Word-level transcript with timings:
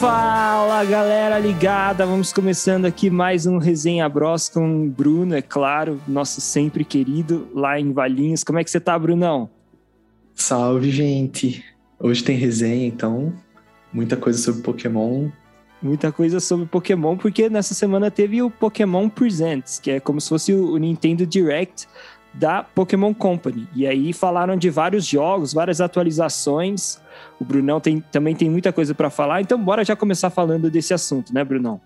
Fala 0.00 0.82
galera 0.86 1.38
ligada, 1.38 2.06
vamos 2.06 2.32
começando 2.32 2.86
aqui 2.86 3.10
mais 3.10 3.44
um 3.44 3.58
Resenha 3.58 4.08
Bros 4.08 4.48
com 4.48 4.86
o 4.86 4.88
Bruno, 4.88 5.34
é 5.34 5.42
claro, 5.42 6.00
nosso 6.08 6.40
sempre 6.40 6.86
querido 6.86 7.46
lá 7.54 7.78
em 7.78 7.92
Valinhos. 7.92 8.42
Como 8.42 8.58
é 8.58 8.64
que 8.64 8.70
você 8.70 8.80
tá, 8.80 8.98
Brunão? 8.98 9.50
Salve, 10.34 10.90
gente! 10.90 11.62
Hoje 11.98 12.24
tem 12.24 12.34
resenha, 12.34 12.86
então, 12.86 13.30
muita 13.92 14.16
coisa 14.16 14.38
sobre 14.38 14.62
Pokémon. 14.62 15.28
Muita 15.82 16.10
coisa 16.10 16.40
sobre 16.40 16.64
Pokémon, 16.64 17.18
porque 17.18 17.50
nessa 17.50 17.74
semana 17.74 18.10
teve 18.10 18.40
o 18.40 18.50
Pokémon 18.50 19.06
Presents, 19.06 19.78
que 19.78 19.90
é 19.90 20.00
como 20.00 20.18
se 20.18 20.30
fosse 20.30 20.54
o 20.54 20.78
Nintendo 20.78 21.26
Direct 21.26 21.86
da 22.32 22.62
Pokémon 22.62 23.12
Company. 23.12 23.68
E 23.74 23.86
aí 23.86 24.12
falaram 24.12 24.56
de 24.56 24.70
vários 24.70 25.06
jogos, 25.06 25.52
várias 25.52 25.80
atualizações. 25.80 27.00
O 27.40 27.44
Brunão 27.44 27.80
tem, 27.80 28.00
também 28.12 28.34
tem 28.34 28.48
muita 28.48 28.72
coisa 28.72 28.94
para 28.94 29.10
falar, 29.10 29.40
então 29.40 29.62
bora 29.62 29.84
já 29.84 29.96
começar 29.96 30.30
falando 30.30 30.70
desse 30.70 30.94
assunto, 30.94 31.34
né, 31.34 31.44
Brunão? 31.44 31.80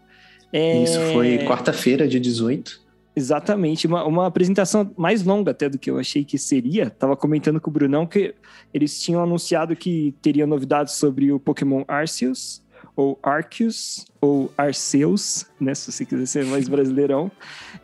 É... 0.53 0.83
Isso 0.83 1.01
foi 1.13 1.39
quarta-feira, 1.39 2.07
dia 2.07 2.21
18. 2.21 2.85
Exatamente, 3.17 3.87
uma, 3.87 4.05
uma 4.05 4.27
apresentação 4.27 4.91
mais 4.97 5.23
longa 5.23 5.53
até 5.53 5.69
do 5.69 5.79
que 5.79 5.89
eu 5.89 5.99
achei 5.99 6.25
que 6.25 6.37
seria. 6.37 6.91
Tava 6.91 7.17
comentando 7.17 7.61
com 7.61 7.71
o 7.71 7.73
Brunão 7.73 8.07
que 8.07 8.35
eles 8.73 9.01
tinham 9.01 9.23
anunciado 9.23 9.77
que 9.77 10.15
teria 10.21 10.47
novidades 10.47 10.95
sobre 10.95 11.31
o 11.31 11.39
Pokémon 11.39 11.85
Arceus, 11.87 12.61
ou 12.97 13.19
Arceus, 13.23 14.07
ou 14.21 14.53
Arceus, 14.57 15.47
né, 15.61 15.75
se 15.75 15.91
você 15.91 16.05
quiser 16.05 16.27
ser 16.27 16.45
mais 16.47 16.69
brasileirão, 16.69 17.31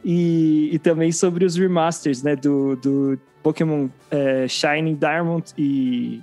e, 0.05 0.71
e 0.73 0.79
também 0.79 1.11
sobre 1.11 1.45
os 1.45 1.57
remasters, 1.57 2.23
né, 2.23 2.37
do, 2.37 2.77
do 2.77 3.19
Pokémon 3.43 3.89
é, 4.11 4.47
Shining 4.47 4.95
Diamond 4.95 5.53
e, 5.59 6.21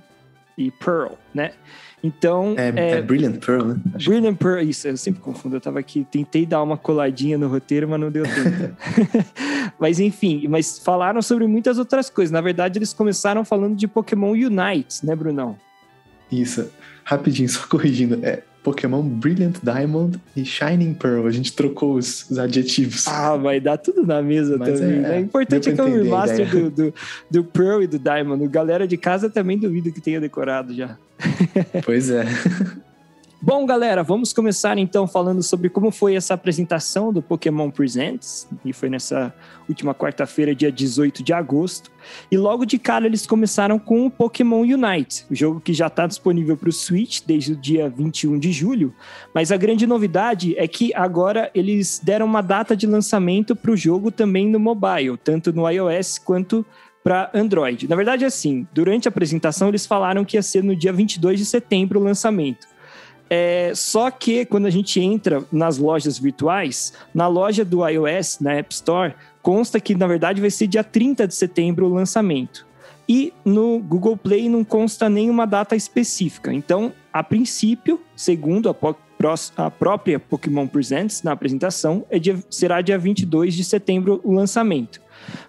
e 0.56 0.70
Pearl, 0.70 1.12
né? 1.34 1.52
Então. 2.02 2.54
É, 2.56 2.68
é, 2.68 2.90
é 2.98 3.02
Brilliant 3.02 3.44
Pearl, 3.44 3.64
né? 3.64 3.76
Acho 3.94 4.08
Brilliant 4.08 4.36
que... 4.38 4.44
Pearl, 4.44 4.60
isso, 4.60 4.86
eu 4.86 4.96
sempre 4.96 5.20
confundo. 5.20 5.56
Eu 5.56 5.60
tava 5.60 5.80
aqui, 5.80 6.06
tentei 6.10 6.46
dar 6.46 6.62
uma 6.62 6.76
coladinha 6.76 7.36
no 7.36 7.48
roteiro, 7.48 7.88
mas 7.88 8.00
não 8.00 8.10
deu 8.10 8.24
tempo. 8.24 8.76
mas 9.78 9.98
enfim, 9.98 10.46
mas 10.48 10.78
falaram 10.78 11.20
sobre 11.20 11.46
muitas 11.46 11.78
outras 11.78 12.08
coisas. 12.08 12.30
Na 12.30 12.40
verdade, 12.40 12.78
eles 12.78 12.92
começaram 12.92 13.44
falando 13.44 13.76
de 13.76 13.88
Pokémon 13.88 14.30
Unite, 14.30 15.04
né, 15.04 15.14
Brunão? 15.16 15.56
Isso. 16.30 16.70
Rapidinho, 17.04 17.48
só 17.50 17.66
corrigindo. 17.66 18.20
É 18.22 18.42
Pokémon 18.68 19.02
Brilliant 19.02 19.56
Diamond 19.62 20.20
e 20.36 20.44
Shining 20.44 20.92
Pearl. 20.92 21.26
A 21.26 21.30
gente 21.30 21.54
trocou 21.54 21.94
os, 21.94 22.28
os 22.30 22.38
adjetivos. 22.38 23.08
Ah, 23.08 23.34
vai 23.34 23.58
dar 23.58 23.78
tudo 23.78 24.06
na 24.06 24.20
mesa 24.20 24.58
Mas 24.58 24.78
também. 24.78 24.98
É, 24.98 25.00
né? 25.00 25.16
O 25.16 25.20
importante 25.20 25.70
é 25.70 25.72
que 25.72 25.80
é 25.80 25.84
o 25.84 26.02
remaster 26.02 26.50
do, 26.50 26.70
do, 26.70 26.94
do 27.30 27.44
Pearl 27.44 27.82
e 27.82 27.86
do 27.86 27.98
Diamond. 27.98 28.44
O 28.44 28.48
galera 28.48 28.86
de 28.86 28.98
casa 28.98 29.30
também 29.30 29.58
duvido 29.58 29.90
que 29.90 30.02
tenha 30.02 30.20
decorado 30.20 30.74
já. 30.74 30.98
Pois 31.82 32.10
é. 32.10 32.26
Bom, 33.40 33.64
galera, 33.64 34.02
vamos 34.02 34.32
começar 34.32 34.78
então 34.78 35.06
falando 35.06 35.44
sobre 35.44 35.68
como 35.68 35.92
foi 35.92 36.16
essa 36.16 36.34
apresentação 36.34 37.12
do 37.12 37.22
Pokémon 37.22 37.70
Presents, 37.70 38.48
e 38.64 38.72
foi 38.72 38.90
nessa 38.90 39.32
última 39.68 39.94
quarta-feira, 39.94 40.52
dia 40.52 40.72
18 40.72 41.22
de 41.22 41.32
agosto. 41.32 41.88
E 42.32 42.36
logo 42.36 42.64
de 42.64 42.80
cara 42.80 43.06
eles 43.06 43.28
começaram 43.28 43.78
com 43.78 44.06
o 44.06 44.10
Pokémon 44.10 44.62
Unite, 44.62 45.24
o 45.30 45.36
jogo 45.36 45.60
que 45.60 45.72
já 45.72 45.86
está 45.86 46.08
disponível 46.08 46.56
para 46.56 46.68
o 46.68 46.72
Switch 46.72 47.20
desde 47.24 47.52
o 47.52 47.56
dia 47.56 47.88
21 47.88 48.40
de 48.40 48.50
julho. 48.50 48.92
Mas 49.32 49.52
a 49.52 49.56
grande 49.56 49.86
novidade 49.86 50.58
é 50.58 50.66
que 50.66 50.92
agora 50.92 51.48
eles 51.54 52.00
deram 52.02 52.26
uma 52.26 52.42
data 52.42 52.76
de 52.76 52.88
lançamento 52.88 53.54
para 53.54 53.70
o 53.70 53.76
jogo 53.76 54.10
também 54.10 54.48
no 54.48 54.58
mobile, 54.58 55.16
tanto 55.16 55.52
no 55.52 55.70
iOS 55.70 56.18
quanto 56.18 56.66
para 57.04 57.30
Android. 57.32 57.88
Na 57.88 57.94
verdade, 57.94 58.24
é 58.24 58.26
assim, 58.26 58.66
durante 58.74 59.06
a 59.06 59.10
apresentação 59.10 59.68
eles 59.68 59.86
falaram 59.86 60.24
que 60.24 60.36
ia 60.36 60.42
ser 60.42 60.64
no 60.64 60.74
dia 60.74 60.92
22 60.92 61.38
de 61.38 61.46
setembro 61.46 62.00
o 62.00 62.02
lançamento. 62.02 62.66
É, 63.30 63.72
só 63.74 64.10
que 64.10 64.44
quando 64.46 64.66
a 64.66 64.70
gente 64.70 65.00
entra 65.00 65.44
nas 65.52 65.78
lojas 65.78 66.18
virtuais, 66.18 66.92
na 67.14 67.26
loja 67.26 67.64
do 67.64 67.86
iOS, 67.86 68.38
na 68.40 68.54
App 68.54 68.72
Store, 68.72 69.14
consta 69.42 69.80
que 69.80 69.94
na 69.94 70.06
verdade 70.06 70.40
vai 70.40 70.50
ser 70.50 70.66
dia 70.66 70.84
30 70.84 71.26
de 71.26 71.34
setembro 71.34 71.86
o 71.86 71.92
lançamento. 71.92 72.66
E 73.08 73.32
no 73.44 73.78
Google 73.78 74.16
Play 74.16 74.48
não 74.48 74.62
consta 74.62 75.08
nenhuma 75.08 75.46
data 75.46 75.74
específica. 75.74 76.52
Então, 76.52 76.92
a 77.12 77.24
princípio, 77.24 78.00
segundo 78.14 78.68
a, 78.68 78.76
a 79.56 79.70
própria 79.70 80.20
Pokémon 80.20 80.66
Presents 80.66 81.22
na 81.22 81.32
apresentação, 81.32 82.04
é 82.10 82.18
dia, 82.18 82.38
será 82.50 82.82
dia 82.82 82.98
22 82.98 83.54
de 83.54 83.64
setembro 83.64 84.20
o 84.22 84.32
lançamento. 84.34 85.00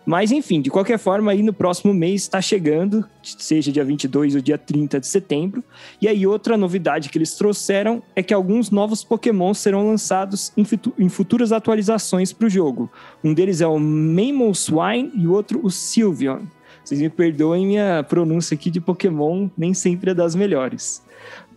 Mas 0.06 0.32
enfim, 0.32 0.62
de 0.62 0.70
qualquer 0.70 0.98
forma, 0.98 1.32
aí 1.32 1.44
no 1.44 1.54
próximo 1.54 1.94
mês 1.94 2.24
está 2.24 2.42
chegando, 2.42 3.06
seja 3.22 3.72
dia 3.72 3.84
22 3.84 4.36
ou 4.36 4.42
dia 4.42 4.58
30 4.58 5.00
de 5.00 5.08
setembro. 5.08 5.64
E 6.02 6.08
aí 6.08 6.26
outra 6.26 6.58
novidade 6.58 7.10
que 7.10 7.18
eles 7.18 7.36
trouxeram 7.36 8.02
é 8.16 8.24
que 8.24 8.34
alguns 8.34 8.72
novos 8.72 9.04
Pokémon 9.04 9.54
serão 9.54 9.88
lançados 9.88 10.52
em, 10.58 10.66
em 10.98 11.10
futuras 11.10 11.52
atualizações 11.52 12.34
para 12.34 12.48
o 12.48 12.50
jogo. 12.50 12.92
Um 13.24 13.34
deles 13.34 13.62
é 13.62 13.68
o 13.68 13.80
Mamoswine 13.80 15.12
e 15.16 15.28
o 15.28 15.32
outro 15.32 15.60
o 15.64 15.70
Sylveon. 15.70 16.42
Vocês 16.84 17.02
me 17.02 17.10
perdoem 17.10 17.68
minha 17.68 18.04
pronúncia 18.04 18.56
aqui 18.56 18.72
de 18.72 18.82
Pokémon, 18.82 19.50
nem 19.56 19.74
sempre 19.74 20.12
é 20.12 20.14
das 20.14 20.34
melhores. 20.34 21.04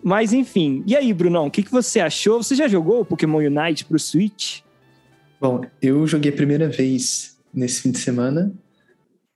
Mas 0.02 0.32
enfim, 0.32 0.82
e 0.86 0.96
aí, 0.96 1.12
Brunão, 1.14 1.46
o 1.46 1.50
que, 1.50 1.62
que 1.62 1.70
você 1.70 2.00
achou? 2.00 2.42
Você 2.42 2.54
já 2.54 2.66
jogou 2.66 3.00
o 3.00 3.04
Pokémon 3.04 3.38
Unite 3.38 3.84
para 3.84 3.96
o 3.96 4.00
Switch? 4.00 4.60
Bom, 5.40 5.62
eu 5.80 6.06
joguei 6.06 6.30
a 6.30 6.34
primeira 6.34 6.68
vez 6.68 7.31
nesse 7.52 7.82
fim 7.82 7.90
de 7.90 7.98
semana. 7.98 8.52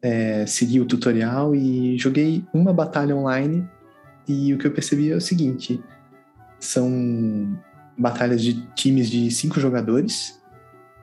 É, 0.01 0.47
segui 0.47 0.81
o 0.81 0.85
tutorial 0.85 1.55
e 1.55 1.99
joguei 1.99 2.45
uma 2.53 2.73
batalha 2.73 3.17
online. 3.17 3.67
E 4.29 4.53
o 4.53 4.59
que 4.59 4.67
eu 4.67 4.73
percebi 4.73 5.11
é 5.11 5.17
o 5.17 5.21
seguinte: 5.21 5.83
são 6.59 7.59
batalhas 7.97 8.43
de 8.43 8.67
times 8.75 9.11
de 9.11 9.31
cinco 9.31 9.61
jogadores, 9.61 10.41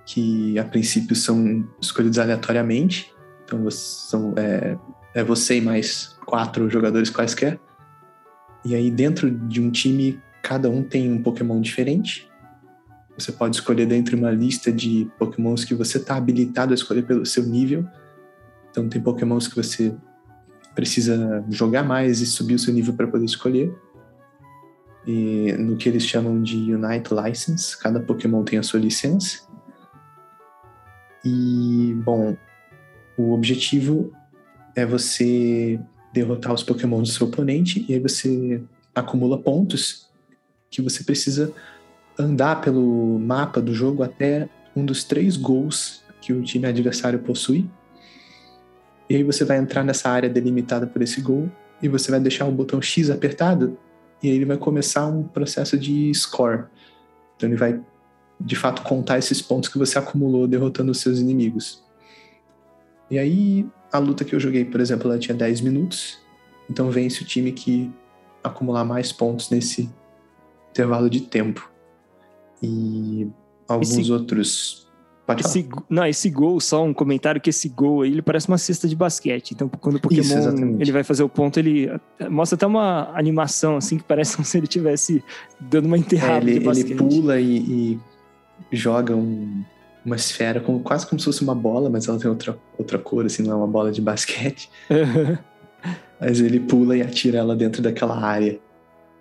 que 0.05 0.57
a 0.59 0.63
princípio 0.63 1.15
são 1.15 1.67
escolhidos 1.81 2.19
aleatoriamente. 2.19 3.11
Então 3.43 3.69
são, 3.69 4.33
é, 4.37 4.77
é 5.13 5.23
você 5.23 5.57
e 5.57 5.61
mais 5.61 6.15
quatro 6.25 6.69
jogadores 6.69 7.09
quaisquer. 7.09 7.59
E 8.65 8.75
aí, 8.75 8.89
dentro 8.89 9.29
de 9.29 9.59
um 9.59 9.69
time, 9.69 10.21
cada 10.41 10.69
um 10.69 10.83
tem 10.83 11.11
um 11.11 11.21
Pokémon 11.21 11.59
diferente. 11.59 12.29
Você 13.17 13.31
pode 13.31 13.55
escolher 13.55 13.85
dentro 13.85 14.15
de 14.15 14.21
uma 14.21 14.31
lista 14.31 14.71
de 14.71 15.09
pokémons 15.19 15.63
que 15.63 15.75
você 15.75 15.97
está 15.97 16.15
habilitado 16.15 16.71
a 16.71 16.75
escolher 16.75 17.03
pelo 17.03 17.25
seu 17.25 17.43
nível. 17.43 17.85
Então 18.71 18.89
tem 18.89 19.01
pokémons 19.01 19.47
que 19.47 19.55
você 19.55 19.95
precisa 20.73 21.43
jogar 21.49 21.83
mais 21.83 22.21
e 22.21 22.25
subir 22.25 22.55
o 22.55 22.59
seu 22.59 22.73
nível 22.73 22.93
para 22.93 23.07
poder 23.07 23.25
escolher. 23.25 23.73
E 25.05 25.51
no 25.53 25.75
que 25.77 25.89
eles 25.89 26.07
chamam 26.07 26.41
de 26.41 26.73
Unite 26.73 27.09
License, 27.13 27.77
cada 27.77 27.99
Pokémon 27.99 28.43
tem 28.43 28.57
a 28.57 28.63
sua 28.63 28.79
licença. 28.79 29.47
E, 31.23 31.93
bom, 32.03 32.35
o 33.17 33.33
objetivo 33.33 34.11
é 34.75 34.85
você 34.85 35.79
derrotar 36.13 36.53
os 36.53 36.63
Pokémon 36.63 37.01
do 37.01 37.07
seu 37.07 37.27
oponente 37.27 37.85
e 37.87 37.93
aí 37.93 37.99
você 37.99 38.61
acumula 38.93 39.37
pontos 39.37 40.09
que 40.69 40.81
você 40.81 41.03
precisa 41.03 41.53
andar 42.17 42.61
pelo 42.61 43.19
mapa 43.19 43.61
do 43.61 43.73
jogo 43.73 44.03
até 44.03 44.47
um 44.75 44.85
dos 44.85 45.03
três 45.03 45.37
gols 45.37 46.03
que 46.21 46.33
o 46.33 46.41
time 46.41 46.65
adversário 46.65 47.19
possui. 47.19 47.69
E 49.09 49.15
aí 49.15 49.23
você 49.23 49.43
vai 49.43 49.57
entrar 49.57 49.83
nessa 49.83 50.09
área 50.09 50.29
delimitada 50.29 50.87
por 50.87 51.01
esse 51.01 51.21
gol 51.21 51.51
e 51.81 51.87
você 51.87 52.09
vai 52.09 52.19
deixar 52.19 52.45
o 52.45 52.51
botão 52.51 52.81
X 52.81 53.09
apertado 53.09 53.77
e 54.21 54.29
aí 54.29 54.35
ele 54.35 54.45
vai 54.45 54.57
começar 54.57 55.05
um 55.05 55.23
processo 55.23 55.77
de 55.77 56.13
score. 56.13 56.65
Então 57.35 57.49
ele 57.49 57.57
vai 57.57 57.79
de 58.39 58.55
fato 58.55 58.81
contar 58.83 59.19
esses 59.19 59.41
pontos 59.41 59.69
que 59.69 59.77
você 59.77 59.99
acumulou 59.99 60.47
derrotando 60.47 60.91
os 60.91 60.99
seus 60.99 61.19
inimigos. 61.19 61.83
E 63.11 63.19
aí 63.19 63.67
a 63.91 63.99
luta 63.99 64.23
que 64.23 64.33
eu 64.33 64.39
joguei, 64.39 64.65
por 64.65 64.79
exemplo, 64.79 65.11
ela 65.11 65.19
tinha 65.19 65.35
10 65.35 65.61
minutos. 65.61 66.19
Então 66.69 66.89
vence 66.89 67.21
o 67.21 67.25
time 67.25 67.51
que 67.51 67.91
acumular 68.43 68.85
mais 68.85 69.11
pontos 69.11 69.49
nesse 69.49 69.89
intervalo 70.71 71.09
de 71.09 71.21
tempo 71.21 71.72
e 72.63 73.27
alguns 73.67 73.97
esse, 73.97 74.11
outros. 74.11 74.87
Pode 75.25 75.41
esse, 75.41 75.67
não, 75.89 76.05
esse 76.05 76.29
gol, 76.29 76.59
só 76.59 76.83
um 76.83 76.93
comentário 76.93 77.39
que 77.39 77.49
esse 77.49 77.69
gol 77.69 78.01
aí, 78.01 78.11
ele 78.11 78.21
parece 78.21 78.47
uma 78.47 78.57
cesta 78.57 78.87
de 78.87 78.95
basquete. 78.95 79.51
Então, 79.51 79.69
quando 79.69 79.95
o 79.95 80.01
Pokémon 80.01 80.21
Isso, 80.21 80.49
ele 80.79 80.91
vai 80.91 81.03
fazer 81.03 81.23
o 81.23 81.29
ponto, 81.29 81.57
ele 81.59 81.89
mostra 82.29 82.55
até 82.55 82.65
uma 82.65 83.09
animação 83.17 83.77
assim 83.77 83.97
que 83.97 84.03
parece 84.03 84.35
como 84.37 84.45
se 84.45 84.57
ele 84.57 84.65
estivesse 84.65 85.23
dando 85.59 85.85
uma 85.85 85.97
enterrada 85.97 86.45
é, 86.45 86.51
ele, 86.51 86.59
de 86.59 86.65
basquete. 86.65 86.91
Ele 86.91 86.97
pula 86.97 87.39
e, 87.39 87.99
e 88.71 88.75
joga 88.75 89.15
um, 89.15 89.63
uma 90.05 90.15
esfera 90.15 90.59
como, 90.59 90.79
quase 90.79 91.07
como 91.07 91.19
se 91.19 91.25
fosse 91.25 91.41
uma 91.41 91.55
bola, 91.55 91.89
mas 91.89 92.07
ela 92.07 92.19
tem 92.19 92.29
outra, 92.29 92.57
outra 92.77 92.97
cor, 92.97 93.25
assim, 93.25 93.43
não 93.43 93.53
é 93.53 93.55
uma 93.55 93.67
bola 93.67 93.91
de 93.91 94.01
basquete. 94.01 94.69
mas 96.19 96.39
ele 96.39 96.59
pula 96.59 96.97
e 96.97 97.01
atira 97.01 97.37
ela 97.37 97.55
dentro 97.55 97.81
daquela 97.81 98.17
área. 98.17 98.59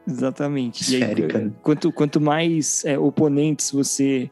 Exatamente. 0.07 0.83
Esférica. 0.83 1.39
Aí, 1.39 1.53
quanto, 1.63 1.93
quanto 1.93 2.21
mais 2.21 2.85
é, 2.85 2.99
oponentes 2.99 3.71
você 3.71 4.31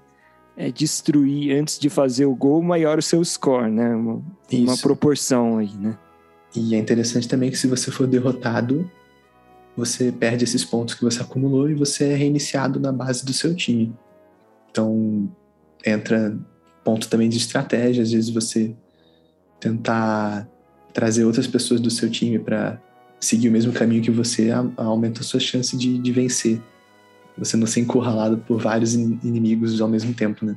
é, 0.57 0.71
destruir 0.71 1.57
antes 1.57 1.79
de 1.79 1.89
fazer 1.89 2.27
o 2.27 2.35
gol, 2.35 2.63
maior 2.63 2.99
o 2.99 3.03
seu 3.03 3.25
score, 3.25 3.71
né? 3.71 3.95
Uma, 3.95 4.23
uma 4.53 4.79
proporção 4.79 5.59
aí, 5.59 5.73
né? 5.75 5.97
E 6.55 6.75
é 6.75 6.79
interessante 6.79 7.29
também 7.29 7.51
que 7.51 7.57
se 7.57 7.67
você 7.67 7.91
for 7.91 8.07
derrotado, 8.07 8.91
você 9.77 10.11
perde 10.11 10.45
esses 10.45 10.65
pontos 10.65 10.95
que 10.95 11.05
você 11.05 11.23
acumulou 11.23 11.71
e 11.71 11.75
você 11.75 12.11
é 12.13 12.15
reiniciado 12.15 12.81
na 12.81 12.93
base 12.93 13.25
do 13.25 13.33
seu 13.33 13.55
time. 13.55 13.95
Então, 14.71 15.31
entra 15.87 16.37
ponto 16.85 17.09
também 17.09 17.29
de 17.29 17.37
estratégia, 17.37 18.03
às 18.03 18.11
vezes 18.11 18.31
você 18.31 18.75
tentar 19.61 20.49
trazer 20.93 21.25
outras 21.25 21.47
pessoas 21.47 21.81
do 21.81 21.91
seu 21.91 22.11
time 22.11 22.39
para 22.39 22.81
seguir 23.21 23.49
o 23.49 23.53
mesmo 23.53 23.73
caminho 23.73 24.03
que 24.03 24.11
você 24.11 24.51
aumenta 24.77 25.21
a 25.21 25.25
sua 25.25 25.39
chance 25.39 25.77
de, 25.77 25.99
de 25.99 26.13
vencer. 26.13 26.61
Você 27.37 27.57
não 27.57 27.67
ser 27.67 27.81
encurralado 27.81 28.39
por 28.39 28.61
vários 28.61 28.95
inimigos 28.95 29.81
ao 29.81 29.89
mesmo 29.89 30.15
tempo, 30.15 30.45
né? 30.45 30.57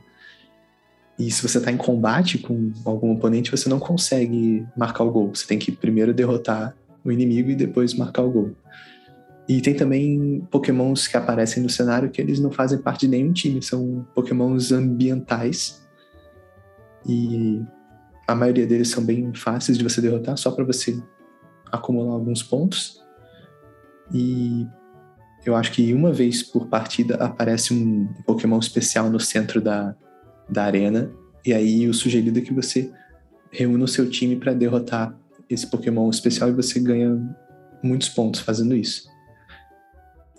E 1.19 1.29
se 1.29 1.47
você 1.47 1.59
está 1.59 1.71
em 1.71 1.77
combate 1.77 2.39
com 2.39 2.71
algum 2.83 3.11
oponente, 3.11 3.51
você 3.51 3.69
não 3.69 3.79
consegue 3.79 4.65
marcar 4.75 5.03
o 5.03 5.11
gol. 5.11 5.33
Você 5.33 5.45
tem 5.45 5.59
que 5.59 5.71
primeiro 5.71 6.13
derrotar 6.13 6.75
o 7.03 7.11
inimigo 7.11 7.51
e 7.51 7.55
depois 7.55 7.93
marcar 7.93 8.23
o 8.23 8.31
gol. 8.31 8.55
E 9.47 9.61
tem 9.61 9.75
também 9.75 10.41
pokémons 10.49 11.07
que 11.07 11.17
aparecem 11.17 11.61
no 11.61 11.69
cenário 11.69 12.09
que 12.09 12.21
eles 12.21 12.39
não 12.39 12.49
fazem 12.49 12.79
parte 12.79 13.01
de 13.01 13.09
nenhum 13.09 13.33
time, 13.33 13.61
são 13.61 14.07
pokémons 14.15 14.71
ambientais. 14.71 15.83
E 17.05 17.61
a 18.25 18.33
maioria 18.33 18.65
deles 18.65 18.87
são 18.87 19.03
bem 19.03 19.33
fáceis 19.33 19.77
de 19.77 19.83
você 19.83 19.99
derrotar, 19.99 20.37
só 20.37 20.49
para 20.51 20.63
você 20.63 20.97
acumular 21.73 22.13
alguns 22.13 22.43
pontos. 22.43 23.01
E 24.13 24.67
eu 25.45 25.55
acho 25.55 25.71
que 25.71 25.93
uma 25.93 26.11
vez 26.13 26.43
por 26.43 26.67
partida 26.67 27.15
aparece 27.15 27.73
um 27.73 28.07
Pokémon 28.25 28.59
especial 28.59 29.09
no 29.09 29.19
centro 29.19 29.59
da, 29.59 29.95
da 30.49 30.63
arena. 30.63 31.11
E 31.45 31.53
aí 31.53 31.87
o 31.87 31.93
sugerido 31.93 32.39
é 32.39 32.41
que 32.41 32.53
você 32.53 32.91
reúna 33.51 33.85
o 33.85 33.87
seu 33.87 34.09
time 34.09 34.35
para 34.35 34.53
derrotar 34.53 35.17
esse 35.49 35.67
Pokémon 35.67 36.09
especial 36.09 36.49
e 36.49 36.53
você 36.53 36.79
ganha 36.79 37.19
muitos 37.83 38.09
pontos 38.09 38.41
fazendo 38.41 38.75
isso. 38.75 39.11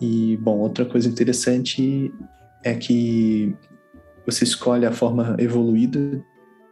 E, 0.01 0.37
bom, 0.39 0.59
outra 0.59 0.85
coisa 0.85 1.09
interessante 1.09 2.13
é 2.65 2.75
que 2.75 3.55
você 4.27 4.45
escolhe 4.45 4.87
a 4.87 4.93
forma 4.93 5.37
evoluída 5.39 6.25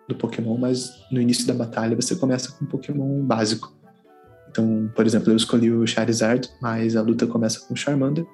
do 0.08 0.14
Pokémon, 0.16 0.56
mas 0.56 0.90
no 1.10 1.20
início 1.20 1.46
da 1.46 1.54
batalha 1.54 1.94
você 1.94 2.16
começa 2.16 2.50
com 2.52 2.64
um 2.64 2.68
Pokémon 2.68 3.22
básico. 3.24 3.76
Então, 4.52 4.92
por 4.94 5.06
exemplo, 5.06 5.32
eu 5.32 5.36
escolhi 5.36 5.72
o 5.72 5.86
Charizard, 5.86 6.46
mas 6.60 6.94
a 6.94 7.00
luta 7.00 7.26
começa 7.26 7.60
com 7.60 7.72
o 7.72 7.76
Charmander. 7.76 8.26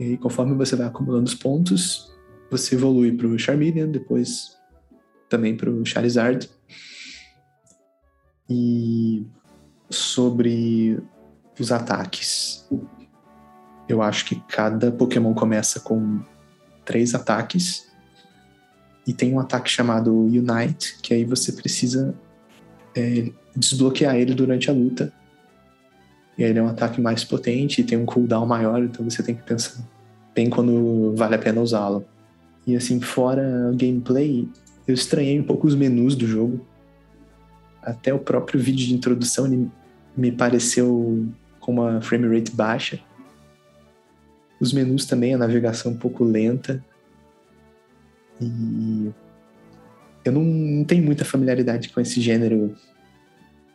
E 0.00 0.16
conforme 0.16 0.54
você 0.54 0.74
vai 0.74 0.86
acumulando 0.86 1.28
os 1.28 1.34
pontos, 1.34 2.10
você 2.50 2.74
evolui 2.74 3.12
para 3.12 3.26
o 3.26 3.38
Charmeleon, 3.38 3.90
depois 3.90 4.56
também 5.28 5.54
para 5.54 5.70
o 5.70 5.84
Charizard. 5.84 6.48
E 8.48 9.26
sobre 9.90 10.98
os 11.60 11.70
ataques. 11.70 12.66
Eu 13.86 14.00
acho 14.00 14.24
que 14.24 14.40
cada 14.48 14.90
Pokémon 14.90 15.34
começa 15.34 15.80
com 15.80 16.22
três 16.82 17.14
ataques. 17.14 17.92
E 19.06 19.12
tem 19.12 19.34
um 19.34 19.38
ataque 19.38 19.70
chamado 19.70 20.18
Unite, 20.18 20.98
que 21.02 21.12
aí 21.12 21.26
você 21.26 21.52
precisa 21.52 22.14
é, 22.96 23.30
desbloquear 23.56 24.16
ele 24.16 24.34
durante 24.34 24.70
a 24.70 24.72
luta. 24.72 25.12
E 26.36 26.42
ele 26.42 26.58
é 26.58 26.62
um 26.62 26.68
ataque 26.68 27.00
mais 27.00 27.24
potente 27.24 27.80
e 27.80 27.84
tem 27.84 27.96
um 27.96 28.04
cooldown 28.04 28.46
maior, 28.46 28.82
então 28.82 29.08
você 29.08 29.22
tem 29.22 29.34
que 29.34 29.42
pensar 29.42 29.82
bem 30.34 30.50
quando 30.50 31.14
vale 31.16 31.36
a 31.36 31.38
pena 31.38 31.60
usá-lo. 31.60 32.04
E 32.66 32.74
assim, 32.74 33.00
fora 33.00 33.72
gameplay, 33.76 34.48
eu 34.86 34.94
estranhei 34.94 35.38
um 35.38 35.44
pouco 35.44 35.66
os 35.66 35.74
menus 35.74 36.16
do 36.16 36.26
jogo. 36.26 36.66
Até 37.82 38.12
o 38.12 38.18
próprio 38.18 38.58
vídeo 38.58 38.86
de 38.86 38.94
introdução 38.94 39.70
me 40.16 40.32
pareceu 40.32 41.28
com 41.60 41.72
uma 41.72 42.00
frame 42.00 42.26
rate 42.36 42.50
baixa. 42.50 42.98
Os 44.58 44.72
menus 44.72 45.04
também, 45.04 45.34
a 45.34 45.38
navegação 45.38 45.92
um 45.92 45.96
pouco 45.96 46.24
lenta. 46.24 46.82
E 48.40 49.10
eu 50.24 50.32
não, 50.32 50.42
não 50.42 50.84
tenho 50.84 51.04
muita 51.04 51.24
familiaridade 51.24 51.90
com 51.90 52.00
esse 52.00 52.20
gênero 52.20 52.74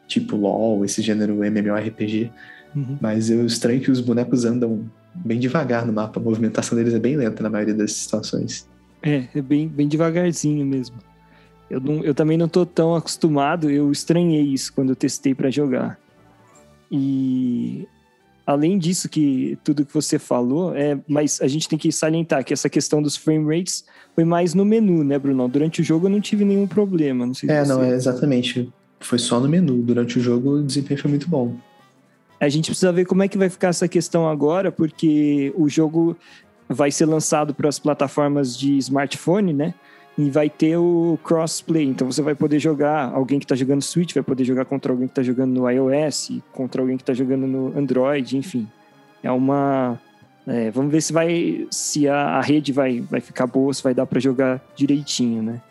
tipo 0.09 0.35
LoL, 0.35 0.83
esse 0.83 1.01
gênero 1.01 1.41
MMORPG. 1.45 2.29
Uhum. 2.75 2.97
Mas 2.99 3.29
eu 3.29 3.45
estranho 3.45 3.79
que 3.79 3.89
os 3.89 4.01
bonecos 4.01 4.43
andam 4.43 4.83
bem 5.15 5.39
devagar 5.39 5.85
no 5.85 5.93
mapa, 5.93 6.19
a 6.19 6.23
movimentação 6.23 6.77
deles 6.77 6.93
é 6.93 6.99
bem 6.99 7.15
lenta 7.15 7.41
na 7.41 7.49
maioria 7.49 7.73
das 7.73 7.93
situações. 7.93 8.67
É, 9.01 9.25
é 9.33 9.41
bem, 9.41 9.67
bem 9.67 9.87
devagarzinho 9.87 10.65
mesmo. 10.65 10.97
Eu, 11.69 11.79
não, 11.79 12.03
eu 12.03 12.13
também 12.13 12.37
não 12.37 12.47
tô 12.47 12.65
tão 12.65 12.95
acostumado, 12.95 13.69
eu 13.69 13.91
estranhei 13.91 14.41
isso 14.41 14.73
quando 14.73 14.89
eu 14.89 14.95
testei 14.95 15.35
para 15.35 15.49
jogar. 15.51 15.99
E 16.91 17.87
além 18.45 18.79
disso 18.79 19.07
que 19.07 19.57
tudo 19.63 19.85
que 19.85 19.93
você 19.93 20.17
falou, 20.17 20.75
é, 20.75 20.99
mas 21.07 21.39
a 21.39 21.47
gente 21.47 21.69
tem 21.69 21.77
que 21.77 21.91
salientar 21.91 22.43
que 22.43 22.51
essa 22.51 22.67
questão 22.67 23.01
dos 23.01 23.15
frame 23.15 23.45
rates 23.45 23.85
foi 24.15 24.23
mais 24.23 24.55
no 24.55 24.65
menu, 24.65 25.03
né, 25.03 25.19
Bruno? 25.19 25.47
Durante 25.47 25.81
o 25.81 25.83
jogo 25.83 26.07
eu 26.07 26.09
não 26.09 26.19
tive 26.19 26.43
nenhum 26.43 26.65
problema. 26.65 27.25
Não 27.25 27.33
sei 27.35 27.49
é, 27.49 27.63
não, 27.65 27.83
é 27.83 27.91
exatamente. 27.91 28.71
Foi 28.99 29.17
só 29.17 29.39
no 29.39 29.47
menu. 29.47 29.81
Durante 29.81 30.19
o 30.19 30.21
jogo 30.21 30.57
o 30.57 30.63
desempenho 30.63 30.99
foi 30.99 31.09
muito 31.09 31.29
bom. 31.29 31.55
A 32.39 32.47
gente 32.47 32.67
precisa 32.67 32.91
ver 32.91 33.05
como 33.05 33.23
é 33.23 33.27
que 33.27 33.37
vai 33.37 33.49
ficar 33.49 33.69
essa 33.69 33.87
questão 33.87 34.27
agora, 34.27 34.71
porque 34.71 35.53
o 35.57 35.67
jogo 35.67 36.15
vai 36.67 36.91
ser 36.91 37.05
lançado 37.05 37.53
para 37.53 37.67
as 37.67 37.79
plataformas 37.79 38.57
de 38.57 38.77
smartphone, 38.77 39.53
né? 39.53 39.73
e 40.19 40.29
vai 40.29 40.49
ter 40.49 40.75
o 40.75 41.17
crossplay. 41.23 41.85
Então 41.85 42.11
você 42.11 42.21
vai 42.21 42.35
poder 42.35 42.59
jogar, 42.59 43.09
alguém 43.13 43.39
que 43.39 43.45
está 43.45 43.55
jogando 43.55 43.81
Switch 43.81 44.13
vai 44.13 44.21
poder 44.21 44.43
jogar 44.43 44.65
contra 44.65 44.91
alguém 44.91 45.07
que 45.07 45.13
está 45.13 45.23
jogando 45.23 45.53
no 45.53 45.69
iOS, 45.69 46.41
contra 46.51 46.81
alguém 46.81 46.97
que 46.97 47.03
está 47.03 47.13
jogando 47.13 47.47
no 47.47 47.77
Android, 47.79 48.35
enfim. 48.35 48.67
É 49.23 49.31
uma. 49.31 49.97
É, 50.45 50.71
vamos 50.71 50.91
ver 50.91 51.01
se 51.01 51.13
vai. 51.13 51.65
Se 51.71 52.05
a, 52.09 52.37
a, 52.37 52.41
rede 52.41 52.73
vai, 52.73 52.99
vai 52.99 53.21
ficar 53.21 53.47
boa, 53.47 53.73
se 53.73 53.81
vai 53.81 53.93
dar 53.93 54.05
para 54.05 54.19
jogar 54.19 54.61
direitinho, 54.75 55.41
né? 55.41 55.61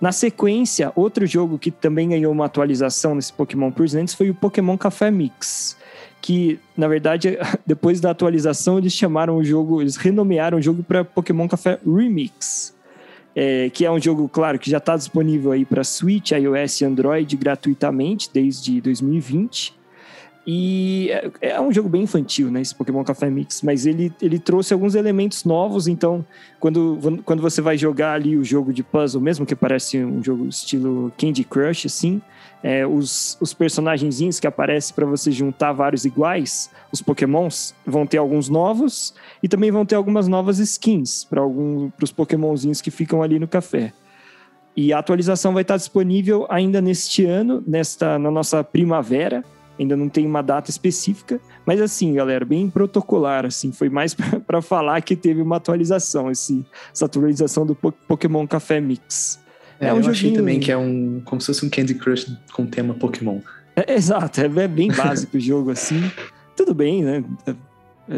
Na 0.00 0.12
sequência, 0.12 0.92
outro 0.96 1.26
jogo 1.26 1.58
que 1.58 1.70
também 1.70 2.08
ganhou 2.08 2.32
uma 2.32 2.46
atualização 2.46 3.14
nesse 3.14 3.32
Pokémon 3.32 3.70
Presents 3.70 4.14
foi 4.14 4.30
o 4.30 4.34
Pokémon 4.34 4.78
Café 4.78 5.10
Mix. 5.10 5.76
Que, 6.22 6.58
na 6.76 6.88
verdade, 6.88 7.38
depois 7.66 8.00
da 8.00 8.10
atualização, 8.10 8.78
eles 8.78 8.92
chamaram 8.92 9.36
o 9.36 9.44
jogo, 9.44 9.80
eles 9.80 9.96
renomearam 9.96 10.58
o 10.58 10.62
jogo 10.62 10.82
para 10.82 11.04
Pokémon 11.04 11.46
Café 11.48 11.78
Remix 11.86 12.74
é, 13.34 13.70
que 13.70 13.84
é 13.84 13.90
um 13.90 14.00
jogo, 14.00 14.28
claro, 14.28 14.58
que 14.58 14.70
já 14.70 14.78
está 14.78 14.96
disponível 14.96 15.52
aí 15.52 15.64
para 15.64 15.84
Switch, 15.84 16.32
iOS 16.32 16.80
e 16.80 16.84
Android 16.84 17.36
gratuitamente 17.36 18.28
desde 18.32 18.80
2020. 18.80 19.78
E 20.46 21.10
é, 21.10 21.30
é, 21.42 21.60
um 21.60 21.70
jogo 21.70 21.88
bem 21.88 22.02
infantil, 22.02 22.50
né? 22.50 22.62
Esse 22.62 22.74
Pokémon 22.74 23.04
Café 23.04 23.28
Mix, 23.28 23.60
mas 23.62 23.84
ele, 23.84 24.12
ele 24.22 24.38
trouxe 24.38 24.72
alguns 24.72 24.94
elementos 24.94 25.44
novos. 25.44 25.86
Então, 25.86 26.24
quando, 26.58 27.20
quando 27.24 27.42
você 27.42 27.60
vai 27.60 27.76
jogar 27.76 28.14
ali 28.14 28.36
o 28.36 28.44
jogo 28.44 28.72
de 28.72 28.82
puzzle, 28.82 29.20
mesmo 29.20 29.44
que 29.44 29.54
parece 29.54 30.02
um 30.02 30.24
jogo 30.24 30.48
estilo 30.48 31.12
Candy 31.18 31.44
Crush, 31.44 31.86
assim, 31.86 32.22
é, 32.62 32.86
os, 32.86 33.36
os 33.40 33.52
personagenzinhos 33.52 34.40
que 34.40 34.46
aparecem 34.46 34.94
para 34.94 35.06
você 35.06 35.30
juntar 35.30 35.72
vários 35.72 36.04
iguais, 36.04 36.70
os 36.90 37.02
pokémons, 37.02 37.74
vão 37.86 38.06
ter 38.06 38.18
alguns 38.18 38.48
novos 38.48 39.14
e 39.42 39.48
também 39.48 39.70
vão 39.70 39.84
ter 39.84 39.94
algumas 39.94 40.26
novas 40.26 40.58
skins 40.58 41.24
para 41.24 41.42
os 41.46 42.12
pokémonzinhos 42.12 42.80
que 42.80 42.90
ficam 42.90 43.22
ali 43.22 43.38
no 43.38 43.46
café. 43.46 43.92
E 44.76 44.92
a 44.92 44.98
atualização 44.98 45.52
vai 45.52 45.62
estar 45.62 45.76
disponível 45.76 46.46
ainda 46.48 46.80
neste 46.80 47.24
ano, 47.24 47.62
nesta, 47.66 48.18
na 48.18 48.30
nossa 48.30 48.62
primavera. 48.64 49.44
Ainda 49.80 49.96
não 49.96 50.10
tem 50.10 50.26
uma 50.26 50.42
data 50.42 50.68
específica, 50.68 51.40
mas 51.64 51.80
assim, 51.80 52.12
galera, 52.12 52.44
bem 52.44 52.68
protocolar, 52.68 53.46
assim, 53.46 53.72
foi 53.72 53.88
mais 53.88 54.14
para 54.46 54.60
falar 54.60 55.00
que 55.00 55.16
teve 55.16 55.40
uma 55.40 55.56
atualização, 55.56 56.30
esse, 56.30 56.66
essa 56.92 57.06
atualização 57.06 57.64
do 57.64 57.74
Pokémon 57.74 58.46
Café 58.46 58.78
Mix. 58.78 59.40
É, 59.80 59.88
é 59.88 59.92
um 59.94 59.96
eu 59.96 60.02
joguinho... 60.02 60.10
achei 60.10 60.32
também 60.34 60.60
que 60.60 60.70
é 60.70 60.76
um. 60.76 61.22
como 61.24 61.40
se 61.40 61.46
fosse 61.46 61.64
um 61.64 61.70
Candy 61.70 61.94
Crush 61.94 62.30
com 62.52 62.66
tema 62.66 62.92
Pokémon. 62.92 63.40
É, 63.74 63.94
exato, 63.94 64.42
é, 64.42 64.44
é 64.44 64.68
bem 64.68 64.88
básico 64.88 65.38
o 65.38 65.40
jogo 65.40 65.70
assim. 65.70 66.12
Tudo 66.54 66.74
bem, 66.74 67.02
né? 67.02 67.24
É, 67.46 67.50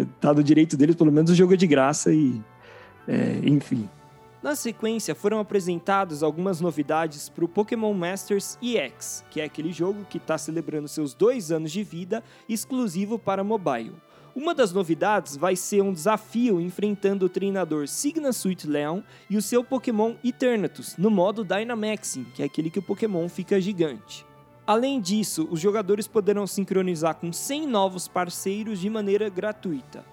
é, 0.01 0.07
tá 0.21 0.33
do 0.33 0.43
direito 0.43 0.77
deles, 0.77 0.97
pelo 0.97 1.13
menos 1.13 1.31
o 1.31 1.35
jogo 1.37 1.55
é 1.55 1.57
de 1.57 1.69
graça 1.69 2.13
e. 2.13 2.41
É, 3.07 3.39
enfim. 3.45 3.89
Na 4.43 4.57
sequência, 4.57 5.15
foram 5.15 5.39
apresentadas 5.39 6.21
algumas 6.21 6.61
novidades 6.61 7.29
para 7.29 7.45
o 7.45 7.49
Pokémon 7.49 7.95
Masters 7.95 8.59
EX, 8.61 9.25
que 9.31 9.41
é 9.41 9.45
aquele 9.45 9.73
jogo 9.73 10.05
que 10.11 10.19
está 10.19 10.37
celebrando 10.37 10.89
seus 10.89 11.15
dois 11.15 11.53
anos 11.53 11.71
de 11.71 11.85
vida 11.85 12.25
exclusivo 12.49 13.21
para 13.21 13.45
mobile. 13.45 13.95
Uma 14.35 14.53
das 14.53 14.73
novidades 14.73 15.37
vai 15.37 15.55
ser 15.55 15.81
um 15.83 15.93
desafio 15.93 16.61
enfrentando 16.61 17.27
o 17.27 17.29
treinador 17.29 17.87
Signa 17.87 18.31
Sweet 18.31 18.67
Leon 18.67 19.03
e 19.31 19.37
o 19.37 19.43
seu 19.43 19.63
Pokémon 19.63 20.15
Eternatus 20.25 20.97
no 20.97 21.11
modo 21.11 21.45
Dynamaxing, 21.45 22.25
que 22.35 22.43
é 22.43 22.47
aquele 22.47 22.69
que 22.69 22.81
o 22.81 22.83
Pokémon 22.83 23.29
fica 23.29 23.61
gigante. 23.61 24.27
Além 24.67 25.01
disso, 25.01 25.47
os 25.53 25.61
jogadores 25.61 26.09
poderão 26.09 26.49
sincronizar 26.49 27.15
com 27.15 27.33
100 27.33 27.69
novos 27.69 28.09
parceiros 28.09 28.81
de 28.81 28.91
maneira 28.91 29.29
gratuita. 29.29 30.05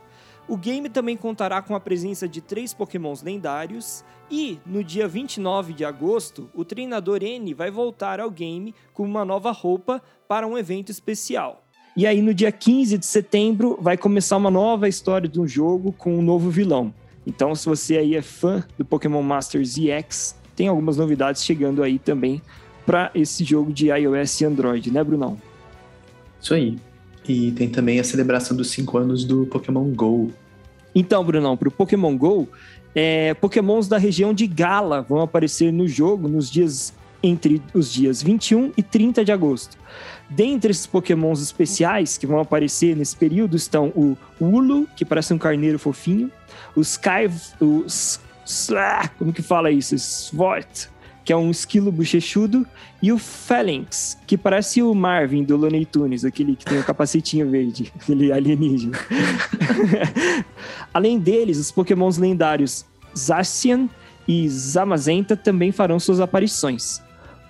O 0.50 0.58
game 0.58 0.90
também 0.90 1.16
contará 1.16 1.62
com 1.62 1.76
a 1.76 1.80
presença 1.80 2.28
de 2.28 2.42
três 2.42 2.74
Pokémons 2.74 3.22
lendários 3.22 4.04
e, 4.30 4.60
no 4.66 4.84
dia 4.84 5.08
29 5.08 5.74
de 5.74 5.84
agosto, 5.84 6.50
o 6.54 6.64
treinador 6.64 7.24
N 7.24 7.54
vai 7.54 7.72
voltar 7.72 8.20
ao 8.20 8.30
game 8.30 8.74
com 8.94 9.04
uma 9.04 9.26
nova 9.26 9.52
roupa 9.52 10.02
para 10.28 10.46
um 10.48 10.58
evento 10.58 10.92
especial. 10.92 11.64
E 11.98 12.06
aí, 12.06 12.22
no 12.22 12.34
dia 12.34 12.52
15 12.52 12.98
de 12.98 13.06
setembro, 13.06 13.78
vai 13.82 13.98
começar 13.98 14.38
uma 14.38 14.52
nova 14.52 14.88
história 14.88 15.28
de 15.28 15.40
um 15.40 15.48
jogo 15.48 15.92
com 15.92 16.18
um 16.18 16.22
novo 16.22 16.50
vilão. 16.50 16.94
Então, 17.26 17.54
se 17.56 17.66
você 17.66 17.98
aí 17.98 18.16
é 18.16 18.22
fã 18.22 18.64
do 18.78 18.86
Pokémon 18.86 19.22
Masters 19.22 19.78
EX, 19.78 20.36
tem 20.56 20.68
algumas 20.68 20.98
novidades 20.98 21.44
chegando 21.44 21.84
aí 21.84 22.00
também 22.00 22.42
para 22.86 23.12
esse 23.14 23.44
jogo 23.44 23.74
de 23.74 23.88
iOS 23.88 24.42
e 24.42 24.46
Android, 24.46 24.92
né, 24.92 25.04
Brunão? 25.04 25.38
Isso 26.42 26.54
aí. 26.54 26.78
E 27.28 27.52
tem 27.52 27.70
também 27.70 28.00
a 28.00 28.04
celebração 28.04 28.56
dos 28.56 28.70
5 28.72 28.98
anos 28.98 29.24
do 29.26 29.46
Pokémon 29.46 29.92
GO. 29.94 30.32
Então, 30.96 31.24
Brunão, 31.24 31.56
para 31.56 31.68
o 31.68 31.72
Pokémon 31.72 32.18
GO, 32.18 32.48
é, 33.02 33.34
Pokémons 33.34 33.88
da 33.88 33.98
região 33.98 34.34
de 34.34 34.46
Gala 34.46 35.02
vão 35.02 35.22
aparecer 35.22 35.72
no 35.72 35.88
jogo 35.88 36.28
nos 36.28 36.52
dias 36.52 36.94
entre 37.24 37.62
os 37.74 37.92
dias 37.94 38.22
21 38.22 38.74
e 38.76 38.84
30 38.84 39.24
de 39.24 39.32
agosto. 39.32 39.78
Dentre 40.30 40.72
esses 40.72 40.86
pokémons 40.86 41.42
especiais 41.42 42.18
que 42.18 42.28
vão 42.28 42.40
aparecer 42.40 42.98
nesse 42.98 43.16
período 43.16 43.56
estão 43.56 43.88
o 43.96 44.18
Ulu, 44.40 44.86
que 44.98 45.06
parece 45.06 45.34
um 45.34 45.38
carneiro 45.38 45.80
fofinho, 45.80 46.30
o 46.76 46.82
Sky... 46.82 47.30
Os, 47.62 48.20
como 49.18 49.32
que 49.32 49.42
fala 49.42 49.72
isso? 49.72 49.96
Svort, 49.98 50.90
que 51.30 51.34
é 51.34 51.38
um 51.38 51.52
esquilo 51.52 51.92
bochechudo, 51.92 52.66
e 53.04 53.12
o 53.12 53.20
Phalanx, 53.20 54.18
que 54.26 54.36
parece 54.36 54.82
o 54.82 54.96
Marvin 54.96 55.44
do 55.44 55.56
Looney 55.56 55.86
Tunes, 55.86 56.26
aquele 56.26 56.56
que 56.56 56.66
tem 56.66 56.80
o 56.80 56.84
capacetinho 56.84 57.48
verde, 57.48 57.94
aquele 58.02 58.32
alienígena. 58.32 58.98
Além 60.92 61.20
deles, 61.20 61.60
os 61.60 61.72
pokémons 61.72 62.18
lendários 62.18 62.84
Zacian 63.16 63.88
e 64.28 64.50
Zamazenta 64.50 65.38
também 65.38 65.72
farão 65.72 66.00
suas 66.00 66.20
aparições. 66.20 67.00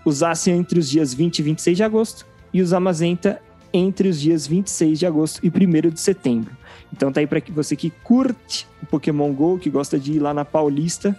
O 0.03 0.11
Zacian 0.11 0.57
entre 0.57 0.77
os 0.77 0.89
dias 0.89 1.13
20 1.13 1.39
e 1.39 1.43
26 1.43 1.77
de 1.77 1.83
agosto, 1.83 2.27
e 2.53 2.61
os 2.61 2.73
Amazenta 2.73 3.41
entre 3.71 4.09
os 4.09 4.19
dias 4.19 4.45
26 4.45 4.99
de 4.99 5.05
agosto 5.05 5.39
e 5.41 5.47
1 5.47 5.89
de 5.89 6.01
setembro. 6.01 6.51
Então 6.91 7.13
tá 7.13 7.21
aí 7.21 7.27
para 7.27 7.41
você 7.51 7.77
que 7.77 7.91
curte 8.03 8.67
o 8.83 8.85
Pokémon 8.85 9.31
GO, 9.31 9.57
que 9.57 9.69
gosta 9.69 9.97
de 9.97 10.11
ir 10.11 10.19
lá 10.19 10.33
na 10.33 10.43
Paulista, 10.43 11.17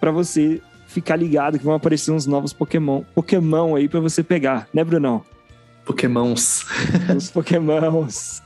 para 0.00 0.10
você 0.10 0.60
ficar 0.94 1.16
ligado 1.16 1.58
que 1.58 1.64
vão 1.64 1.74
aparecer 1.74 2.12
uns 2.12 2.24
novos 2.24 2.52
Pokémon, 2.52 3.02
Pokémon 3.14 3.74
aí 3.74 3.88
para 3.88 3.98
você 3.98 4.22
pegar, 4.22 4.68
né, 4.72 4.84
Brunão? 4.84 5.22
Pokémons. 5.84 6.64
Os 7.14 7.30
Pokémons. 7.30 8.42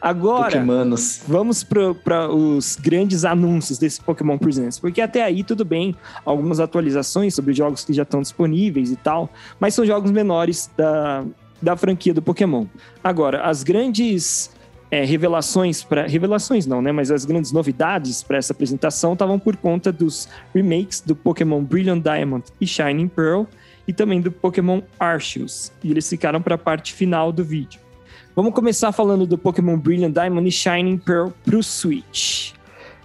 Agora, 0.00 0.52
Pokémonos. 0.52 1.22
vamos 1.26 1.64
para 1.64 2.28
os 2.28 2.76
grandes 2.76 3.24
anúncios 3.24 3.78
desse 3.78 4.00
Pokémon 4.00 4.36
Presents, 4.36 4.78
porque 4.78 5.00
até 5.00 5.24
aí 5.24 5.42
tudo 5.42 5.64
bem, 5.64 5.96
algumas 6.24 6.60
atualizações 6.60 7.34
sobre 7.34 7.54
jogos 7.54 7.84
que 7.84 7.94
já 7.94 8.02
estão 8.02 8.20
disponíveis 8.20 8.92
e 8.92 8.96
tal, 8.96 9.30
mas 9.58 9.74
são 9.74 9.86
jogos 9.86 10.10
menores 10.10 10.70
da, 10.76 11.24
da 11.62 11.76
franquia 11.76 12.12
do 12.12 12.20
Pokémon. 12.20 12.66
Agora, 13.02 13.42
as 13.42 13.62
grandes 13.62 14.50
é, 14.90 15.04
revelações 15.04 15.82
para 15.82 16.06
revelações 16.06 16.66
não, 16.66 16.80
né? 16.80 16.92
Mas 16.92 17.10
as 17.10 17.24
grandes 17.24 17.52
novidades 17.52 18.22
para 18.22 18.38
essa 18.38 18.52
apresentação 18.52 19.12
estavam 19.12 19.38
por 19.38 19.56
conta 19.56 19.92
dos 19.92 20.28
remakes 20.54 21.00
do 21.00 21.14
Pokémon 21.14 21.62
Brilliant 21.62 22.02
Diamond 22.02 22.44
e 22.60 22.66
Shining 22.66 23.08
Pearl 23.08 23.44
e 23.86 23.92
também 23.92 24.20
do 24.20 24.32
Pokémon 24.32 24.80
Arceus. 24.98 25.72
E 25.82 25.90
eles 25.90 26.08
ficaram 26.08 26.40
para 26.40 26.54
a 26.54 26.58
parte 26.58 26.92
final 26.92 27.32
do 27.32 27.44
vídeo. 27.44 27.80
Vamos 28.34 28.54
começar 28.54 28.92
falando 28.92 29.26
do 29.26 29.36
Pokémon 29.36 29.76
Brilliant 29.76 30.12
Diamond 30.12 30.46
e 30.46 30.52
Shining 30.52 30.98
Pearl 30.98 31.30
pro 31.44 31.62
Switch. 31.62 32.52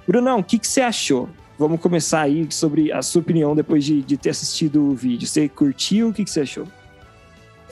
Brunão, 0.07 0.39
o 0.39 0.43
que, 0.43 0.59
que 0.59 0.67
você 0.67 0.81
achou? 0.81 1.29
Vamos 1.57 1.79
começar 1.79 2.21
aí 2.21 2.47
sobre 2.49 2.91
a 2.91 3.01
sua 3.01 3.21
opinião 3.21 3.55
depois 3.55 3.83
de, 3.85 4.01
de 4.01 4.17
ter 4.17 4.29
assistido 4.29 4.83
o 4.83 4.95
vídeo. 4.95 5.27
Você 5.27 5.47
curtiu? 5.47 6.09
O 6.09 6.13
que, 6.13 6.23
que 6.23 6.29
você 6.29 6.41
achou? 6.41 6.67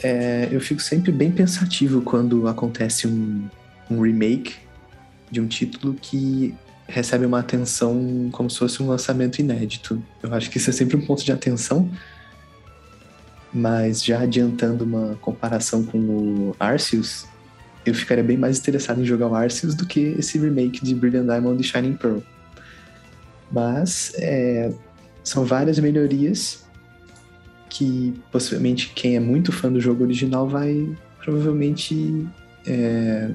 É, 0.04 0.48
eu 0.52 0.60
fico 0.60 0.82
sempre 0.82 1.12
bem 1.12 1.32
pensativo 1.32 2.02
quando 2.02 2.48
acontece 2.48 3.08
um, 3.08 3.48
um 3.92 4.02
remake 4.02 4.56
de 5.30 5.40
um 5.40 5.48
título 5.48 5.94
que 5.94 6.54
recebe 6.88 7.26
uma 7.26 7.40
atenção 7.40 8.30
como 8.32 8.50
se 8.50 8.60
fosse 8.60 8.84
um 8.84 8.88
lançamento 8.88 9.40
inédito. 9.40 10.04
Eu 10.22 10.34
acho 10.34 10.50
que 10.50 10.58
isso 10.58 10.70
é 10.70 10.74
sempre 10.74 10.98
um 10.98 11.06
ponto 11.06 11.24
de 11.24 11.32
atenção. 11.32 11.90
Mas 13.54 14.04
já 14.04 14.22
adiantando 14.22 14.84
uma 14.84 15.18
comparação 15.22 15.84
com 15.84 15.98
o 15.98 16.56
Arceus, 16.60 17.26
eu 17.86 17.94
ficaria 17.94 18.24
bem 18.24 18.38
mais 18.38 18.60
interessado 18.60 19.02
em 19.02 19.06
jogar 19.06 19.28
o 19.28 19.36
Arceus 19.36 19.76
do 19.76 19.86
que 19.86 20.00
esse 20.18 20.38
remake 20.38 20.84
de 20.84 20.96
Brilliant 20.96 21.26
Diamond 21.26 21.60
e 21.60 21.64
Shining 21.64 21.94
Pearl. 21.94 22.20
Mas 23.52 24.14
é, 24.16 24.72
são 25.24 25.44
várias 25.44 25.78
melhorias 25.80 26.64
que 27.70 28.14
possivelmente 28.32 28.92
quem 28.94 29.16
é 29.16 29.20
muito 29.20 29.52
fã 29.52 29.72
do 29.72 29.80
jogo 29.80 30.04
original 30.04 30.48
vai 30.48 30.90
provavelmente 31.20 32.28
é, 32.66 33.30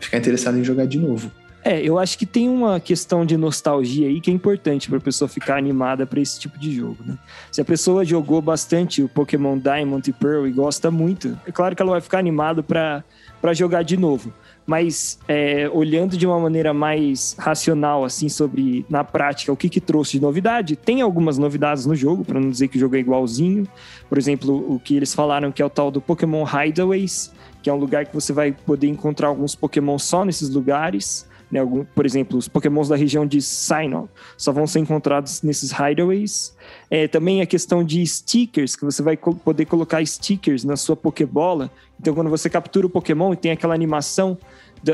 ficar 0.00 0.18
interessado 0.18 0.58
em 0.58 0.64
jogar 0.64 0.86
de 0.86 0.98
novo. 0.98 1.30
É, 1.62 1.80
eu 1.82 1.98
acho 1.98 2.16
que 2.16 2.24
tem 2.24 2.48
uma 2.48 2.80
questão 2.80 3.26
de 3.26 3.36
nostalgia 3.36 4.08
aí 4.08 4.20
que 4.20 4.30
é 4.30 4.34
importante 4.34 4.88
para 4.88 4.96
a 4.96 5.00
pessoa 5.00 5.28
ficar 5.28 5.58
animada 5.58 6.06
para 6.06 6.18
esse 6.18 6.40
tipo 6.40 6.58
de 6.58 6.72
jogo, 6.72 6.96
né? 7.04 7.18
Se 7.52 7.60
a 7.60 7.64
pessoa 7.64 8.02
jogou 8.02 8.40
bastante 8.40 9.02
o 9.02 9.08
Pokémon 9.08 9.58
Diamond 9.58 10.08
e 10.08 10.12
Pearl 10.12 10.46
e 10.46 10.52
gosta 10.52 10.90
muito, 10.90 11.38
é 11.46 11.52
claro 11.52 11.76
que 11.76 11.82
ela 11.82 11.90
vai 11.92 12.00
ficar 12.00 12.18
animada 12.18 12.62
para 12.62 13.04
jogar 13.52 13.82
de 13.82 13.98
novo. 13.98 14.32
Mas 14.70 15.18
é, 15.26 15.68
olhando 15.72 16.16
de 16.16 16.24
uma 16.24 16.38
maneira 16.38 16.72
mais 16.72 17.34
racional, 17.36 18.04
assim, 18.04 18.28
sobre 18.28 18.86
na 18.88 19.02
prática 19.02 19.52
o 19.52 19.56
que, 19.56 19.68
que 19.68 19.80
trouxe 19.80 20.12
de 20.12 20.20
novidade, 20.22 20.76
tem 20.76 21.00
algumas 21.00 21.36
novidades 21.36 21.86
no 21.86 21.96
jogo, 21.96 22.24
para 22.24 22.38
não 22.38 22.48
dizer 22.48 22.68
que 22.68 22.76
o 22.76 22.80
jogo 22.80 22.94
é 22.94 23.00
igualzinho. 23.00 23.66
Por 24.08 24.16
exemplo, 24.16 24.72
o 24.72 24.78
que 24.78 24.94
eles 24.94 25.12
falaram 25.12 25.50
que 25.50 25.60
é 25.60 25.64
o 25.64 25.68
tal 25.68 25.90
do 25.90 26.00
Pokémon 26.00 26.44
Hideaways, 26.46 27.32
que 27.60 27.68
é 27.68 27.72
um 27.72 27.78
lugar 27.78 28.06
que 28.06 28.14
você 28.14 28.32
vai 28.32 28.52
poder 28.52 28.86
encontrar 28.86 29.26
alguns 29.26 29.56
Pokémon 29.56 29.98
só 29.98 30.24
nesses 30.24 30.48
lugares. 30.48 31.28
Né, 31.50 31.58
algum, 31.58 31.84
por 31.84 32.06
exemplo, 32.06 32.38
os 32.38 32.46
pokémons 32.46 32.88
da 32.88 32.96
região 32.96 33.26
de 33.26 33.42
Sinnoh 33.42 34.08
só 34.36 34.52
vão 34.52 34.66
ser 34.66 34.78
encontrados 34.78 35.42
nesses 35.42 35.72
hideaways. 35.72 36.54
É, 36.88 37.08
também 37.08 37.40
a 37.40 37.46
questão 37.46 37.82
de 37.82 38.06
stickers, 38.06 38.76
que 38.76 38.84
você 38.84 39.02
vai 39.02 39.16
co 39.16 39.34
poder 39.34 39.64
colocar 39.64 40.04
stickers 40.06 40.62
na 40.62 40.76
sua 40.76 40.94
Pokébola. 40.94 41.70
Então, 41.98 42.14
quando 42.14 42.30
você 42.30 42.48
captura 42.48 42.86
o 42.86 42.90
Pokémon 42.90 43.32
e 43.32 43.36
tem 43.36 43.50
aquela 43.50 43.74
animação 43.74 44.38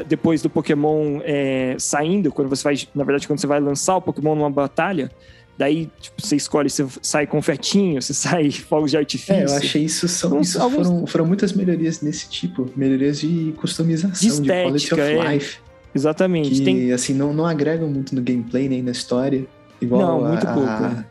depois 0.09 0.43
do 0.43 0.51
Pokémon 0.51 1.21
é, 1.23 1.77
saindo, 1.79 2.33
quando 2.33 2.49
você 2.49 2.65
vai, 2.65 2.77
na 2.95 3.05
verdade, 3.05 3.27
quando 3.27 3.39
você 3.39 3.47
vai 3.47 3.61
lançar 3.61 3.97
o 3.97 4.03
Pokémon 4.03 4.35
numa 4.35 4.51
batalha, 4.51 5.11
Daí, 5.59 5.91
tipo, 5.99 6.21
você 6.21 6.37
escolhe, 6.37 6.69
você 6.69 6.87
sai 7.01 7.27
confetinho, 7.27 8.01
você 8.01 8.13
sai 8.15 8.51
fogos 8.51 8.91
de 8.91 8.99
artifício. 8.99 9.35
É, 9.35 9.45
eu 9.45 9.55
achei 9.55 9.85
isso, 9.85 10.07
são, 10.07 10.41
isso 10.41 10.61
alguns... 10.61 10.87
foram, 10.87 11.07
foram 11.07 11.27
muitas 11.27 11.53
melhorias 11.53 12.03
nesse 12.03 12.29
tipo. 12.29 12.71
Melhorias 12.77 13.21
de 13.21 13.55
customização, 13.57 14.21
de, 14.21 14.29
estética, 14.29 14.79
de 14.79 14.89
quality 14.89 14.95
of 14.95 15.03
é. 15.03 15.33
life. 15.33 15.59
Exatamente. 15.97 16.51
Que, 16.51 16.61
Tem... 16.61 16.93
assim, 16.93 17.15
não, 17.15 17.33
não 17.33 17.47
agregam 17.47 17.89
muito 17.89 18.15
no 18.15 18.23
gameplay 18.23 18.69
nem 18.69 18.83
na 18.83 18.91
história. 18.91 19.47
Igual 19.81 20.01
não, 20.01 20.27
a, 20.27 20.29
muito 20.29 20.47
pouco. 20.47 20.69
A, 20.69 21.05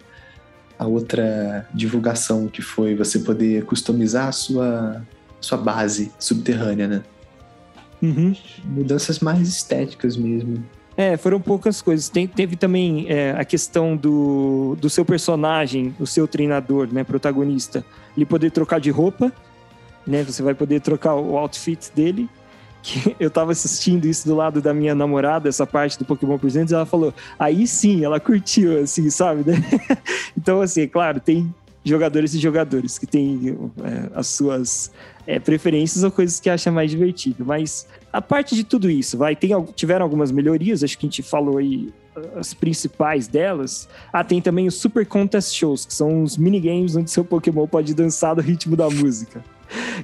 a, 0.79 0.87
outra 0.87 1.67
divulgação 1.73 2.47
que 2.47 2.61
foi 2.61 2.95
você 2.95 3.19
poder 3.19 3.65
customizar 3.65 4.27
a 4.27 4.31
sua, 4.31 5.01
sua 5.41 5.57
base 5.57 6.11
subterrânea, 6.19 6.87
né? 6.87 7.03
Uhum. 8.01 8.35
Mudanças 8.63 9.19
mais 9.19 9.47
estéticas 9.47 10.15
mesmo. 10.15 10.63
É, 10.97 11.17
foram 11.17 11.41
poucas 11.41 11.81
coisas. 11.81 12.07
Tem, 12.07 12.27
teve 12.27 12.55
também 12.55 13.05
é, 13.09 13.31
a 13.31 13.43
questão 13.43 13.97
do, 13.97 14.77
do 14.79 14.89
seu 14.89 15.03
personagem, 15.03 15.93
o 15.99 16.07
seu 16.07 16.27
treinador, 16.27 16.87
né, 16.91 17.03
protagonista, 17.03 17.83
ele 18.15 18.25
poder 18.25 18.51
trocar 18.51 18.79
de 18.79 18.89
roupa, 18.89 19.31
né? 20.07 20.23
Você 20.23 20.41
vai 20.41 20.53
poder 20.53 20.81
trocar 20.81 21.15
o 21.15 21.37
outfit 21.37 21.91
dele. 21.93 22.29
Que 22.85 23.15
eu 23.19 23.31
tava 23.31 23.51
assistindo 23.51 24.05
isso 24.05 24.27
do 24.27 24.35
lado 24.35 24.61
da 24.61 24.71
minha 24.71 24.93
namorada, 24.93 25.49
essa 25.49 25.65
parte 25.65 25.97
do 25.97 26.05
Pokémon 26.05 26.37
Presentes, 26.37 26.71
ela 26.71 26.85
falou, 26.85 27.11
aí 27.39 27.65
sim, 27.65 28.05
ela 28.05 28.19
curtiu, 28.19 28.79
assim, 28.79 29.09
sabe? 29.09 29.49
Né? 29.49 29.57
então, 30.37 30.61
assim, 30.61 30.81
é 30.81 30.87
claro, 30.87 31.19
tem 31.19 31.51
jogadores 31.83 32.35
e 32.35 32.39
jogadores 32.39 32.99
que 32.99 33.07
têm 33.07 33.57
é, 33.83 34.09
as 34.13 34.27
suas 34.27 34.91
é, 35.25 35.39
preferências 35.39 36.03
ou 36.03 36.11
coisas 36.11 36.39
que 36.39 36.47
acham 36.47 36.71
mais 36.71 36.91
divertido. 36.91 37.43
Mas 37.43 37.87
a 38.13 38.21
parte 38.21 38.53
de 38.53 38.63
tudo 38.63 38.87
isso, 38.87 39.17
vai, 39.17 39.35
tem, 39.35 39.49
tiveram 39.75 40.03
algumas 40.03 40.31
melhorias, 40.31 40.83
acho 40.83 40.95
que 40.95 41.07
a 41.07 41.09
gente 41.09 41.23
falou 41.23 41.57
aí 41.57 41.91
as 42.35 42.53
principais 42.53 43.27
delas. 43.27 43.89
Ah, 44.13 44.23
tem 44.23 44.39
também 44.39 44.67
os 44.67 44.75
Super 44.75 45.07
Contest 45.07 45.55
Shows, 45.55 45.85
que 45.85 45.93
são 45.93 46.21
uns 46.21 46.37
minigames 46.37 46.95
onde 46.95 47.09
seu 47.09 47.25
Pokémon 47.25 47.65
pode 47.65 47.95
dançar 47.95 48.35
do 48.35 48.41
ritmo 48.41 48.75
da 48.75 48.87
música. 48.89 49.43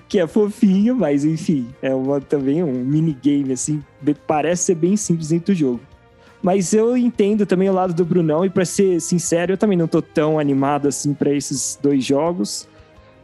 Que 0.08 0.20
é 0.20 0.28
fofinho, 0.28 0.96
mas 0.96 1.24
enfim, 1.26 1.68
é 1.82 1.94
uma, 1.94 2.20
também 2.20 2.64
um 2.64 2.84
minigame, 2.84 3.54
assim, 3.54 3.84
parece 4.28 4.66
ser 4.66 4.76
bem 4.76 4.98
simples 4.98 5.30
dentro 5.30 5.54
do 5.54 5.58
jogo. 5.58 5.80
Mas 6.42 6.74
eu 6.74 6.98
entendo 6.98 7.46
também 7.46 7.70
o 7.70 7.74
lado 7.74 7.94
do 7.94 8.04
Brunão, 8.04 8.44
e 8.44 8.50
para 8.50 8.66
ser 8.66 9.00
sincero, 9.00 9.54
eu 9.54 9.58
também 9.58 9.78
não 9.78 9.88
tô 9.88 10.02
tão 10.02 10.40
animado 10.40 10.88
assim 10.88 11.14
para 11.14 11.32
esses 11.32 11.78
dois 11.82 12.04
jogos, 12.04 12.68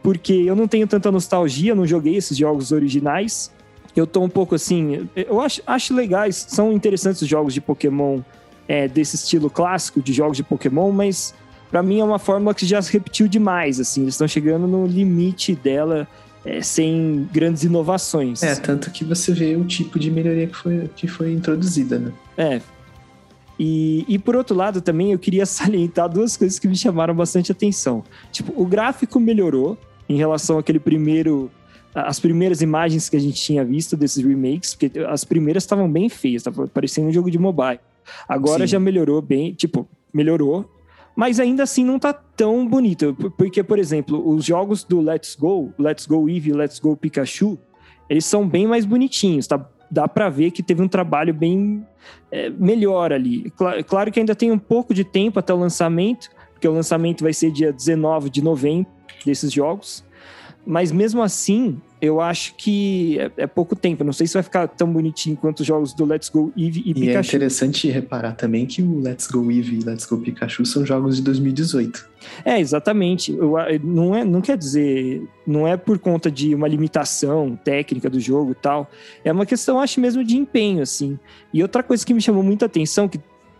porque 0.02 0.32
eu 0.32 0.54
não 0.54 0.68
tenho 0.68 0.86
tanta 0.86 1.10
nostalgia, 1.10 1.74
não 1.74 1.86
joguei 1.86 2.16
esses 2.16 2.36
jogos 2.36 2.70
originais. 2.70 3.50
Eu 3.96 4.06
tô 4.06 4.20
um 4.20 4.28
pouco 4.28 4.54
assim. 4.54 5.08
Eu 5.16 5.40
acho, 5.40 5.60
acho 5.66 5.94
legais, 5.94 6.46
são 6.48 6.72
interessantes 6.72 7.20
os 7.22 7.28
jogos 7.28 7.52
de 7.52 7.60
Pokémon 7.60 8.20
é, 8.68 8.86
desse 8.86 9.16
estilo 9.16 9.50
clássico 9.50 10.00
de 10.00 10.12
jogos 10.12 10.36
de 10.36 10.44
Pokémon, 10.44 10.92
mas 10.92 11.34
para 11.70 11.82
mim 11.82 11.98
é 11.98 12.04
uma 12.04 12.18
fórmula 12.18 12.54
que 12.54 12.64
já 12.64 12.80
se 12.80 12.92
repetiu 12.92 13.26
demais, 13.26 13.80
assim. 13.80 14.02
Eles 14.02 14.14
estão 14.14 14.28
chegando 14.28 14.68
no 14.68 14.86
limite 14.86 15.56
dela 15.56 16.06
é, 16.44 16.62
sem 16.62 17.28
grandes 17.32 17.64
inovações. 17.64 18.42
É, 18.42 18.54
tanto 18.54 18.90
que 18.90 19.04
você 19.04 19.32
vê 19.32 19.56
o 19.56 19.64
tipo 19.64 19.98
de 19.98 20.10
melhoria 20.10 20.46
que 20.46 20.56
foi, 20.56 20.90
que 20.94 21.08
foi 21.08 21.32
introduzida, 21.32 21.98
né? 21.98 22.12
É. 22.36 22.60
E, 23.58 24.04
e 24.06 24.18
por 24.18 24.36
outro 24.36 24.56
lado, 24.56 24.80
também 24.80 25.12
eu 25.12 25.18
queria 25.18 25.44
salientar 25.46 26.08
duas 26.08 26.36
coisas 26.36 26.58
que 26.58 26.68
me 26.68 26.76
chamaram 26.76 27.14
bastante 27.14 27.50
atenção. 27.50 28.04
Tipo, 28.30 28.52
o 28.60 28.64
gráfico 28.64 29.18
melhorou 29.18 29.76
em 30.08 30.16
relação 30.16 30.58
àquele 30.58 30.78
primeiro. 30.78 31.50
As 31.94 32.20
primeiras 32.20 32.62
imagens 32.62 33.08
que 33.08 33.16
a 33.16 33.20
gente 33.20 33.42
tinha 33.42 33.64
visto 33.64 33.96
desses 33.96 34.24
remakes, 34.24 34.74
porque 34.74 35.00
as 35.00 35.24
primeiras 35.24 35.64
estavam 35.64 35.90
bem 35.90 36.08
feias, 36.08 36.42
estava 36.42 36.68
parecendo 36.68 37.08
um 37.08 37.12
jogo 37.12 37.30
de 37.30 37.38
mobile. 37.38 37.80
Agora 38.28 38.66
Sim. 38.66 38.72
já 38.72 38.80
melhorou 38.80 39.20
bem, 39.20 39.52
tipo, 39.52 39.88
melhorou, 40.12 40.70
mas 41.18 41.40
ainda 41.40 41.64
assim 41.64 41.84
não 41.84 41.98
tá 41.98 42.12
tão 42.12 42.64
bonito. 42.64 43.12
Porque, 43.36 43.60
por 43.64 43.76
exemplo, 43.76 44.24
os 44.30 44.44
jogos 44.44 44.84
do 44.84 45.00
Let's 45.00 45.34
Go, 45.34 45.74
Let's 45.76 46.06
Go 46.06 46.28
Eevee 46.28 46.52
Let's 46.52 46.78
Go 46.78 46.96
Pikachu, 46.96 47.58
eles 48.08 48.24
são 48.24 48.48
bem 48.48 48.68
mais 48.68 48.84
bonitinhos, 48.84 49.48
tá? 49.48 49.68
Dá 49.90 50.06
para 50.06 50.28
ver 50.28 50.52
que 50.52 50.62
teve 50.62 50.80
um 50.80 50.86
trabalho 50.86 51.34
bem 51.34 51.84
é, 52.30 52.48
melhor 52.50 53.12
ali. 53.12 53.50
Claro, 53.56 53.84
claro 53.84 54.12
que 54.12 54.20
ainda 54.20 54.32
tem 54.32 54.52
um 54.52 54.58
pouco 54.60 54.94
de 54.94 55.02
tempo 55.02 55.40
até 55.40 55.52
o 55.52 55.56
lançamento, 55.56 56.30
porque 56.52 56.68
o 56.68 56.72
lançamento 56.72 57.24
vai 57.24 57.32
ser 57.32 57.50
dia 57.50 57.72
19 57.72 58.30
de 58.30 58.40
novembro 58.40 58.86
desses 59.26 59.52
jogos. 59.52 60.04
Mas 60.70 60.92
mesmo 60.92 61.22
assim, 61.22 61.80
eu 61.98 62.20
acho 62.20 62.54
que 62.54 63.18
é, 63.18 63.30
é, 63.38 63.46
pouco 63.46 63.74
tempo. 63.74 64.04
Não 64.04 64.12
sei 64.12 64.26
se 64.26 64.34
vai 64.34 64.42
ficar 64.42 64.68
tão 64.68 64.92
bonitinho 64.92 65.34
quanto 65.34 65.60
os 65.60 65.66
jogos 65.66 65.94
do 65.94 66.04
Let's 66.04 66.28
Go 66.28 66.52
Eevee 66.54 66.82
e, 66.84 66.90
e 66.90 66.94
Pikachu. 66.94 67.06
E 67.06 67.16
é 67.16 67.20
interessante 67.20 67.88
reparar 67.88 68.32
também 68.32 68.66
que 68.66 68.82
o 68.82 69.00
Let's 69.00 69.28
Go 69.28 69.50
Eevee 69.50 69.78
e 69.78 69.82
Let's 69.82 70.04
Go 70.04 70.18
Pikachu 70.18 70.66
são 70.66 70.84
jogos 70.84 71.16
de 71.16 71.22
2018. 71.22 72.06
É, 72.44 72.60
exatamente. 72.60 73.32
Eu, 73.32 73.54
não, 73.82 74.14
é, 74.14 74.26
não 74.26 74.42
quer 74.42 74.58
dizer... 74.58 75.26
Não 75.46 75.66
é 75.66 75.78
por 75.78 75.98
conta 75.98 76.30
de 76.30 76.54
uma 76.54 76.68
limitação 76.68 77.58
técnica 77.64 78.10
do 78.10 78.20
jogo 78.20 78.52
e 78.52 78.54
tal. 78.54 78.90
É 79.24 79.32
uma 79.32 79.46
questão, 79.46 79.80
acho 79.80 79.98
mesmo, 79.98 80.22
de 80.22 80.36
empenho, 80.36 80.82
assim. 80.82 81.18
E 81.50 81.62
outra 81.62 81.82
coisa 81.82 82.04
que 82.04 82.12
me 82.12 82.20
chamou 82.20 82.42
muita 82.42 82.66
atenção, 82.66 83.08
que 83.08 83.18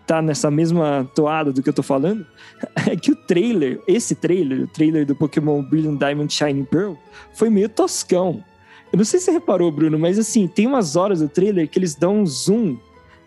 tá 0.08 0.22
nessa 0.22 0.50
mesma 0.50 1.06
toada 1.14 1.52
do 1.52 1.62
que 1.62 1.68
eu 1.68 1.72
tô 1.72 1.82
falando, 1.82 2.26
é 2.90 2.96
que 2.96 3.12
o 3.12 3.16
trailer, 3.16 3.78
esse 3.86 4.14
trailer, 4.14 4.62
o 4.62 4.66
trailer 4.66 5.04
do 5.04 5.14
Pokémon 5.14 5.62
Brilliant 5.62 5.98
Diamond 5.98 6.32
Shining 6.32 6.64
Pearl, 6.64 6.94
foi 7.34 7.50
meio 7.50 7.68
toscão. 7.68 8.42
Eu 8.90 8.96
não 8.96 9.04
sei 9.04 9.20
se 9.20 9.26
você 9.26 9.32
reparou, 9.32 9.70
Bruno, 9.70 9.98
mas 9.98 10.18
assim, 10.18 10.48
tem 10.48 10.66
umas 10.66 10.96
horas 10.96 11.20
do 11.20 11.28
trailer 11.28 11.68
que 11.68 11.78
eles 11.78 11.94
dão 11.94 12.20
um 12.20 12.26
zoom 12.26 12.78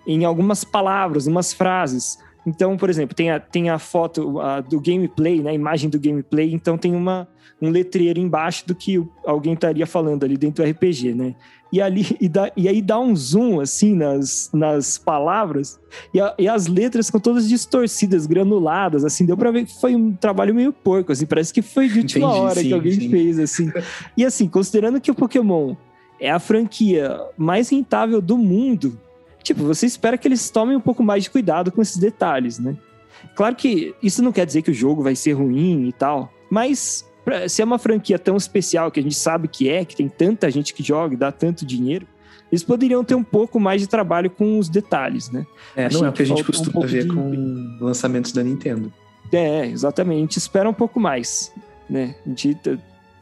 em 0.08 0.26
algumas 0.26 0.64
palavras, 0.64 1.28
umas 1.28 1.54
frases. 1.54 2.18
Então, 2.44 2.76
por 2.76 2.90
exemplo, 2.90 3.16
tem 3.16 3.30
a, 3.30 3.40
tem 3.40 3.70
a 3.70 3.78
foto 3.78 4.40
a, 4.40 4.60
do 4.62 4.82
gameplay, 4.82 5.40
né, 5.40 5.52
a 5.52 5.54
imagem 5.54 5.88
do 5.88 6.00
gameplay, 6.00 6.52
então 6.52 6.80
tem 6.80 6.96
uma, 6.96 7.28
um 7.62 7.70
letreiro 7.70 8.20
embaixo 8.20 8.68
do 8.68 8.74
que 8.74 9.00
alguém 9.24 9.54
estaria 9.54 9.86
falando 9.86 10.24
ali 10.24 10.36
dentro 10.36 10.64
do 10.64 10.70
RPG, 10.72 11.14
né? 11.14 11.36
E 11.72 11.82
ali 11.82 12.18
e, 12.20 12.28
dá, 12.28 12.52
e 12.56 12.68
aí 12.68 12.82
dá 12.82 13.00
um 13.00 13.16
zoom 13.16 13.60
assim 13.60 13.96
nas, 13.96 14.50
nas 14.54 14.98
palavras 14.98 15.80
e, 16.14 16.20
a, 16.20 16.34
e, 16.38 16.48
as 16.48 16.68
letras 16.68 17.08
ficam 17.08 17.20
todas 17.20 17.48
distorcidas, 17.48 18.26
granuladas, 18.26 19.04
assim, 19.04 19.26
deu 19.26 19.38
para 19.38 19.52
ver 19.52 19.66
que 19.66 19.80
foi 19.80 19.96
um 19.96 20.14
trabalho 20.14 20.54
meio 20.54 20.72
porco, 20.72 21.12
assim, 21.12 21.26
parece 21.26 21.54
que 21.54 21.62
foi 21.62 21.88
de 21.88 22.00
última 22.00 22.28
Entendi, 22.28 22.42
hora 22.42 22.56
sim, 22.62 22.68
que 22.68 22.74
alguém 22.74 22.92
sim. 22.94 23.10
fez, 23.10 23.40
assim. 23.40 23.72
E 24.16 24.26
assim, 24.26 24.48
considerando 24.48 25.00
que 25.00 25.12
o 25.12 25.16
Pokémon 25.16 25.76
é 26.20 26.30
a 26.30 26.40
franquia 26.40 27.20
mais 27.38 27.70
rentável 27.70 28.22
do 28.22 28.38
mundo, 28.38 28.98
tipo, 29.44 29.64
você 29.64 29.86
espera 29.86 30.18
que 30.18 30.28
eles 30.28 30.50
tomem 30.50 30.76
um 30.76 30.82
pouco 30.82 31.04
mais 31.04 31.24
de 31.24 31.30
cuidado 31.30 31.72
com 31.72 31.82
esses 31.82 31.98
detalhes, 31.98 32.60
né? 32.60 32.76
Claro 33.36 33.56
que 33.56 33.96
isso 34.02 34.22
não 34.22 34.32
quer 34.32 34.46
dizer 34.46 34.62
que 34.62 34.72
o 34.72 34.74
jogo 34.74 35.04
vai 35.04 35.16
ser 35.16 35.34
ruim 35.34 35.88
e 35.88 35.94
tal, 35.94 36.32
mas 36.50 37.06
pra, 37.24 37.48
se 37.48 37.62
é 37.62 37.66
uma 37.66 37.78
franquia 37.78 38.18
tão 38.18 38.38
especial 38.38 38.92
que 38.92 39.00
a 39.00 39.04
gente 39.04 39.16
sabe 39.16 39.48
que 39.48 39.70
é, 39.70 39.86
que 39.86 39.96
tem 39.96 40.08
tanta 40.08 40.50
gente 40.50 40.74
que 40.74 40.84
joga 40.84 41.14
e 41.14 41.18
dá 41.18 41.32
tanto 41.32 41.66
dinheiro, 41.66 42.08
eles 42.52 42.64
poderiam 42.64 43.04
ter 43.04 43.16
um 43.16 43.24
pouco 43.24 43.60
mais 43.60 43.82
de 43.82 43.88
trabalho 43.88 44.30
com 44.30 44.60
os 44.60 44.68
detalhes, 44.68 45.32
né? 45.32 45.46
É, 45.76 45.90
não 45.90 46.06
é 46.06 46.10
o 46.10 46.14
que 46.14 46.22
a 46.22 46.26
gente 46.26 46.44
costuma 46.44 46.82
um 46.84 46.88
ver 46.88 47.04
de... 47.04 47.10
com 47.10 47.78
lançamentos 47.80 48.32
da 48.34 48.44
Nintendo. 48.44 48.92
É, 49.32 49.66
exatamente. 49.66 50.18
A 50.18 50.22
gente 50.22 50.38
espera 50.38 50.70
um 50.70 50.74
pouco 50.74 51.00
mais, 51.00 51.54
né? 51.90 52.16
A 52.26 52.30
gente, 52.30 52.58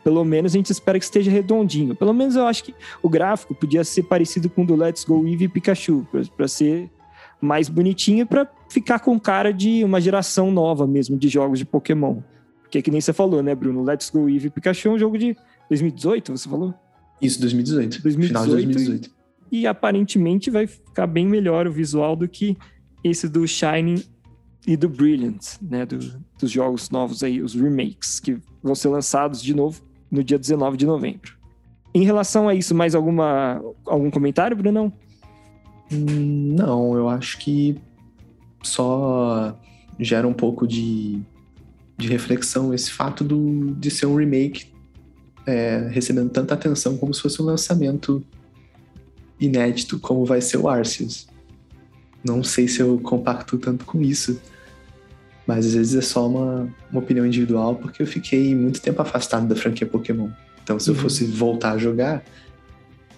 pelo 0.04 0.26
menos 0.26 0.54
a 0.54 0.58
gente 0.58 0.71
espera 0.71 0.97
que 0.97 1.06
esteja 1.06 1.30
redondinho. 1.30 1.95
Pelo 1.95 2.13
menos 2.13 2.36
eu 2.36 2.47
acho 2.47 2.63
que 2.63 2.73
o 3.04 3.10
gráfico 3.10 3.54
podia 3.54 3.84
ser 3.84 4.04
parecido 4.04 4.50
com 4.50 4.63
o 4.63 4.65
do 4.65 4.76
Let's 4.76 5.04
Go 5.04 5.28
Eevee 5.28 5.47
Pikachu, 5.47 6.08
para 6.36 6.47
ser 6.47 6.89
mais 7.41 7.69
bonitinho 7.69 8.26
para 8.26 8.47
ficar 8.67 9.00
com 9.00 9.19
cara 9.19 9.54
de 9.54 9.84
uma 9.84 10.02
geração 10.02 10.52
nova 10.52 10.86
mesmo 10.86 11.17
de 11.17 11.30
jogos 11.30 11.60
de 11.60 11.65
Pokémon. 11.65 12.17
Que 12.69 12.77
é 12.77 12.82
que 12.82 12.91
nem 12.91 13.01
você 13.01 13.13
falou, 13.13 13.41
né, 13.41 13.55
Bruno? 13.55 13.84
Let's 13.84 14.10
Go 14.10 14.29
Eevee 14.29 14.49
Pikachu 14.49 14.89
é 14.89 14.91
um 14.91 14.99
jogo 14.99 15.17
de 15.17 15.36
2018, 15.69 16.38
você 16.38 16.49
falou? 16.49 16.73
Isso, 17.21 17.39
2018. 17.41 18.01
2018 18.01 18.27
final 18.27 18.43
de 18.45 18.51
2018. 18.51 19.12
E, 19.51 19.62
e 19.62 19.67
aparentemente 19.67 20.49
vai 20.49 20.67
ficar 20.67 21.08
bem 21.08 21.27
melhor 21.27 21.67
o 21.67 21.71
visual 21.71 22.15
do 22.15 22.27
que 22.27 22.55
esse 23.03 23.27
do 23.27 23.47
Shining 23.47 24.03
e 24.67 24.77
do 24.77 24.88
Brilliant, 24.88 25.58
né? 25.62 25.86
Do, 25.86 25.99
dos 26.39 26.51
jogos 26.51 26.89
novos 26.89 27.23
aí, 27.23 27.41
os 27.41 27.55
remakes, 27.55 28.19
que 28.19 28.38
vão 28.62 28.75
ser 28.75 28.89
lançados 28.89 29.41
de 29.41 29.53
novo 29.53 29.82
no 30.12 30.23
dia 30.23 30.38
19 30.38 30.77
de 30.77 30.86
novembro. 30.86 31.38
Em 31.93 32.03
relação 32.03 32.47
a 32.47 32.53
isso, 32.53 32.75
mais 32.75 32.93
alguma, 32.93 33.62
algum 33.86 34.12
comentário, 34.12 34.55
Brunão? 34.55 34.93
Hum, 35.91 36.53
não, 36.55 36.95
eu 36.95 37.10
acho 37.10 37.39
que 37.39 37.75
só 38.62 39.58
gera 39.99 40.27
um 40.27 40.34
pouco 40.34 40.67
de 40.67 41.19
de 41.99 42.07
reflexão 42.07 42.73
esse 42.73 42.89
fato 42.89 43.25
do, 43.25 43.75
de 43.75 43.91
ser 43.91 44.05
um 44.05 44.15
remake 44.15 44.71
é, 45.45 45.89
recebendo 45.91 46.29
tanta 46.29 46.53
atenção 46.53 46.97
como 46.97 47.13
se 47.13 47.21
fosse 47.21 47.41
um 47.41 47.45
lançamento 47.45 48.25
inédito 49.39 49.99
como 49.99 50.25
vai 50.25 50.39
ser 50.39 50.57
o 50.57 50.69
Arceus. 50.69 51.27
Não 52.23 52.41
sei 52.41 52.69
se 52.69 52.79
eu 52.79 52.99
compacto 52.99 53.57
tanto 53.57 53.83
com 53.83 54.01
isso, 54.01 54.39
mas 55.45 55.65
às 55.65 55.73
vezes 55.73 55.95
é 55.95 56.01
só 56.01 56.27
uma, 56.27 56.73
uma 56.89 57.01
opinião 57.01 57.25
individual 57.25 57.75
porque 57.75 58.01
eu 58.01 58.07
fiquei 58.07 58.55
muito 58.55 58.81
tempo 58.81 59.01
afastado 59.01 59.47
da 59.47 59.55
franquia 59.55 59.85
Pokémon. 59.85 60.29
Então 60.63 60.79
se 60.79 60.89
uhum. 60.89 60.95
eu 60.95 61.01
fosse 61.01 61.25
voltar 61.25 61.73
a 61.73 61.77
jogar, 61.77 62.23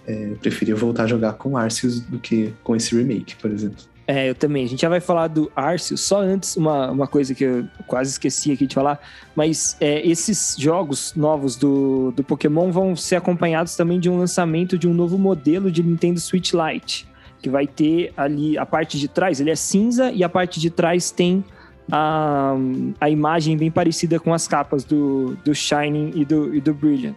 é, 0.08 0.32
eu 0.32 0.38
preferia 0.38 0.76
voltar 0.76 1.04
a 1.04 1.08
jogar 1.08 1.34
com 1.34 1.56
Arceus 1.56 2.00
do 2.00 2.18
que 2.18 2.52
com 2.64 2.76
esse 2.76 2.96
remake, 2.96 3.36
por 3.36 3.52
exemplo. 3.52 3.91
É, 4.12 4.30
eu 4.30 4.36
também. 4.36 4.66
A 4.66 4.68
gente 4.68 4.82
já 4.82 4.90
vai 4.90 5.00
falar 5.00 5.30
do 5.30 5.50
Arceus. 5.56 6.02
Só 6.02 6.20
antes, 6.20 6.58
uma, 6.58 6.92
uma 6.92 7.08
coisa 7.08 7.34
que 7.34 7.46
eu 7.46 7.66
quase 7.88 8.12
esqueci 8.12 8.52
aqui 8.52 8.68
de 8.68 8.76
falar. 8.76 9.00
Mas 9.34 9.78
é, 9.80 10.06
esses 10.06 10.58
jogos 10.60 11.14
novos 11.16 11.56
do, 11.56 12.12
do 12.12 12.22
Pokémon 12.22 12.74
vão 12.74 12.94
ser 12.94 13.16
acompanhados 13.16 13.74
também 13.78 14.02
de 14.02 14.10
um 14.10 14.18
lançamento 14.18 14.78
de 14.78 14.86
um 14.86 14.94
novo 14.94 15.18
modelo 15.18 15.72
de 15.72 15.82
Nintendo 15.82 16.20
Switch 16.20 16.52
Lite. 16.52 17.08
Que 17.42 17.50
vai 17.50 17.66
ter 17.66 18.12
ali 18.18 18.58
a 18.58 18.66
parte 18.66 19.00
de 19.00 19.08
trás, 19.08 19.40
ele 19.40 19.50
é 19.50 19.56
cinza 19.56 20.12
e 20.12 20.26
a 20.26 20.30
parte 20.30 20.60
de 20.60 20.70
trás 20.70 21.10
tem 21.10 21.42
a, 21.90 22.54
a 23.00 23.10
imagem 23.10 23.56
bem 23.56 23.72
parecida 23.72 24.20
com 24.20 24.34
as 24.34 24.46
capas 24.46 24.84
do, 24.84 25.38
do 25.46 25.56
Shining 25.56 26.12
e 26.16 26.26
do, 26.26 26.54
e 26.54 26.60
do 26.60 26.74
Brilliant. 26.74 27.16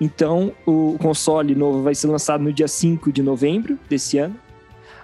Então, 0.00 0.52
o 0.66 0.96
console 0.98 1.54
novo 1.54 1.80
vai 1.82 1.94
ser 1.94 2.08
lançado 2.08 2.42
no 2.42 2.52
dia 2.52 2.66
5 2.66 3.12
de 3.12 3.22
novembro 3.22 3.78
desse 3.88 4.18
ano. 4.18 4.34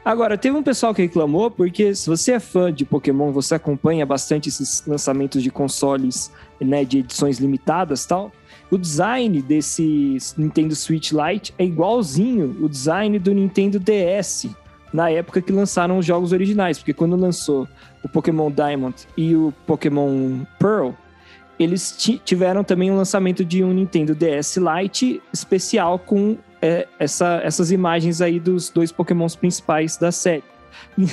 Agora, 0.03 0.39
teve 0.39 0.57
um 0.57 0.63
pessoal 0.63 0.95
que 0.95 1.03
reclamou, 1.03 1.51
porque 1.51 1.95
se 1.95 2.09
você 2.09 2.33
é 2.33 2.41
fã 2.41 2.73
de 2.73 2.87
Pokémon, 2.87 3.33
você 3.33 3.55
acompanha 3.55 4.07
bastante 4.07 4.49
esses 4.49 4.83
lançamentos 4.87 5.43
de 5.43 5.51
consoles, 5.51 6.33
né, 6.59 6.85
de 6.85 7.01
edições 7.01 7.39
limitadas 7.39 8.07
tal. 8.07 8.33
O 8.71 8.79
design 8.79 9.43
desse 9.43 10.17
Nintendo 10.39 10.75
Switch 10.75 11.13
Lite 11.13 11.53
é 11.59 11.65
igualzinho 11.65 12.57
o 12.63 12.69
design 12.69 13.19
do 13.19 13.35
Nintendo 13.35 13.79
DS, 13.79 14.49
na 14.93 15.11
época 15.11 15.43
que 15.43 15.53
lançaram 15.53 15.99
os 15.99 16.07
jogos 16.07 16.33
originais, 16.33 16.79
porque 16.79 16.95
quando 16.95 17.15
lançou 17.15 17.69
o 18.03 18.09
Pokémon 18.09 18.51
Diamond 18.51 18.95
e 19.17 19.37
o 19.37 19.53
Pokémon 19.67 20.45
Pearl, 20.59 20.93
eles 21.59 21.95
tiveram 22.25 22.65
também 22.65 22.91
um 22.91 22.97
lançamento 22.97 23.45
de 23.45 23.63
um 23.63 23.73
Nintendo 23.73 24.15
DS 24.15 24.57
Lite 24.57 25.21
especial 25.31 25.99
com 25.99 26.39
é, 26.63 26.87
essa, 26.99 27.41
essas 27.43 27.71
imagens 27.71 28.21
aí 28.21 28.39
dos 28.39 28.71
dois 28.71 28.93
Pokémons 28.93 29.37
principais 29.37 29.97
da 29.97 30.13
série. 30.13 30.45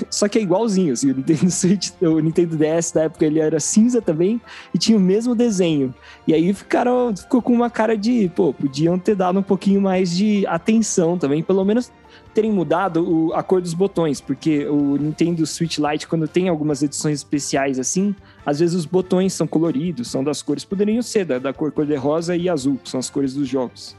Só 0.10 0.28
que 0.28 0.40
é 0.40 0.42
igualzinho, 0.42 0.94
assim, 0.94 1.12
o 1.12 1.16
Nintendo 1.16 1.52
Switch, 1.52 1.92
o 2.02 2.20
Nintendo 2.20 2.58
DS 2.58 2.92
da 2.92 3.04
época 3.04 3.26
ele 3.26 3.40
era 3.40 3.60
cinza 3.60 4.02
também 4.02 4.42
e 4.74 4.78
tinha 4.78 4.98
o 4.98 5.02
mesmo 5.02 5.36
desenho. 5.36 5.94
E 6.28 6.34
aí 6.34 6.54
ficaram, 6.54 7.16
ficou 7.16 7.42
com 7.42 7.54
uma 7.54 7.70
cara 7.70 7.98
de, 7.98 8.32
pô, 8.36 8.54
podiam 8.54 8.98
ter 8.98 9.16
dado 9.16 9.40
um 9.40 9.44
pouquinho 9.44 9.82
mais 9.82 10.16
de 10.16 10.46
atenção 10.48 11.18
também, 11.18 11.44
pelo 11.44 11.64
menos 11.64 11.92
terem 12.34 12.52
mudado 12.52 13.04
o, 13.04 13.34
a 13.34 13.42
cor 13.42 13.62
dos 13.62 13.74
botões, 13.74 14.22
porque 14.22 14.68
o 14.68 14.96
Nintendo 14.96 15.44
Switch 15.46 15.80
Lite, 15.80 16.08
quando 16.08 16.28
tem 16.28 16.50
algumas 16.50 16.84
edições 16.84 17.20
especiais 17.20 17.80
assim, 17.80 18.16
às 18.46 18.60
vezes 18.60 18.76
os 18.76 18.86
botões 18.86 19.34
são 19.34 19.48
coloridos, 19.48 20.08
são 20.08 20.24
das 20.24 20.44
cores, 20.44 20.64
poderiam 20.64 21.02
ser 21.02 21.26
da, 21.26 21.40
da 21.40 21.52
cor 21.52 21.72
cor-de-rosa 21.72 22.36
e 22.36 22.48
azul, 22.48 22.80
que 22.84 22.90
são 22.90 23.00
as 23.00 23.10
cores 23.10 23.34
dos 23.34 23.48
jogos. 23.48 23.96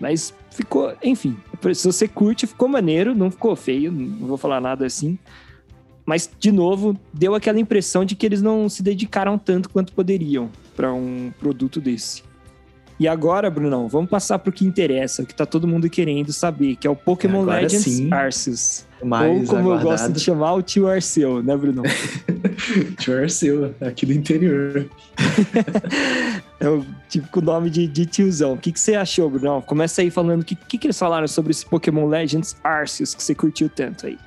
Mas 0.00 0.34
ficou, 0.54 0.94
enfim, 1.02 1.36
se 1.74 1.84
você 1.86 2.06
curte, 2.06 2.46
ficou 2.46 2.68
maneiro, 2.68 3.14
não 3.14 3.30
ficou 3.30 3.54
feio, 3.56 3.90
não 3.90 4.28
vou 4.28 4.36
falar 4.36 4.60
nada 4.60 4.86
assim. 4.86 5.18
Mas, 6.06 6.30
de 6.38 6.52
novo, 6.52 6.98
deu 7.12 7.34
aquela 7.34 7.58
impressão 7.58 8.04
de 8.04 8.14
que 8.14 8.24
eles 8.24 8.40
não 8.40 8.68
se 8.68 8.82
dedicaram 8.82 9.38
tanto 9.38 9.70
quanto 9.70 9.92
poderiam 9.92 10.50
para 10.76 10.92
um 10.92 11.32
produto 11.38 11.80
desse. 11.80 12.22
E 13.00 13.08
agora, 13.08 13.50
Brunão, 13.50 13.88
vamos 13.88 14.08
passar 14.08 14.38
pro 14.38 14.52
que 14.52 14.64
interessa, 14.64 15.22
o 15.22 15.26
que 15.26 15.34
tá 15.34 15.44
todo 15.44 15.66
mundo 15.66 15.90
querendo 15.90 16.32
saber, 16.32 16.76
que 16.76 16.86
é 16.86 16.90
o 16.90 16.94
Pokémon 16.94 17.42
agora 17.42 17.62
Legends 17.62 17.84
sim. 17.84 18.12
Arceus. 18.12 18.86
Ou 19.04 19.44
como 19.44 19.60
aguardado. 19.60 19.80
eu 19.80 19.90
gosto 19.90 20.12
de 20.12 20.20
chamar, 20.20 20.54
o 20.54 20.62
tio 20.62 20.88
Arceu, 20.88 21.42
né, 21.42 21.56
Brunão? 21.56 21.84
tio 22.98 23.18
Arceu, 23.18 23.74
aqui 23.80 24.06
do 24.06 24.12
interior. 24.12 24.88
é 26.58 26.68
o 26.68 26.84
típico 27.08 27.40
nome 27.40 27.70
de, 27.70 27.86
de 27.86 28.06
tiozão. 28.06 28.54
O 28.54 28.58
que, 28.58 28.72
que 28.72 28.80
você 28.80 28.94
achou, 28.94 29.28
Brunão? 29.30 29.60
Começa 29.60 30.02
aí 30.02 30.10
falando 30.10 30.42
o 30.42 30.44
que, 30.44 30.54
que, 30.54 30.78
que 30.78 30.86
eles 30.86 30.98
falaram 30.98 31.28
sobre 31.28 31.50
esse 31.52 31.64
Pokémon 31.66 32.06
Legends 32.06 32.56
Arceus 32.64 33.14
que 33.14 33.22
você 33.22 33.34
curtiu 33.34 33.68
tanto 33.68 34.06
aí. 34.06 34.18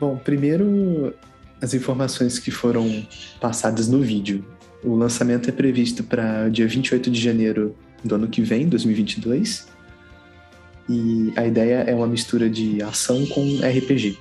Bom, 0.00 0.16
primeiro 0.16 1.14
as 1.60 1.74
informações 1.74 2.38
que 2.38 2.50
foram 2.50 3.06
passadas 3.40 3.88
no 3.88 4.00
vídeo. 4.00 4.44
O 4.82 4.94
lançamento 4.94 5.48
é 5.48 5.52
previsto 5.52 6.04
para 6.04 6.48
dia 6.48 6.68
28 6.68 7.10
de 7.10 7.20
janeiro 7.20 7.74
do 8.04 8.14
ano 8.14 8.28
que 8.28 8.42
vem, 8.42 8.68
2022. 8.68 9.66
E 10.88 11.32
a 11.36 11.46
ideia 11.46 11.84
é 11.86 11.94
uma 11.94 12.06
mistura 12.06 12.48
de 12.48 12.82
ação 12.82 13.24
com 13.26 13.58
RPG. 13.58 14.18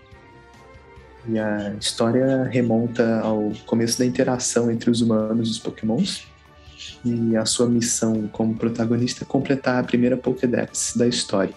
E 1.28 1.40
a 1.40 1.74
história 1.80 2.44
remonta 2.44 3.22
ao 3.22 3.52
começo 3.66 4.00
da 4.00 4.06
interação 4.06 4.70
entre 4.70 4.90
os 4.90 5.02
humanos 5.02 5.48
e 5.48 5.52
os 5.52 5.60
pokémons. 5.60 6.28
E 7.04 7.36
a 7.36 7.46
sua 7.46 7.68
missão 7.68 8.28
como 8.28 8.56
protagonista 8.56 9.24
é 9.24 9.28
completar 9.28 9.82
a 9.82 9.84
primeira 9.84 10.18
Pokédex 10.18 10.94
da 10.96 11.08
história. 11.08 11.54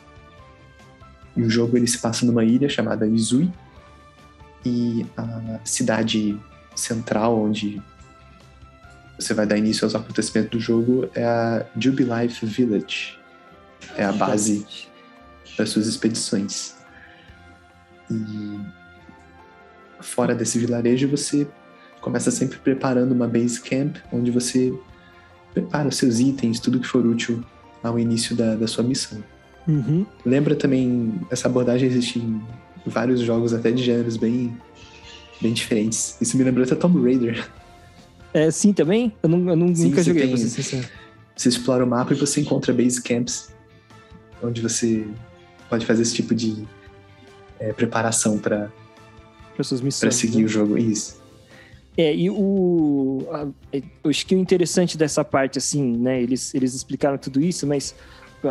E 1.36 1.42
o 1.42 1.50
jogo 1.50 1.76
ele 1.76 1.86
se 1.86 1.98
passa 1.98 2.24
numa 2.24 2.44
ilha 2.44 2.68
chamada 2.68 3.06
Izui. 3.06 3.50
E 4.64 5.06
a 5.16 5.60
cidade 5.64 6.36
central 6.74 7.40
onde 7.40 7.80
você 9.18 9.32
vai 9.34 9.46
dar 9.46 9.56
início 9.56 9.84
aos 9.84 9.94
acontecimentos 9.94 10.50
do 10.50 10.60
jogo 10.60 11.08
é 11.14 11.24
a 11.24 11.66
Jubilife 11.78 12.44
Village. 12.44 13.18
É 13.96 14.04
a 14.04 14.12
base 14.12 14.66
das 15.56 15.70
suas 15.70 15.86
expedições. 15.86 16.74
E 18.10 18.60
fora 20.00 20.34
desse 20.34 20.58
vilarejo 20.58 21.08
você 21.08 21.46
começa 22.00 22.30
sempre 22.30 22.58
preparando 22.58 23.12
uma 23.12 23.26
base 23.26 23.60
camp 23.60 23.96
onde 24.12 24.30
você 24.30 24.72
prepara 25.52 25.88
os 25.88 25.96
seus 25.96 26.20
itens, 26.20 26.60
tudo 26.60 26.78
que 26.78 26.86
for 26.86 27.04
útil 27.04 27.42
ao 27.82 27.98
início 27.98 28.36
da, 28.36 28.54
da 28.54 28.66
sua 28.66 28.84
missão. 28.84 29.22
Uhum. 29.66 30.06
Lembra 30.24 30.54
também, 30.54 31.14
essa 31.30 31.48
abordagem 31.48 31.88
existe 31.88 32.18
em 32.18 32.40
vários 32.86 33.20
jogos 33.20 33.52
até 33.52 33.70
de 33.70 33.82
gêneros 33.82 34.16
bem, 34.16 34.56
bem 35.40 35.52
diferentes. 35.52 36.16
Isso 36.20 36.36
me 36.36 36.44
lembrou 36.44 36.64
até 36.64 36.74
Tomb 36.74 37.02
Raider. 37.02 37.48
É, 38.32 38.50
sim, 38.50 38.72
também? 38.72 39.12
Eu, 39.22 39.28
não, 39.28 39.50
eu 39.50 39.56
não, 39.56 39.74
sim, 39.74 39.88
nunca 39.88 40.02
joguei, 40.02 40.28
tem, 40.28 40.36
Você 40.36 41.48
explora 41.48 41.84
o 41.84 41.86
mapa 41.86 42.12
e 42.12 42.16
você 42.16 42.40
encontra 42.40 42.72
base 42.72 43.02
camps, 43.02 43.50
onde 44.42 44.60
você 44.60 45.06
pode 45.68 45.86
fazer 45.86 46.02
esse 46.02 46.14
tipo 46.14 46.34
de 46.34 46.66
é, 47.58 47.72
preparação 47.72 48.38
para 48.38 48.70
para 50.00 50.10
seguir 50.10 50.38
né? 50.38 50.44
o 50.44 50.48
jogo. 50.48 50.76
Isso. 50.76 51.20
É, 51.96 52.14
e 52.14 52.28
o. 52.28 53.26
A, 53.30 53.46
é, 53.72 53.82
eu 54.04 54.10
acho 54.10 54.26
que 54.26 54.34
o 54.34 54.38
interessante 54.38 54.98
dessa 54.98 55.24
parte, 55.24 55.58
assim, 55.58 55.96
né? 55.96 56.22
Eles, 56.22 56.54
eles 56.54 56.74
explicaram 56.74 57.16
tudo 57.16 57.40
isso, 57.40 57.66
mas 57.66 57.94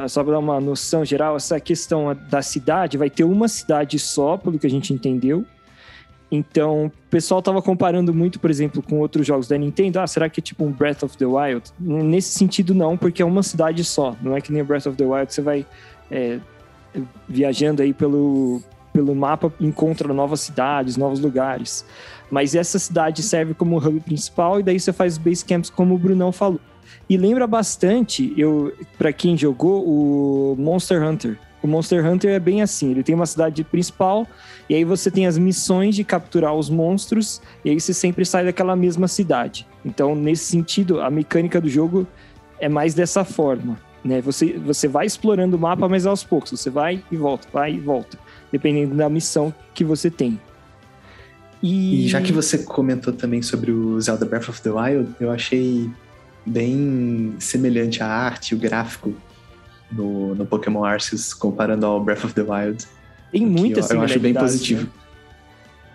só 0.08 0.23
para 0.23 0.34
dar 0.34 0.39
uma 0.39 0.60
noção 0.60 1.06
geral, 1.06 1.36
essa 1.36 1.60
questão 1.60 2.17
da 2.30 2.41
cidade, 2.41 2.97
vai 2.97 3.10
ter 3.10 3.23
uma 3.23 3.47
cidade 3.47 3.99
só, 3.99 4.36
pelo 4.36 4.58
que 4.58 4.65
a 4.65 4.69
gente 4.69 4.91
entendeu. 4.91 5.45
Então, 6.32 6.88
o 6.88 6.91
pessoal 7.10 7.39
tava 7.41 7.62
comparando 7.62 8.13
muito, 8.13 8.39
por 8.39 8.49
exemplo, 8.49 8.82
com 8.82 8.99
outros 8.99 9.28
jogos 9.28 9.47
da 9.47 9.58
Nintendo. 9.58 9.99
Ah, 9.99 10.08
será 10.08 10.28
que 10.28 10.39
é 10.39 10.43
tipo 10.43 10.65
um 10.65 10.71
Breath 10.71 11.04
of 11.04 11.15
the 11.15 11.25
Wild? 11.25 11.71
Nesse 11.80 12.34
sentido, 12.38 12.73
não, 12.73 12.97
porque 12.97 13.21
é 13.21 13.25
uma 13.25 13.43
cidade 13.43 13.84
só. 13.84 14.15
Não 14.21 14.36
é 14.36 14.41
que 14.41 14.51
nem 14.51 14.63
o 14.63 14.65
Breath 14.65 14.88
of 14.88 14.97
the 14.97 15.06
Wild, 15.06 15.32
você 15.32 15.41
vai 15.41 15.65
é, 16.10 16.39
viajando 17.27 17.81
aí 17.81 17.93
pelo, 17.93 18.62
pelo 18.91 19.15
mapa, 19.15 19.51
encontra 19.60 20.13
novas 20.13 20.41
cidades, 20.41 20.97
novos 20.97 21.19
lugares. 21.19 21.86
Mas 22.29 22.55
essa 22.55 22.79
cidade 22.79 23.21
serve 23.21 23.53
como 23.53 23.77
hub 23.77 23.99
principal 23.99 24.60
e 24.60 24.63
daí 24.63 24.79
você 24.79 24.93
faz 24.93 25.17
base 25.17 25.43
camps, 25.43 25.69
como 25.69 25.95
o 25.95 25.97
Brunão 25.97 26.31
falou. 26.31 26.60
E 27.10 27.17
lembra 27.17 27.45
bastante, 27.45 28.34
eu 28.38 28.73
para 28.97 29.13
quem 29.13 29.38
jogou, 29.38 29.86
o 29.86 30.55
Monster 30.58 31.03
Hunter. 31.03 31.38
O 31.62 31.67
Monster 31.67 32.05
Hunter 32.05 32.31
é 32.31 32.39
bem 32.39 32.62
assim, 32.62 32.91
ele 32.91 33.03
tem 33.03 33.15
uma 33.15 33.25
cidade 33.25 33.63
principal 33.63 34.27
e 34.69 34.75
aí 34.75 34.84
você 34.84 35.10
tem 35.10 35.25
as 35.25 35.38
missões 35.38 35.95
de 35.95 36.03
capturar 36.03 36.53
os 36.53 36.69
monstros 36.69 37.41
e 37.63 37.71
aí 37.71 37.79
você 37.79 37.93
sempre 37.93 38.23
sai 38.23 38.45
daquela 38.45 38.75
mesma 38.75 39.08
cidade. 39.08 39.67
Então, 39.84 40.15
nesse 40.15 40.45
sentido, 40.45 41.01
a 41.01 41.10
mecânica 41.10 41.60
do 41.60 41.67
jogo 41.67 42.08
é 42.60 42.69
mais 42.69 42.93
dessa 42.93 43.23
forma, 43.23 43.79
né? 44.06 44.22
Você 44.22 44.54
você 44.54 44.88
vai 44.88 45.08
explorando 45.08 45.58
o 45.58 45.60
mapa, 45.60 45.89
mas 45.89 46.06
aos 46.06 46.24
poucos, 46.24 46.52
você 46.52 46.70
vai 46.70 47.04
e 47.12 47.18
volta, 47.18 47.48
vai 47.52 47.74
e 47.74 47.80
volta, 47.80 48.18
dependendo 48.52 48.96
da 48.96 49.10
missão 49.10 49.54
que 49.74 49.84
você 49.84 50.12
tem. 50.12 50.39
E... 51.62 52.06
e 52.06 52.08
já 52.08 52.22
que 52.22 52.32
você 52.32 52.60
comentou 52.60 53.12
também 53.12 53.41
sobre 53.41 53.72
o 53.72 54.00
Zelda 54.00 54.26
Breath 54.26 54.50
of 54.50 54.62
the 54.62 54.70
Wild, 54.70 55.15
eu 55.20 55.32
achei 55.32 55.89
bem 56.46 57.36
semelhante 57.39 58.04
a 58.04 58.08
arte, 58.08 58.54
o 58.54 58.58
gráfico 58.60 59.12
no, 59.91 60.36
no 60.36 60.46
Pokémon 60.46 60.84
Arceus 60.84 61.34
comparando 61.34 61.88
ao 61.88 62.04
Breath 62.04 62.26
of 62.26 62.34
the 62.36 62.44
Wild. 62.44 62.86
Tem 63.32 63.44
muita 63.44 63.80
eu, 63.80 63.96
eu 63.96 64.02
acho 64.02 64.20
bem 64.20 64.34
positivo. 64.36 64.84
Né? 64.84 64.89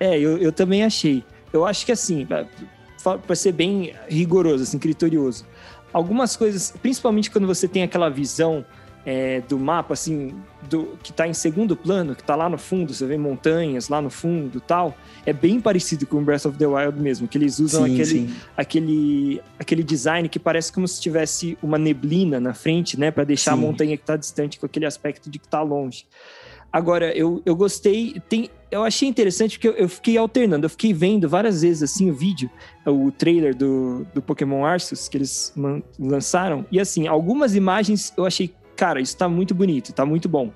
É, 0.01 0.19
eu, 0.19 0.39
eu 0.39 0.51
também 0.51 0.83
achei. 0.83 1.23
Eu 1.53 1.65
acho 1.65 1.87
que 1.87 1.93
assim, 1.93 2.27
para 2.27 3.35
ser 3.37 3.53
bem 3.53 3.95
rigoroso, 4.09 4.65
assim, 4.65 4.79
criterioso, 4.79 5.45
algumas 5.93 6.37
coisas, 6.37 6.75
principalmente 6.83 7.31
quando 7.31 7.47
você 7.47 7.67
tem 7.67 7.83
aquela 7.83 8.09
visão 8.09 8.65
é, 9.05 9.41
do 9.49 9.59
mapa, 9.59 9.95
assim, 9.95 10.35
do, 10.69 10.99
que 11.03 11.11
está 11.11 11.27
em 11.27 11.33
segundo 11.33 11.75
plano, 11.75 12.15
que 12.15 12.21
está 12.21 12.37
lá 12.37 12.49
no 12.49 12.59
fundo, 12.59 12.93
você 12.93 13.07
vê 13.07 13.17
montanhas 13.17 13.89
lá 13.89 14.01
no 14.01 14.11
fundo 14.11 14.61
tal, 14.61 14.97
é 15.25 15.33
bem 15.33 15.61
parecido 15.61 16.07
com 16.07 16.19
o 16.19 16.21
Breath 16.21 16.45
of 16.47 16.59
the 16.59 16.67
Wild 16.67 17.01
mesmo, 17.01 17.27
que 17.27 17.39
eles 17.39 17.59
usam 17.59 17.85
sim, 17.87 17.95
aquele, 17.95 18.07
sim. 18.07 18.37
aquele, 18.57 19.43
aquele 19.59 19.83
design 19.83 20.29
que 20.29 20.39
parece 20.39 20.73
como 20.73 20.87
se 20.87 21.01
tivesse 21.01 21.57
uma 21.63 21.79
neblina 21.79 22.39
na 22.39 22.53
frente, 22.53 22.99
né, 22.99 23.11
para 23.11 23.25
deixar 23.25 23.53
sim. 23.53 23.59
a 23.59 23.61
montanha 23.61 23.97
que 23.97 24.03
está 24.03 24.17
distante 24.17 24.59
com 24.59 24.67
aquele 24.67 24.87
aspecto 24.87 25.31
de 25.31 25.39
que 25.39 25.47
está 25.47 25.63
longe. 25.63 26.05
Agora, 26.73 27.13
eu, 27.17 27.43
eu 27.45 27.57
gostei, 27.57 28.21
tem, 28.29 28.49
eu 28.71 28.85
achei 28.85 29.09
interessante 29.09 29.59
porque 29.59 29.69
eu, 29.69 29.73
eu, 29.73 29.89
fiquei 29.89 30.17
alternando, 30.17 30.67
eu 30.67 30.71
fiquei 30.71 30.93
vendo 30.93 31.29
várias 31.29 31.63
vezes 31.63 31.83
assim 31.83 32.11
o 32.11 32.15
vídeo, 32.15 32.49
o 32.87 33.11
trailer 33.11 33.57
do, 33.57 34.07
do 34.15 34.23
Pokémon 34.23 34.65
Arceus 34.65 35.09
que 35.09 35.17
eles 35.17 35.53
lançaram, 35.99 36.65
e 36.71 36.79
assim, 36.79 37.09
algumas 37.09 37.57
imagens 37.57 38.13
eu 38.17 38.25
achei 38.25 38.55
cara, 38.81 38.99
isso 38.99 39.15
tá 39.15 39.29
muito 39.29 39.55
bonito, 39.55 39.93
tá 39.93 40.07
muito 40.07 40.27
bom. 40.27 40.51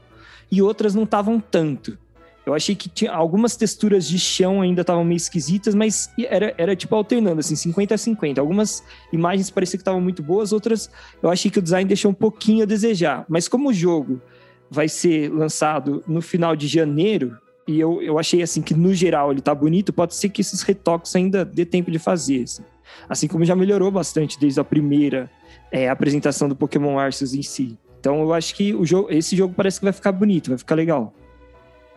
E 0.51 0.63
outras 0.63 0.95
não 0.95 1.03
estavam 1.03 1.39
tanto. 1.39 1.99
Eu 2.47 2.55
achei 2.55 2.75
que 2.75 2.89
tinha 2.89 3.13
algumas 3.13 3.55
texturas 3.55 4.09
de 4.09 4.19
chão 4.19 4.63
ainda 4.63 4.81
estavam 4.81 5.05
meio 5.05 5.17
esquisitas, 5.17 5.75
mas 5.75 6.11
era, 6.19 6.55
era 6.57 6.75
tipo 6.75 6.95
alternando, 6.95 7.41
assim, 7.41 7.55
50 7.55 7.95
a 7.95 7.99
50. 7.99 8.41
Algumas 8.41 8.83
imagens 9.13 9.51
pareciam 9.51 9.79
que 9.79 9.83
estavam 9.83 10.01
muito 10.01 10.23
boas, 10.23 10.53
outras 10.53 10.91
eu 11.23 11.29
achei 11.29 11.51
que 11.51 11.59
o 11.59 11.63
design 11.63 11.87
deixou 11.87 12.11
um 12.11 12.15
pouquinho 12.15 12.63
a 12.63 12.67
desejar. 12.67 13.27
Mas 13.29 13.47
como 13.47 13.69
o 13.69 13.75
jogo 13.75 14.23
vai 14.71 14.89
ser 14.89 15.31
lançado 15.33 16.03
no 16.07 16.21
final 16.21 16.57
de 16.57 16.67
janeiro, 16.67 17.37
e 17.67 17.81
eu, 17.81 18.03
eu 18.03 18.19
achei 18.19 18.43
assim 18.43 18.61
que 18.61 18.75
no 18.75 18.93
geral 18.95 19.33
ele 19.33 19.41
tá 19.41 19.55
bonito, 19.55 19.93
pode 19.93 20.15
ser 20.15 20.29
que 20.29 20.41
esses 20.41 20.63
retoques 20.63 21.15
ainda 21.17 21.45
dê 21.45 21.65
tempo 21.65 21.91
de 21.91 21.99
fazer. 21.99 22.43
Assim, 22.43 22.63
assim 23.09 23.29
como 23.29 23.45
já 23.45 23.57
melhorou 23.57 23.91
bastante 23.91 24.39
desde 24.39 24.61
a 24.61 24.65
primeira 24.65 25.31
é, 25.73 25.89
apresentação 25.89 26.49
do 26.49 26.55
Pokémon 26.55 26.99
Arceus 26.99 27.35
em 27.35 27.43
si. 27.43 27.79
Então 27.99 28.21
eu 28.21 28.35
acho 28.35 28.55
que 28.55 28.75
o 28.75 28.85
jogo, 28.85 29.11
esse 29.11 29.35
jogo 29.35 29.55
parece 29.57 29.79
que 29.79 29.85
vai 29.85 29.93
ficar 29.93 30.13
bonito, 30.13 30.49
vai 30.51 30.59
ficar 30.59 30.75
legal. 30.75 31.15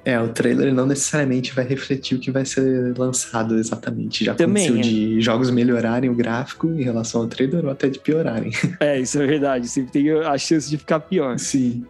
É, 0.05 0.17
o 0.17 0.29
trailer 0.29 0.73
não 0.73 0.85
necessariamente 0.85 1.53
vai 1.53 1.65
refletir 1.65 2.15
o 2.15 2.21
que 2.21 2.31
vai 2.31 2.45
ser 2.45 2.97
lançado 2.97 3.57
exatamente. 3.57 4.23
Já 4.23 4.35
Também, 4.35 4.67
aconteceu 4.67 4.89
é. 4.89 4.93
de 4.93 5.19
jogos 5.19 5.51
melhorarem 5.51 6.09
o 6.09 6.15
gráfico 6.15 6.69
em 6.69 6.81
relação 6.81 7.23
ao 7.23 7.27
trailer 7.27 7.65
ou 7.65 7.71
até 7.71 7.89
de 7.89 7.99
piorarem. 7.99 8.51
É, 8.79 8.97
isso 8.97 9.21
é 9.21 9.27
verdade. 9.27 9.67
Sempre 9.67 9.91
tem 9.91 10.09
a 10.11 10.37
chance 10.37 10.69
de 10.69 10.77
ficar 10.77 11.01
pior. 11.01 11.37
Sim. 11.37 11.85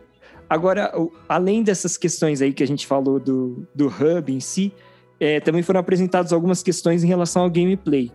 Agora, 0.50 0.94
além 1.28 1.64
dessas 1.64 1.98
questões 1.98 2.42
aí 2.42 2.54
que 2.54 2.64
a 2.64 2.68
gente 2.68 2.88
falou 2.88 3.20
do, 3.20 3.68
do 3.76 3.88
hub 3.88 4.34
em 4.34 4.40
si, 4.40 4.72
é, 5.20 5.40
também 5.40 5.62
foram 5.62 5.80
apresentadas 5.80 6.32
algumas 6.32 6.64
questões 6.64 7.04
em 7.04 7.08
relação 7.08 7.44
ao 7.44 7.50
gameplay. 7.50 8.12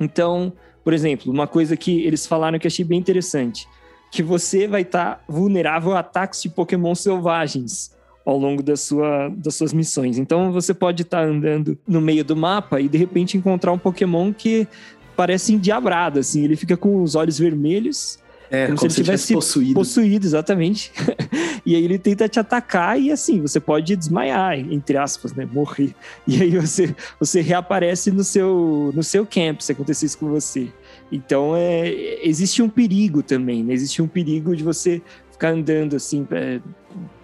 Então, 0.00 0.52
por 0.84 0.92
exemplo, 0.92 1.32
uma 1.32 1.46
coisa 1.46 1.76
que 1.76 2.04
eles 2.04 2.26
falaram 2.26 2.58
que 2.58 2.66
achei 2.66 2.84
bem 2.84 2.98
interessante 2.98 3.66
que 4.12 4.22
você 4.22 4.68
vai 4.68 4.82
estar 4.82 5.16
tá 5.16 5.20
vulnerável 5.26 5.92
a 5.92 6.00
ataques 6.00 6.42
de 6.42 6.50
Pokémon 6.50 6.94
selvagens 6.94 7.96
ao 8.26 8.38
longo 8.38 8.62
da 8.62 8.76
sua, 8.76 9.30
das 9.30 9.54
suas 9.54 9.72
missões. 9.72 10.18
Então 10.18 10.52
você 10.52 10.74
pode 10.74 11.02
estar 11.02 11.22
tá 11.22 11.24
andando 11.24 11.78
no 11.88 12.00
meio 12.00 12.22
do 12.22 12.36
mapa 12.36 12.78
e 12.78 12.88
de 12.88 12.98
repente 12.98 13.38
encontrar 13.38 13.72
um 13.72 13.78
Pokémon 13.78 14.32
que 14.32 14.68
parece 15.16 15.54
endiabrado, 15.54 16.20
assim, 16.20 16.44
ele 16.44 16.56
fica 16.56 16.76
com 16.76 17.02
os 17.02 17.14
olhos 17.14 17.38
vermelhos. 17.38 18.18
É, 18.52 18.66
como, 18.66 18.80
como 18.80 18.90
se 18.90 18.98
ele 18.98 19.04
tivesse 19.06 19.32
possuído. 19.32 19.72
Possuído, 19.72 20.26
exatamente. 20.26 20.92
e 21.64 21.74
aí 21.74 21.82
ele 21.82 21.98
tenta 21.98 22.28
te 22.28 22.38
atacar 22.38 23.00
e 23.00 23.10
assim, 23.10 23.40
você 23.40 23.58
pode 23.58 23.96
desmaiar, 23.96 24.58
entre 24.58 24.98
aspas, 24.98 25.32
né? 25.32 25.48
Morrer. 25.50 25.94
E 26.28 26.42
aí 26.42 26.58
você, 26.58 26.94
você 27.18 27.40
reaparece 27.40 28.10
no 28.10 28.22
seu, 28.22 28.92
no 28.94 29.02
seu 29.02 29.24
camp 29.24 29.62
se 29.62 29.72
acontecer 29.72 30.04
isso 30.04 30.18
com 30.18 30.28
você. 30.28 30.68
Então, 31.10 31.56
é, 31.56 31.88
existe 32.22 32.60
um 32.60 32.68
perigo 32.68 33.22
também, 33.22 33.64
né? 33.64 33.72
Existe 33.72 34.02
um 34.02 34.06
perigo 34.06 34.54
de 34.54 34.62
você 34.62 35.00
ficar 35.30 35.48
andando 35.48 35.96
assim, 35.96 36.28
é, 36.30 36.60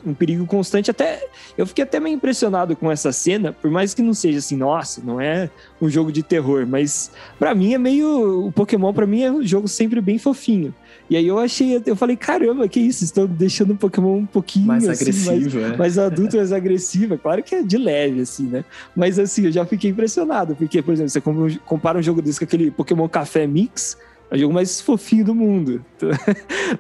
um 0.05 0.15
perigo 0.15 0.47
constante. 0.47 0.91
Até 0.91 1.29
eu 1.59 1.67
fiquei 1.67 1.85
até 1.85 2.01
meio 2.01 2.17
impressionado 2.17 2.75
com 2.75 2.91
essa 2.91 3.13
cena, 3.13 3.53
por 3.53 3.71
mais 3.71 3.93
que 3.93 4.01
não 4.01 4.15
seja 4.15 4.39
assim, 4.39 4.57
nossa, 4.57 5.03
não 5.05 5.21
é 5.21 5.51
um 5.79 5.91
jogo 5.91 6.11
de 6.11 6.23
terror, 6.23 6.67
mas 6.67 7.13
para 7.39 7.55
mim 7.55 7.75
é 7.75 7.79
meio 7.79 8.47
o 8.47 8.53
Pokémon 8.53 8.95
para 8.95 9.07
mim 9.07 9.23
é 9.23 9.31
um 9.31 9.47
jogo 9.47 9.69
sempre 9.69 10.01
bem 10.01 10.19
fofinho. 10.19 10.75
E 11.11 11.17
aí 11.17 11.27
eu 11.27 11.39
achei, 11.39 11.83
eu 11.87 11.97
falei, 11.97 12.17
caramba, 12.17 12.69
que 12.69 12.79
isso? 12.79 13.03
Estão 13.03 13.27
deixando 13.27 13.73
o 13.73 13.77
Pokémon 13.77 14.19
um 14.19 14.27
pouquinho 14.27 14.67
mais 14.67 14.87
assim, 14.87 15.03
agressivo, 15.05 15.61
mais, 15.61 15.73
é. 15.73 15.77
mais 15.77 15.99
adulto, 15.99 16.37
mais 16.37 16.53
agressivo. 16.53 17.15
É 17.15 17.17
claro 17.17 17.43
que 17.43 17.55
é 17.55 17.63
de 17.63 17.79
leve, 17.79 18.21
assim, 18.21 18.45
né? 18.45 18.65
Mas 18.95 19.19
assim, 19.19 19.47
eu 19.47 19.53
já 19.53 19.65
fiquei 19.65 19.91
impressionado, 19.91 20.55
porque, 20.55 20.83
por 20.83 20.93
exemplo, 20.93 21.11
você 21.11 21.23
compara 21.65 21.99
um 21.99 22.03
jogo 22.03 22.21
desse 22.21 22.39
com 22.39 22.45
aquele 22.45 22.71
Pokémon 22.71 23.09
Café 23.09 23.47
Mix, 23.47 23.97
é 24.31 24.37
o 24.37 24.39
jogo 24.39 24.53
mais 24.53 24.81
fofinho 24.81 25.25
do 25.25 25.35
mundo. 25.35 25.83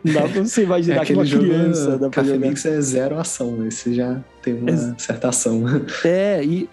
Não 0.05 0.13
dá 0.13 0.29
pra 0.29 0.45
você 0.45 0.63
imaginar 0.65 1.03
é 1.03 1.05
que 1.07 1.15
uma 1.15 1.25
criança 1.25 1.93
dá 1.93 2.11
pra 2.11 2.23
Café 2.23 2.35
jogar. 2.35 2.49
Mix 2.49 2.67
é 2.67 2.81
zero 2.83 3.19
ação, 3.19 3.67
esse 3.67 3.95
já 3.95 4.23
tem 4.43 4.55
uma 4.55 4.71
Ex- 4.71 4.95
certa 4.99 5.31
ação. 5.31 5.65
É, 6.05 6.45
e, 6.45 6.69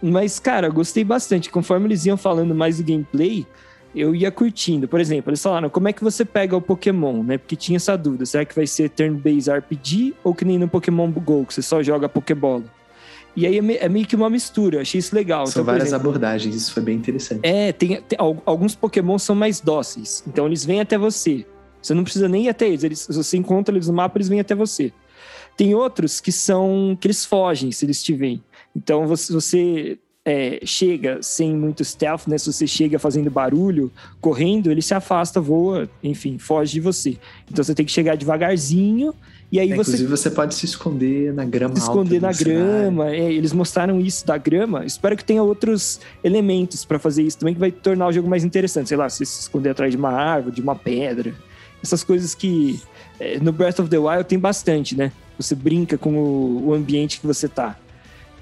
mas, 0.00 0.38
cara, 0.38 0.68
eu 0.68 0.72
gostei 0.72 1.02
bastante. 1.02 1.50
Conforme 1.50 1.88
eles 1.88 2.06
iam 2.06 2.16
falando 2.16 2.54
mais 2.54 2.78
do 2.78 2.84
gameplay, 2.84 3.44
eu 3.94 4.14
ia 4.14 4.30
curtindo. 4.30 4.86
Por 4.88 5.00
exemplo, 5.00 5.30
eles 5.30 5.42
falaram 5.42 5.68
como 5.70 5.88
é 5.88 5.92
que 5.92 6.02
você 6.02 6.24
pega 6.24 6.56
o 6.56 6.60
Pokémon, 6.60 7.22
né? 7.22 7.38
Porque 7.38 7.56
tinha 7.56 7.76
essa 7.76 7.96
dúvida: 7.96 8.24
será 8.26 8.44
que 8.44 8.54
vai 8.54 8.66
ser 8.66 8.90
turn-based 8.90 9.50
RPG 9.50 10.14
ou 10.24 10.34
que 10.34 10.44
nem 10.44 10.58
no 10.58 10.68
Pokémon 10.68 11.10
Go, 11.10 11.44
que 11.46 11.54
você 11.54 11.62
só 11.62 11.82
joga 11.82 12.08
Pokébola? 12.08 12.64
E 13.36 13.46
aí 13.46 13.58
é, 13.58 13.84
é 13.84 13.88
meio 13.88 14.06
que 14.06 14.16
uma 14.16 14.28
mistura, 14.28 14.76
eu 14.78 14.80
achei 14.80 14.98
isso 14.98 15.14
legal. 15.14 15.46
São 15.46 15.62
Então, 15.62 15.64
várias 15.64 15.88
exemplo, 15.88 16.08
abordagens, 16.08 16.54
isso 16.54 16.72
foi 16.72 16.82
bem 16.82 16.96
interessante. 16.96 17.40
É, 17.44 17.72
tem, 17.72 18.00
tem- 18.02 18.18
al- 18.18 18.42
alguns 18.44 18.74
Pokémon 18.74 19.18
são 19.18 19.36
mais 19.36 19.60
dóceis, 19.60 20.24
então 20.26 20.46
eles 20.46 20.64
vêm 20.64 20.80
até 20.80 20.98
você. 20.98 21.46
Você 21.80 21.94
não 21.94 22.02
precisa 22.02 22.28
nem 22.28 22.46
ir 22.46 22.48
até 22.48 22.68
eles, 22.68 22.82
eles 22.84 22.98
se 22.98 23.12
você 23.16 23.36
encontra 23.36 23.74
eles 23.74 23.86
no 23.88 23.94
mapa, 23.94 24.18
eles 24.18 24.28
vêm 24.28 24.40
até 24.40 24.54
você. 24.54 24.92
Tem 25.56 25.74
outros 25.74 26.20
que 26.20 26.32
são 26.32 26.96
que 27.00 27.06
eles 27.06 27.24
fogem 27.24 27.70
se 27.70 27.84
eles 27.86 28.02
te 28.02 28.12
veem. 28.14 28.42
Então 28.74 29.06
você, 29.06 29.32
você 29.32 29.98
é, 30.30 30.60
chega 30.64 31.18
sem 31.20 31.52
muito 31.52 31.84
stealth, 31.84 32.28
né? 32.28 32.38
Se 32.38 32.52
você 32.52 32.66
chega 32.66 32.98
fazendo 33.00 33.28
barulho, 33.30 33.90
correndo, 34.20 34.70
ele 34.70 34.80
se 34.80 34.94
afasta, 34.94 35.40
voa, 35.40 35.90
enfim, 36.04 36.38
foge 36.38 36.74
de 36.74 36.80
você. 36.80 37.16
Então 37.50 37.64
você 37.64 37.74
tem 37.74 37.84
que 37.84 37.90
chegar 37.90 38.16
devagarzinho 38.16 39.12
e 39.50 39.58
aí 39.58 39.72
É, 39.72 39.74
você 39.74 39.90
Inclusive, 39.90 40.08
você 40.08 40.30
pode 40.30 40.54
se 40.54 40.64
esconder 40.64 41.34
na 41.34 41.44
grama 41.44 41.74
se 41.74 41.82
esconder 41.82 42.20
na 42.20 42.32
grama. 42.32 43.10
É, 43.10 43.32
eles 43.32 43.52
mostraram 43.52 44.00
isso 44.00 44.24
da 44.24 44.38
grama. 44.38 44.84
Espero 44.86 45.16
que 45.16 45.24
tenha 45.24 45.42
outros 45.42 46.00
elementos 46.22 46.84
pra 46.84 47.00
fazer 47.00 47.24
isso 47.24 47.36
também 47.36 47.54
que 47.54 47.60
vai 47.60 47.72
tornar 47.72 48.06
o 48.06 48.12
jogo 48.12 48.28
mais 48.28 48.44
interessante. 48.44 48.88
Sei 48.88 48.96
lá, 48.96 49.08
você 49.08 49.24
se 49.24 49.40
esconder 49.40 49.70
atrás 49.70 49.90
de 49.90 49.96
uma 49.96 50.12
árvore, 50.12 50.54
de 50.54 50.62
uma 50.62 50.76
pedra. 50.76 51.34
Essas 51.82 52.04
coisas 52.04 52.36
que 52.36 52.80
é, 53.18 53.40
no 53.40 53.50
Breath 53.50 53.80
of 53.80 53.88
the 53.90 53.98
Wild 53.98 54.24
tem 54.24 54.38
bastante, 54.38 54.96
né? 54.96 55.10
Você 55.36 55.56
brinca 55.56 55.98
com 55.98 56.14
o, 56.14 56.68
o 56.68 56.74
ambiente 56.74 57.18
que 57.18 57.26
você 57.26 57.48
tá. 57.48 57.76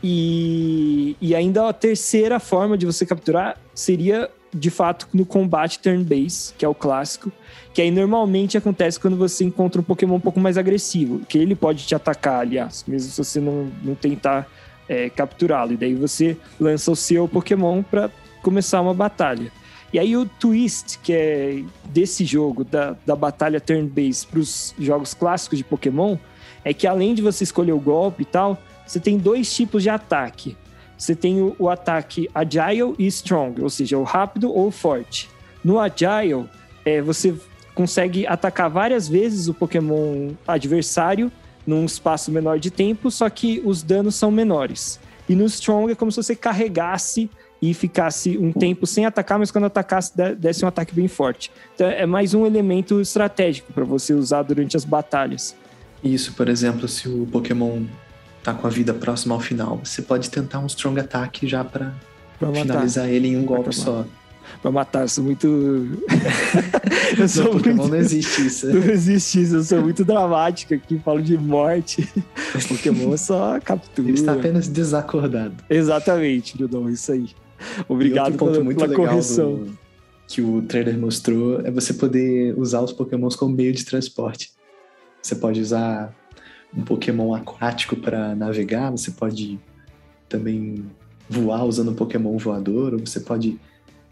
E, 0.03 1.17
e 1.21 1.35
ainda 1.35 1.69
a 1.69 1.73
terceira 1.73 2.39
forma 2.39 2.79
de 2.79 2.87
você 2.87 3.05
capturar 3.05 3.57
seria, 3.75 4.31
de 4.55 4.71
fato, 4.71 5.09
no 5.13 5.27
combate 5.27 5.79
turn-based, 5.81 6.55
que 6.57 6.65
é 6.65 6.69
o 6.69 6.75
clássico. 6.75 7.33
Que 7.75 7.83
aí 7.83 7.91
normalmente 7.91 8.57
acontece 8.57 8.99
quando 8.99 9.17
você 9.17 9.45
encontra 9.45 9.81
um 9.81 9.85
Pokémon 9.85 10.17
um 10.17 10.21
pouco 10.21 10.41
mais 10.41 10.57
agressivo, 10.57 11.21
que 11.29 11.39
ele 11.39 11.55
pode 11.55 11.87
te 11.87 11.95
atacar, 11.95 12.41
aliás, 12.41 12.85
mesmo 12.87 13.11
se 13.11 13.25
você 13.25 13.41
não, 13.41 13.71
não 13.83 13.95
tentar 13.95 14.49
é, 14.89 15.11
capturá-lo. 15.11 15.73
E 15.73 15.77
daí 15.77 15.95
você 15.95 16.37
lança 16.59 16.91
o 16.91 16.97
seu 16.97 17.29
Pokémon 17.29 17.83
para 17.83 18.11
começar 18.43 18.81
uma 18.81 18.95
batalha. 18.95 19.53
E 19.93 19.99
aí 19.99 20.17
o 20.17 20.27
twist 20.27 20.99
que 20.99 21.13
é 21.13 21.63
desse 21.87 22.25
jogo, 22.25 22.63
da, 22.63 22.95
da 23.07 23.17
batalha 23.17 23.61
turn-based 23.61 24.29
para 24.29 24.41
os 24.41 24.75
jogos 24.79 25.15
clássicos 25.15 25.59
de 25.59 25.65
Pokémon, 25.65 26.17
é 26.65 26.75
que 26.75 26.87
além 26.87 27.15
de 27.15 27.23
você 27.23 27.45
escolher 27.45 27.73
o 27.73 27.81
golpe 27.81 28.23
e 28.23 28.27
tal, 28.27 28.61
você 28.89 28.99
tem 28.99 29.19
dois 29.19 29.55
tipos 29.55 29.83
de 29.83 29.91
ataque. 29.91 30.57
Você 30.97 31.15
tem 31.15 31.41
o, 31.41 31.55
o 31.59 31.69
ataque 31.69 32.29
Agile 32.35 32.95
e 32.99 33.07
Strong, 33.07 33.63
ou 33.63 33.71
seja, 33.71 33.99
o 33.99 34.03
rápido 34.03 34.51
ou 34.51 34.69
o 34.69 34.71
forte. 34.71 35.29
No 35.63 35.79
Agile, 35.79 36.47
é, 36.85 37.01
você 37.03 37.35
consegue 37.75 38.27
atacar 38.27 38.69
várias 38.69 39.07
vezes 39.07 39.47
o 39.47 39.55
Pokémon 39.55 40.31
adversário 40.47 41.31
num 41.67 41.85
espaço 41.85 42.33
menor 42.33 42.59
de 42.59 42.71
tempo, 42.71 43.11
só 43.11 43.29
que 43.29 43.63
os 43.65 43.83
danos 43.83 44.15
são 44.15 44.31
menores. 44.31 44.99
E 45.29 45.35
no 45.35 45.45
Strong 45.45 45.93
é 45.93 45.95
como 45.95 46.11
se 46.11 46.17
você 46.17 46.35
carregasse 46.35 47.31
e 47.61 47.75
ficasse 47.75 48.39
um 48.39 48.53
tempo 48.53 48.87
sem 48.87 49.05
atacar, 49.05 49.39
mas 49.39 49.51
quando 49.51 49.65
atacasse 49.65 50.17
de- 50.17 50.35
desse 50.35 50.65
um 50.65 50.69
ataque 50.69 50.95
bem 50.95 51.09
forte. 51.09 51.53
Então 51.75 51.87
é 51.87 52.07
mais 52.07 52.33
um 52.33 52.47
elemento 52.47 53.01
estratégico 53.01 53.73
para 53.73 53.85
você 53.85 54.15
usar 54.15 54.43
durante 54.43 54.77
as 54.77 54.85
batalhas. 54.85 55.55
Isso, 56.03 56.33
por 56.33 56.49
exemplo, 56.49 56.89
se 56.89 57.09
o 57.09 57.27
Pokémon 57.27 57.83
tá 58.53 58.55
com 58.55 58.67
a 58.67 58.71
vida 58.71 58.95
próxima 58.95 59.35
ao 59.35 59.41
final, 59.41 59.81
você 59.85 60.01
pode 60.03 60.31
tentar 60.31 60.59
um 60.61 60.67
Strong 60.67 61.01
Attack 61.01 61.47
já 61.47 61.63
pra 61.65 61.93
Pra 62.39 62.49
matar. 62.49 62.63
finalizar 62.63 63.09
ele 63.09 63.29
em 63.29 63.37
um 63.37 63.45
golpe 63.45 63.75
só. 63.75 64.05
Pra 64.63 64.71
matar, 64.71 65.03
eu 65.03 65.09
sou 65.09 65.23
muito. 65.25 65.47
eu 67.17 67.19
No 67.23 67.29
sou 67.29 67.51
Pokémon 67.51 67.77
muito. 67.77 67.91
não 67.91 67.97
existe 67.99 68.47
isso. 68.47 68.67
Não 68.73 68.83
existe 68.91 69.43
isso, 69.43 69.57
eu 69.57 69.63
sou 69.65 69.83
muito 69.83 70.05
dramático 70.05 70.73
aqui, 70.75 70.99
falo 71.05 71.21
de 71.23 71.37
morte. 71.37 72.09
Pokémon 72.69 73.13
é 73.13 73.17
só 73.17 73.59
captura. 73.61 74.09
Ele 74.09 74.17
está 74.19 74.33
apenas 74.33 74.67
desacordado. 74.69 75.55
Exatamente, 75.69 76.57
Judão, 76.59 76.89
isso 76.89 77.13
aí. 77.13 77.29
Obrigado 77.89 78.37
ponto 78.37 78.53
pela, 78.53 78.65
muito 78.65 78.79
pela 78.79 78.89
legal 78.91 79.07
correção. 79.07 79.55
do- 79.57 79.79
que 80.27 80.41
o 80.43 80.61
trailer 80.63 80.97
mostrou 80.99 81.61
é 81.63 81.71
você 81.71 81.93
poder 81.95 82.55
usar 82.59 82.81
os 82.83 82.93
Pokémons 82.93 83.35
como 83.35 83.55
meio 83.55 83.73
de 83.73 83.85
transporte. 83.85 84.51
Você 85.23 85.35
pode 85.35 85.61
usar 85.61 86.15
um 86.77 86.83
Pokémon 86.83 87.35
aquático 87.35 87.97
para 87.97 88.35
navegar, 88.35 88.91
você 88.91 89.11
pode 89.11 89.59
também 90.29 90.85
voar 91.29 91.65
usando 91.65 91.91
um 91.91 91.95
Pokémon 91.95 92.37
voador, 92.37 92.95
ou 92.95 93.01
você 93.01 93.21
pode 93.21 93.59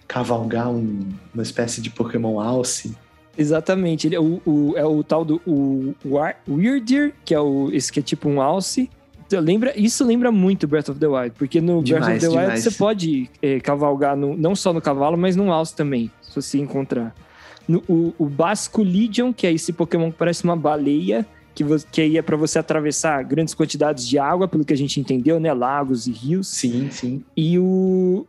cavalgar 0.08 0.70
um- 0.70 1.00
uma 1.34 1.42
espécie 1.42 1.80
de 1.80 1.90
Pokémon 1.90 2.40
alce. 2.40 2.94
Exatamente, 3.36 4.06
ele 4.06 4.14
é 4.16 4.20
o, 4.20 4.40
o- 4.46 4.72
é 4.76 4.84
o 4.84 5.02
tal 5.04 5.24
do 5.24 5.40
o, 5.46 5.94
War- 6.04 6.36
Weirdir, 6.48 7.12
que 7.24 7.34
é 7.34 7.40
o, 7.40 7.70
esse 7.72 7.92
que 7.92 8.00
é 8.00 8.02
tipo 8.02 8.28
um 8.28 8.40
alce. 8.40 8.88
Então, 9.26 9.40
lembra, 9.40 9.78
isso 9.78 10.04
lembra 10.04 10.30
muito 10.30 10.66
Breath 10.68 10.88
of 10.88 11.00
the 11.00 11.06
Wild, 11.06 11.32
porque 11.36 11.60
no 11.60 11.82
Breath 11.82 12.00
Demais, 12.02 12.16
of 12.16 12.20
the 12.20 12.28
Wild 12.28 12.42
demais. 12.42 12.62
você 12.64 12.70
pode 12.70 13.30
é, 13.42 13.60
cavalgar 13.60 14.16
no- 14.16 14.36
não 14.36 14.54
só 14.54 14.72
no 14.72 14.80
cavalo, 14.80 15.18
mas 15.18 15.34
num 15.36 15.52
alce 15.52 15.74
também, 15.74 16.10
se 16.22 16.34
você 16.40 16.58
encontrar. 16.58 17.14
No- 17.68 17.82
o, 17.88 18.14
o 18.18 18.26
Basco 18.26 18.82
Legion, 18.82 19.32
que 19.32 19.46
é 19.46 19.52
esse 19.52 19.72
Pokémon 19.72 20.10
que 20.12 20.16
parece 20.18 20.44
uma 20.44 20.56
baleia, 20.56 21.26
que, 21.56 21.64
que 21.90 22.00
aí 22.02 22.18
é 22.18 22.22
pra 22.22 22.36
você 22.36 22.58
atravessar 22.58 23.24
grandes 23.24 23.54
quantidades 23.54 24.06
de 24.06 24.18
água, 24.18 24.46
pelo 24.46 24.62
que 24.62 24.74
a 24.74 24.76
gente 24.76 25.00
entendeu, 25.00 25.40
né? 25.40 25.52
Lagos 25.54 26.06
e 26.06 26.12
rios. 26.12 26.48
Sim, 26.48 26.90
sim. 26.90 27.24
E 27.34 27.58
o 27.58 28.26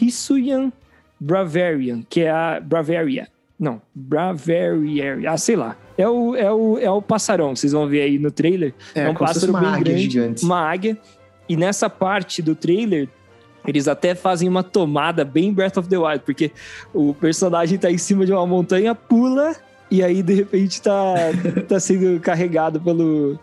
Hisuian 0.00 0.72
Bravarian, 1.20 2.02
que 2.08 2.22
é 2.22 2.30
a 2.30 2.58
Bravaria. 2.58 3.28
Não, 3.58 3.80
Bravarian. 3.94 5.20
Ah, 5.28 5.36
sei 5.36 5.54
lá. 5.54 5.76
É 5.98 6.08
o, 6.08 6.34
é, 6.34 6.50
o, 6.50 6.78
é 6.78 6.90
o 6.90 7.02
passarão, 7.02 7.54
vocês 7.54 7.72
vão 7.72 7.86
ver 7.86 8.00
aí 8.00 8.18
no 8.18 8.30
trailer. 8.30 8.72
É, 8.94 9.02
É 9.02 9.10
um 9.10 9.14
pássaro 9.14 9.52
bem 9.52 9.66
águia 9.66 9.84
grande, 9.84 10.00
gigante. 10.00 10.44
Uma 10.44 10.58
águia. 10.58 10.98
E 11.46 11.56
nessa 11.56 11.90
parte 11.90 12.40
do 12.40 12.54
trailer, 12.54 13.06
eles 13.66 13.86
até 13.86 14.14
fazem 14.14 14.48
uma 14.48 14.62
tomada 14.62 15.24
bem 15.24 15.52
Breath 15.52 15.76
of 15.76 15.88
the 15.88 15.98
Wild, 15.98 16.22
porque 16.24 16.50
o 16.94 17.12
personagem 17.12 17.78
tá 17.78 17.90
em 17.90 17.98
cima 17.98 18.24
de 18.24 18.32
uma 18.32 18.46
montanha, 18.46 18.94
pula, 18.94 19.54
e 19.92 20.02
aí 20.02 20.22
de 20.22 20.34
repente 20.34 20.80
tá, 20.80 21.14
tá 21.68 21.78
sendo 21.78 22.18
carregado 22.20 22.80
pelo, 22.80 23.38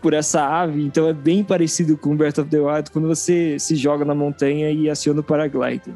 por 0.00 0.12
essa 0.14 0.42
ave. 0.46 0.82
Então 0.84 1.08
é 1.08 1.12
bem 1.12 1.42
parecido 1.42 1.96
com 1.96 2.16
Breath 2.16 2.38
of 2.38 2.48
the 2.50 2.60
Wild 2.60 2.90
quando 2.90 3.08
você 3.08 3.58
se 3.58 3.74
joga 3.76 4.04
na 4.04 4.14
montanha 4.14 4.70
e 4.70 4.88
aciona 4.88 5.20
o 5.20 5.24
paraglider. 5.24 5.94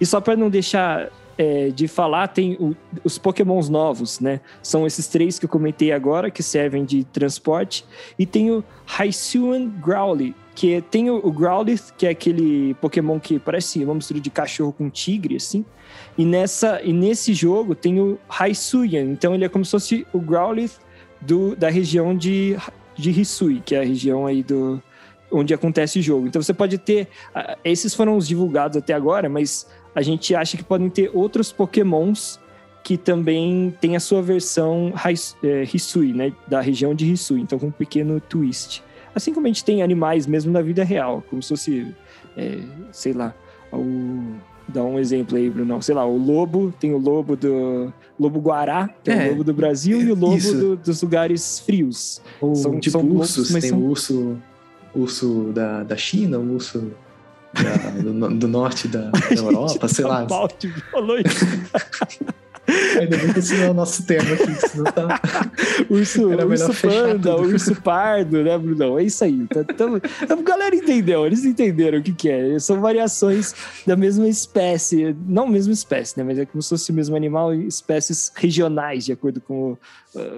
E 0.00 0.06
só 0.06 0.20
para 0.20 0.36
não 0.36 0.48
deixar 0.48 1.10
é, 1.36 1.68
de 1.68 1.86
falar, 1.86 2.26
tem 2.28 2.56
o- 2.58 2.74
os 3.04 3.16
Pokémons 3.16 3.68
novos, 3.68 4.18
né? 4.18 4.40
São 4.60 4.84
esses 4.84 5.06
três 5.06 5.38
que 5.38 5.44
eu 5.44 5.48
comentei 5.48 5.92
agora, 5.92 6.32
que 6.32 6.42
servem 6.42 6.84
de 6.84 7.04
transporte. 7.04 7.84
E 8.18 8.26
tem 8.26 8.50
o 8.50 8.64
Hisuian 9.00 9.68
Growly, 9.68 10.34
que 10.58 10.82
tem 10.90 11.08
o, 11.08 11.30
Growlithe, 11.30 11.92
que 11.96 12.04
é 12.04 12.10
aquele 12.10 12.74
Pokémon 12.80 13.20
que 13.20 13.38
parece 13.38 13.84
uma 13.84 13.94
mistura 13.94 14.18
de 14.18 14.28
cachorro 14.28 14.72
com 14.72 14.90
tigre, 14.90 15.36
assim. 15.36 15.64
E, 16.18 16.24
nessa, 16.24 16.82
e 16.82 16.92
nesse 16.92 17.32
jogo 17.32 17.76
tem 17.76 18.00
o 18.00 18.18
Hisuian, 18.28 19.04
então 19.04 19.36
ele 19.36 19.44
é 19.44 19.48
como 19.48 19.64
se 19.64 19.70
fosse 19.70 20.06
o 20.12 20.18
Growlithe 20.18 20.74
do, 21.20 21.54
da 21.54 21.70
região 21.70 22.12
de, 22.12 22.56
de 22.96 23.08
Hisui, 23.20 23.62
que 23.64 23.76
é 23.76 23.82
a 23.82 23.84
região 23.84 24.26
aí 24.26 24.42
do 24.42 24.82
onde 25.30 25.54
acontece 25.54 26.00
o 26.00 26.02
jogo. 26.02 26.26
Então 26.26 26.42
você 26.42 26.52
pode 26.52 26.76
ter... 26.76 27.06
Esses 27.62 27.94
foram 27.94 28.16
os 28.16 28.26
divulgados 28.26 28.76
até 28.76 28.94
agora, 28.94 29.28
mas 29.28 29.64
a 29.94 30.02
gente 30.02 30.34
acha 30.34 30.56
que 30.56 30.64
podem 30.64 30.90
ter 30.90 31.08
outros 31.14 31.52
Pokémons 31.52 32.40
que 32.82 32.96
também 32.96 33.72
tem 33.80 33.94
a 33.94 34.00
sua 34.00 34.20
versão 34.20 34.92
é, 35.40 35.62
Hisui, 35.72 36.12
né? 36.12 36.32
Da 36.48 36.60
região 36.60 36.96
de 36.96 37.12
Hisui, 37.12 37.42
então 37.42 37.60
com 37.60 37.66
um 37.66 37.70
pequeno 37.70 38.20
twist. 38.20 38.82
Assim 39.18 39.34
como 39.34 39.46
a 39.46 39.48
gente 39.48 39.64
tem 39.64 39.82
animais 39.82 40.26
mesmo 40.26 40.52
na 40.52 40.62
vida 40.62 40.84
real, 40.84 41.24
como 41.28 41.42
se 41.42 41.48
fosse, 41.48 41.94
é, 42.36 42.58
sei 42.92 43.12
lá, 43.12 43.34
o 43.72 44.36
Dá 44.68 44.84
um 44.84 44.98
exemplo 44.98 45.38
aí, 45.38 45.48
Bruno. 45.48 45.80
Sei 45.80 45.94
lá, 45.94 46.04
o 46.04 46.18
lobo, 46.18 46.72
tem 46.78 46.92
o 46.92 46.98
lobo 46.98 47.34
do. 47.34 47.90
Lobo 48.20 48.38
Guará, 48.38 48.90
que 49.02 49.10
é, 49.10 49.14
é 49.14 49.26
o 49.28 49.30
lobo 49.30 49.44
do 49.44 49.54
Brasil, 49.54 50.02
e 50.02 50.12
o 50.12 50.14
lobo 50.14 50.36
do, 50.36 50.76
dos 50.76 51.00
lugares 51.00 51.60
frios. 51.60 52.20
Ou 52.38 52.54
são, 52.54 52.78
tipo 52.78 52.98
são 52.98 53.00
ursos, 53.00 53.48
lobos, 53.48 53.62
tem 53.62 53.70
são... 53.70 53.78
o 53.78 53.88
urso, 53.88 54.36
urso 54.94 55.52
da, 55.54 55.84
da 55.84 55.96
China, 55.96 56.38
o 56.38 56.52
urso 56.52 56.92
da, 57.54 57.90
do, 58.02 58.34
do, 58.36 58.48
norte 58.48 58.88
da, 58.88 59.10
da 59.10 59.20
Europa, 59.34 59.88
sei 59.88 60.04
lá. 60.04 60.26
Falou 60.90 61.18
isso. 61.18 61.46
Ainda 63.00 63.16
bem 63.16 63.32
que 63.32 63.38
esse 63.38 63.54
não 63.56 63.64
é 63.64 63.70
o 63.70 63.74
nosso 63.74 64.04
tema 64.04 64.34
aqui, 64.34 64.68
senão 64.68 64.84
tá. 64.84 65.20
urso, 65.88 66.28
urso 66.28 66.82
panda, 66.82 67.36
urso 67.36 67.80
pardo, 67.80 68.42
né, 68.42 68.58
Brunão? 68.58 68.98
É 68.98 69.04
isso 69.04 69.24
aí. 69.24 69.46
Tá, 69.46 69.64
tá, 69.64 69.84
a 70.28 70.42
galera 70.42 70.76
entendeu, 70.76 71.26
eles 71.26 71.44
entenderam 71.44 71.98
o 71.98 72.02
que, 72.02 72.12
que 72.12 72.28
é. 72.28 72.58
São 72.58 72.80
variações 72.80 73.54
da 73.86 73.96
mesma 73.96 74.28
espécie, 74.28 75.16
não 75.26 75.48
mesma 75.48 75.72
espécie, 75.72 76.18
né? 76.18 76.24
Mas 76.24 76.38
é 76.38 76.44
como 76.44 76.62
se 76.62 76.68
fosse 76.68 76.90
o 76.90 76.94
mesmo 76.94 77.16
animal 77.16 77.54
espécies 77.54 78.30
regionais, 78.34 79.04
de 79.06 79.12
acordo 79.12 79.40
com 79.40 79.72
o, 79.72 79.78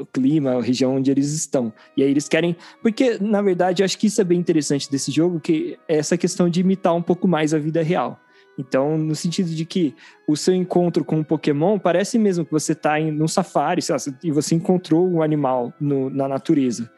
o 0.01 0.07
clima, 0.07 0.53
a 0.53 0.63
região 0.63 0.97
onde 0.97 1.11
eles 1.11 1.33
estão. 1.33 1.73
E 1.97 2.03
aí 2.03 2.11
eles 2.11 2.29
querem. 2.29 2.57
Porque, 2.83 3.19
na 3.21 3.43
verdade, 3.43 3.83
eu 3.83 3.85
acho 3.85 3.99
que 3.99 4.07
isso 4.07 4.21
é 4.21 4.25
bem 4.25 4.39
interessante 4.39 4.91
desse 4.91 5.11
jogo, 5.11 5.41
que 5.41 5.79
é 5.89 5.99
essa 5.99 6.17
questão 6.17 6.49
de 6.49 6.61
imitar 6.61 6.95
um 6.95 7.03
pouco 7.03 7.27
mais 7.27 7.53
a 7.53 7.59
vida 7.59 7.83
real. 7.83 8.19
Então, 8.59 8.99
no 8.99 9.15
sentido 9.15 9.51
de 9.51 9.65
que 9.65 9.95
o 10.29 10.37
seu 10.37 10.55
encontro 10.55 11.05
com 11.05 11.17
um 11.17 11.25
Pokémon 11.25 11.79
parece 11.79 12.19
mesmo 12.19 12.45
que 12.45 12.53
você 12.53 12.73
está 12.73 12.99
num 12.99 13.29
safari 13.29 13.83
lá, 13.89 13.97
e 14.23 14.31
você 14.31 14.55
encontrou 14.55 15.09
um 15.09 15.23
animal 15.23 15.73
no, 15.81 16.11
na 16.11 16.29
natureza. 16.29 16.91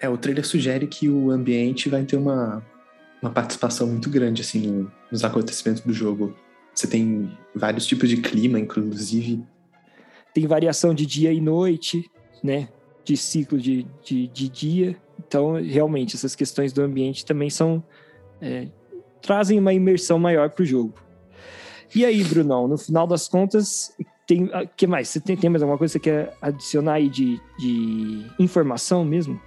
É, 0.00 0.08
o 0.08 0.18
trailer 0.18 0.44
sugere 0.44 0.86
que 0.86 1.08
o 1.08 1.30
ambiente 1.30 1.88
vai 1.88 2.02
ter 2.04 2.16
uma, 2.16 2.64
uma 3.22 3.30
participação 3.30 3.86
muito 3.86 4.10
grande 4.10 4.42
assim 4.42 4.88
nos 5.10 5.24
acontecimentos 5.24 5.82
do 5.82 5.92
jogo. 5.92 6.34
Você 6.74 6.86
tem 6.86 7.30
vários 7.54 7.86
tipos 7.86 8.08
de 8.08 8.16
clima, 8.16 8.58
inclusive. 8.58 9.42
Tem 10.34 10.46
variação 10.46 10.92
de 10.92 11.06
dia 11.06 11.32
e 11.32 11.40
noite, 11.40 12.10
né? 12.42 12.68
De 13.04 13.16
ciclo 13.16 13.58
de, 13.58 13.86
de, 14.02 14.26
de 14.26 14.48
dia. 14.48 14.96
Então, 15.18 15.54
realmente, 15.54 16.16
essas 16.16 16.34
questões 16.34 16.72
do 16.72 16.82
ambiente 16.82 17.24
também 17.24 17.48
são. 17.48 17.82
É, 18.40 18.66
trazem 19.24 19.58
uma 19.58 19.72
imersão 19.72 20.18
maior 20.18 20.50
para 20.50 20.62
o 20.62 20.66
jogo. 20.66 20.94
E 21.94 22.04
aí, 22.04 22.22
Brunão, 22.22 22.68
no 22.68 22.76
final 22.76 23.06
das 23.06 23.26
contas, 23.26 23.92
tem 24.26 24.50
ah, 24.52 24.66
que 24.66 24.86
mais? 24.86 25.08
Você 25.08 25.20
tem, 25.20 25.36
tem 25.36 25.48
mais 25.48 25.62
alguma 25.62 25.78
coisa 25.78 25.98
que 25.98 26.10
você 26.10 26.10
quer 26.10 26.36
adicionar 26.42 26.94
aí 26.94 27.08
de, 27.08 27.40
de 27.58 28.26
informação 28.38 29.04
mesmo? 29.04 29.40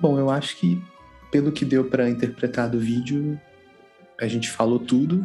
Bom, 0.00 0.18
eu 0.18 0.30
acho 0.30 0.56
que 0.56 0.80
pelo 1.30 1.50
que 1.50 1.64
deu 1.64 1.84
para 1.84 2.08
interpretar 2.08 2.70
do 2.70 2.78
vídeo, 2.78 3.38
a 4.20 4.26
gente 4.26 4.50
falou 4.50 4.78
tudo. 4.78 5.24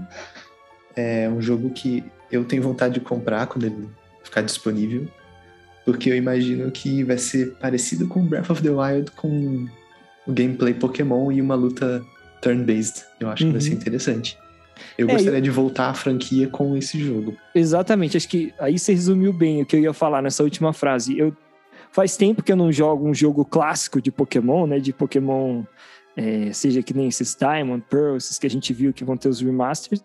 É 0.96 1.30
um 1.30 1.42
jogo 1.42 1.70
que 1.70 2.04
eu 2.32 2.44
tenho 2.46 2.64
vontade 2.64 2.96
de 2.96 3.00
comprar 3.00 3.46
quando 3.48 3.66
ele 3.66 3.88
ficar 4.24 4.42
disponível, 4.42 5.08
porque 5.86 6.10
eu 6.10 6.16
imagino 6.16 6.72
que 6.72 7.04
vai 7.04 7.18
ser 7.18 7.54
parecido 7.56 8.08
com 8.08 8.26
Breath 8.26 8.50
of 8.50 8.62
the 8.62 8.70
Wild 8.70 9.12
com 9.12 9.68
o 10.26 10.32
gameplay 10.32 10.74
Pokémon 10.74 11.32
e 11.32 11.42
uma 11.42 11.56
luta 11.56 12.04
turn-based. 12.42 13.06
Eu 13.20 13.30
acho 13.30 13.44
uhum. 13.44 13.50
que 13.50 13.54
vai 13.54 13.62
ser 13.62 13.70
uhum. 13.72 13.76
interessante. 13.76 14.38
Eu 14.98 15.10
é, 15.10 15.14
gostaria 15.14 15.40
eu... 15.40 15.42
de 15.42 15.50
voltar 15.50 15.90
à 15.90 15.94
franquia 15.94 16.48
com 16.48 16.76
esse 16.76 17.00
jogo. 17.00 17.36
Exatamente, 17.54 18.18
acho 18.18 18.28
que 18.28 18.54
aí 18.60 18.78
você 18.78 18.94
resumiu 18.94 19.34
bem 19.34 19.62
o 19.62 19.66
que 19.66 19.76
eu 19.76 19.80
ia 19.80 19.94
falar 19.94 20.22
nessa 20.22 20.44
última 20.44 20.74
frase. 20.74 21.18
Eu 21.18 21.36
faz 21.92 22.16
tempo 22.16 22.44
que 22.44 22.52
eu 22.52 22.56
não 22.56 22.72
jogo 22.72 23.08
um 23.08 23.14
jogo 23.14 23.46
clássico 23.46 24.02
de 24.02 24.12
Pokémon, 24.12 24.68
né? 24.68 24.80
De 24.80 24.94
Pokémon, 24.94 25.64
é, 26.16 26.52
seja 26.54 26.82
que 26.82 26.94
nem 26.94 27.08
esses 27.08 27.36
Diamond, 27.36 27.84
Pearl, 27.90 28.18
esses 28.18 28.38
que 28.38 28.48
a 28.48 28.50
gente 28.50 28.74
viu 28.74 28.94
que 28.94 29.04
vão 29.04 29.18
ter 29.18 29.30
os 29.30 29.42
remasters. 29.42 30.04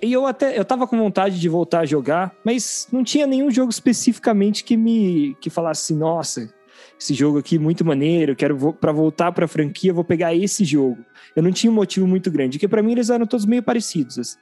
E 0.00 0.12
eu 0.12 0.24
até 0.24 0.56
eu 0.56 0.64
tava 0.64 0.86
com 0.86 0.96
vontade 0.96 1.40
de 1.40 1.48
voltar 1.48 1.80
a 1.80 1.86
jogar, 1.86 2.32
mas 2.44 2.86
não 2.92 3.02
tinha 3.02 3.26
nenhum 3.26 3.50
jogo 3.50 3.70
especificamente 3.70 4.62
que 4.62 4.76
me 4.76 5.36
que 5.40 5.50
falasse 5.50 5.92
nossa, 5.94 6.52
esse 7.00 7.14
jogo 7.14 7.38
aqui 7.38 7.58
muito 7.58 7.82
maneiro, 7.84 8.36
quero 8.36 8.74
para 8.74 8.92
voltar 8.92 9.32
para 9.32 9.46
a 9.46 9.48
franquia, 9.48 9.92
vou 9.92 10.04
pegar 10.04 10.34
esse 10.34 10.64
jogo. 10.64 10.98
Eu 11.34 11.42
não 11.42 11.50
tinha 11.50 11.70
um 11.70 11.74
motivo 11.74 12.06
muito 12.06 12.30
grande, 12.30 12.58
porque 12.58 12.68
para 12.68 12.82
mim 12.82 12.92
eles 12.92 13.08
eram 13.08 13.26
todos 13.26 13.46
meio 13.46 13.62
parecidos. 13.62 14.18
Assim. 14.18 14.38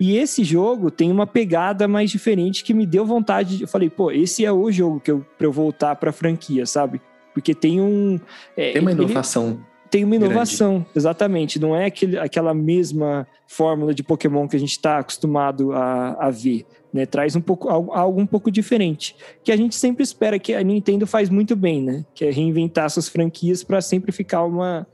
E 0.00 0.16
esse 0.16 0.42
jogo 0.42 0.90
tem 0.90 1.12
uma 1.12 1.26
pegada 1.26 1.86
mais 1.86 2.10
diferente 2.10 2.64
que 2.64 2.72
me 2.72 2.86
deu 2.86 3.04
vontade. 3.04 3.58
De, 3.58 3.64
eu 3.64 3.68
falei, 3.68 3.90
pô, 3.90 4.10
esse 4.10 4.44
é 4.44 4.50
o 4.50 4.72
jogo 4.72 5.00
que 5.00 5.10
eu 5.10 5.24
para 5.36 5.46
eu 5.46 5.52
voltar 5.52 5.96
para 5.96 6.08
a 6.08 6.12
franquia, 6.12 6.64
sabe? 6.64 7.00
Porque 7.34 7.54
tem 7.54 7.78
um 7.78 8.18
é, 8.56 8.72
tem 8.72 8.80
uma 8.80 8.92
inovação. 8.92 9.48
Ele, 9.48 9.58
tem 9.90 10.04
uma 10.04 10.16
inovação, 10.16 10.74
grande. 10.74 10.90
exatamente. 10.96 11.58
Não 11.58 11.76
é 11.76 11.86
aquele, 11.86 12.18
aquela 12.18 12.54
mesma 12.54 13.26
fórmula 13.46 13.94
de 13.94 14.02
Pokémon 14.02 14.48
que 14.48 14.56
a 14.56 14.58
gente 14.58 14.72
está 14.72 14.98
acostumado 14.98 15.72
a, 15.72 16.26
a 16.26 16.30
ver. 16.30 16.66
Né? 16.92 17.04
Traz 17.06 17.36
um 17.36 17.40
pouco 17.40 17.68
algo, 17.68 17.92
algo, 17.92 18.20
um 18.20 18.26
pouco 18.26 18.50
diferente. 18.50 19.14
Que 19.44 19.52
a 19.52 19.56
gente 19.56 19.74
sempre 19.74 20.02
espera 20.02 20.38
que 20.38 20.54
a 20.54 20.62
Nintendo 20.62 21.06
faz 21.06 21.28
muito 21.28 21.54
bem, 21.54 21.82
né? 21.82 22.04
Que 22.14 22.26
é 22.26 22.30
reinventar 22.30 22.88
suas 22.90 23.08
franquias 23.08 23.62
para 23.62 23.80
sempre 23.80 24.10
ficar 24.10 24.44
uma, 24.44 24.86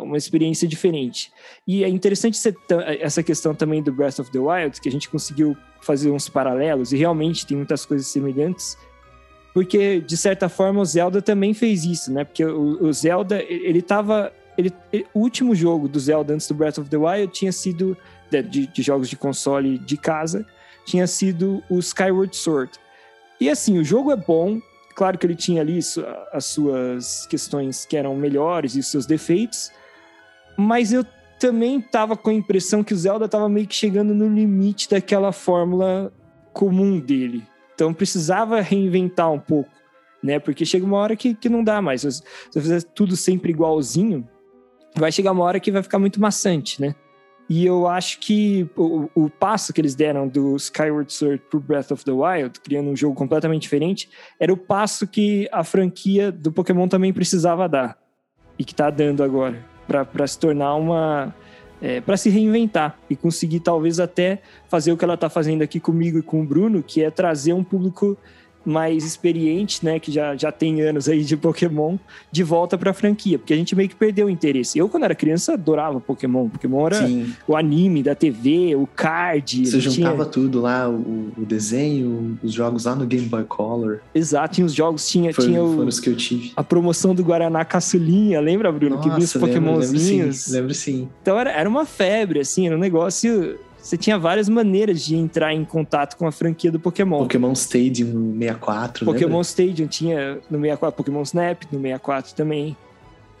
uma 0.00 0.16
experiência 0.16 0.68
diferente. 0.68 1.32
E 1.66 1.82
é 1.82 1.88
interessante 1.88 2.38
essa 3.00 3.22
questão 3.22 3.54
também 3.54 3.82
do 3.82 3.92
Breath 3.92 4.20
of 4.20 4.30
the 4.30 4.38
Wild, 4.38 4.80
que 4.80 4.88
a 4.88 4.92
gente 4.92 5.08
conseguiu 5.08 5.56
fazer 5.80 6.10
uns 6.10 6.28
paralelos, 6.28 6.92
e 6.92 6.96
realmente 6.96 7.44
tem 7.44 7.56
muitas 7.56 7.84
coisas 7.84 8.06
semelhantes 8.06 8.76
porque 9.52 10.00
de 10.00 10.16
certa 10.16 10.48
forma 10.48 10.80
o 10.80 10.84
Zelda 10.84 11.20
também 11.20 11.52
fez 11.52 11.84
isso, 11.84 12.12
né? 12.12 12.24
Porque 12.24 12.44
o, 12.44 12.92
Zelda, 12.92 13.42
ele 13.42 13.82
tava. 13.82 14.32
Ele, 14.56 14.72
o 15.14 15.20
último 15.20 15.54
jogo 15.54 15.88
do 15.88 15.98
Zelda 15.98 16.34
antes 16.34 16.48
do 16.48 16.54
Breath 16.54 16.78
of 16.78 16.88
the 16.88 16.96
Wild 16.96 17.32
tinha 17.32 17.52
sido. 17.52 17.96
De, 18.30 18.66
de, 18.66 18.82
jogos 18.82 19.10
de 19.10 19.16
console 19.16 19.76
de 19.76 19.94
casa, 19.94 20.46
tinha 20.84 21.06
sido 21.06 21.62
o 21.68 21.78
Skyward 21.78 22.36
Sword. 22.36 22.72
E 23.40 23.48
assim, 23.48 23.78
o 23.78 23.84
jogo 23.84 24.12
é 24.12 24.16
bom, 24.16 24.60
claro 24.94 25.18
que 25.18 25.26
ele 25.26 25.34
tinha 25.34 25.60
ali 25.60 25.78
as 26.32 26.44
suas 26.44 27.26
questões 27.26 27.84
que 27.84 27.96
eram 27.96 28.14
melhores 28.14 28.76
e 28.76 28.80
os 28.80 28.90
seus 28.90 29.06
defeitos, 29.06 29.70
mas 30.56 30.92
eu 30.92 31.04
também 31.40 31.80
tava 31.80 32.16
com 32.16 32.30
a 32.30 32.34
impressão 32.34 32.84
que 32.84 32.94
o 32.94 32.96
Zelda 32.96 33.28
tava 33.28 33.48
meio 33.48 33.66
que 33.66 33.74
chegando 33.74 34.14
no 34.14 34.28
limite 34.28 34.88
daquela 34.88 35.32
fórmula 35.32 36.12
comum 36.52 37.00
dele, 37.00 37.44
então 37.74 37.92
precisava 37.92 38.60
reinventar 38.60 39.32
um 39.32 39.40
pouco, 39.40 39.70
né? 40.22 40.38
Porque 40.38 40.64
chega 40.64 40.84
uma 40.84 40.98
hora 40.98 41.16
que, 41.16 41.34
que 41.34 41.48
não 41.48 41.64
dá 41.64 41.82
mais. 41.82 42.02
Se 42.02 42.08
você 42.08 42.60
fizer 42.60 42.82
tudo 42.82 43.16
sempre 43.16 43.50
igualzinho, 43.50 44.28
vai 44.96 45.10
chegar 45.10 45.32
uma 45.32 45.42
hora 45.42 45.58
que 45.58 45.72
vai 45.72 45.82
ficar 45.82 45.98
muito 45.98 46.20
maçante, 46.20 46.80
né? 46.80 46.94
E 47.54 47.66
eu 47.66 47.86
acho 47.86 48.18
que 48.18 48.66
o, 48.74 49.10
o 49.14 49.28
passo 49.28 49.74
que 49.74 49.80
eles 49.82 49.94
deram 49.94 50.26
do 50.26 50.56
Skyward 50.56 51.12
Sword 51.12 51.42
pro 51.50 51.60
Breath 51.60 51.90
of 51.90 52.02
the 52.02 52.10
Wild, 52.10 52.58
criando 52.60 52.88
um 52.88 52.96
jogo 52.96 53.14
completamente 53.14 53.60
diferente, 53.60 54.08
era 54.40 54.50
o 54.50 54.56
passo 54.56 55.06
que 55.06 55.46
a 55.52 55.62
franquia 55.62 56.32
do 56.32 56.50
Pokémon 56.50 56.88
também 56.88 57.12
precisava 57.12 57.68
dar. 57.68 57.98
E 58.58 58.64
que 58.64 58.74
tá 58.74 58.88
dando 58.88 59.22
agora. 59.22 59.62
para 59.86 60.26
se 60.26 60.38
tornar 60.38 60.74
uma, 60.76 61.34
é, 61.82 62.00
para 62.00 62.16
se 62.16 62.30
reinventar 62.30 62.98
e 63.10 63.14
conseguir 63.14 63.60
talvez 63.60 64.00
até 64.00 64.40
fazer 64.66 64.90
o 64.90 64.96
que 64.96 65.04
ela 65.04 65.12
está 65.12 65.28
fazendo 65.28 65.60
aqui 65.60 65.78
comigo 65.78 66.20
e 66.20 66.22
com 66.22 66.40
o 66.40 66.46
Bruno, 66.46 66.82
que 66.82 67.04
é 67.04 67.10
trazer 67.10 67.52
um 67.52 67.62
público 67.62 68.16
mais 68.64 69.04
experiente, 69.04 69.84
né, 69.84 69.98
que 69.98 70.10
já, 70.10 70.36
já 70.36 70.52
tem 70.52 70.80
anos 70.82 71.08
aí 71.08 71.24
de 71.24 71.36
Pokémon, 71.36 71.96
de 72.30 72.42
volta 72.42 72.78
para 72.78 72.90
a 72.90 72.94
franquia, 72.94 73.38
porque 73.38 73.52
a 73.52 73.56
gente 73.56 73.74
meio 73.74 73.88
que 73.88 73.94
perdeu 73.94 74.26
o 74.26 74.30
interesse. 74.30 74.78
Eu, 74.78 74.88
quando 74.88 75.04
era 75.04 75.14
criança, 75.14 75.54
adorava 75.54 76.00
Pokémon. 76.00 76.48
Pokémon 76.48 76.86
era 76.86 77.06
Sim. 77.06 77.32
o 77.46 77.56
anime 77.56 78.02
da 78.02 78.14
TV, 78.14 78.74
o 78.76 78.86
card. 78.86 79.66
Você 79.66 79.80
juntava 79.80 80.16
tinha... 80.16 80.26
tudo 80.26 80.60
lá, 80.60 80.88
o, 80.88 81.32
o, 81.36 81.44
desenho, 81.44 82.38
os 82.42 82.52
jogos 82.52 82.84
lá 82.84 82.94
no 82.94 83.06
Game 83.06 83.26
Boy 83.26 83.44
Color. 83.44 84.00
Exato, 84.14 84.54
tinha 84.54 84.66
os 84.66 84.74
jogos, 84.74 85.08
tinha, 85.08 85.32
Foi, 85.32 85.46
tinha 85.46 85.62
o, 85.62 85.84
os 85.86 86.00
que 86.00 86.08
eu 86.08 86.16
tive. 86.16 86.52
a 86.56 86.62
promoção 86.62 87.14
do 87.14 87.22
Guaraná 87.22 87.64
Caçulinha, 87.64 88.40
lembra, 88.40 88.70
Bruno? 88.70 88.96
Nossa, 88.96 89.08
que 89.08 89.14
vinha 89.14 89.24
os 89.24 89.32
Pokémonzinhos. 89.32 90.02
Lembro, 90.02 90.18
lembro 90.18 90.34
sim, 90.34 90.52
lembro 90.52 90.74
sim. 90.74 91.08
Então 91.22 91.38
era, 91.38 91.50
era 91.50 91.68
uma 91.68 91.84
febre, 91.84 92.40
assim, 92.40 92.66
era 92.66 92.76
um 92.76 92.80
negócio 92.80 93.58
você 93.82 93.96
tinha 93.96 94.16
várias 94.16 94.48
maneiras 94.48 95.04
de 95.04 95.16
entrar 95.16 95.52
em 95.52 95.64
contato 95.64 96.16
com 96.16 96.24
a 96.24 96.30
franquia 96.30 96.70
do 96.70 96.78
Pokémon. 96.78 97.18
Pokémon 97.18 97.52
Stadium 97.52 98.08
no 98.10 98.38
64, 98.38 99.04
Pokémon 99.04 99.26
lembra? 99.26 99.42
Stadium 99.42 99.86
tinha 99.88 100.34
no 100.48 100.60
64, 100.60 100.96
Pokémon 100.96 101.22
Snap 101.22 101.64
no 101.64 101.80
64 101.80 102.34
também. 102.34 102.76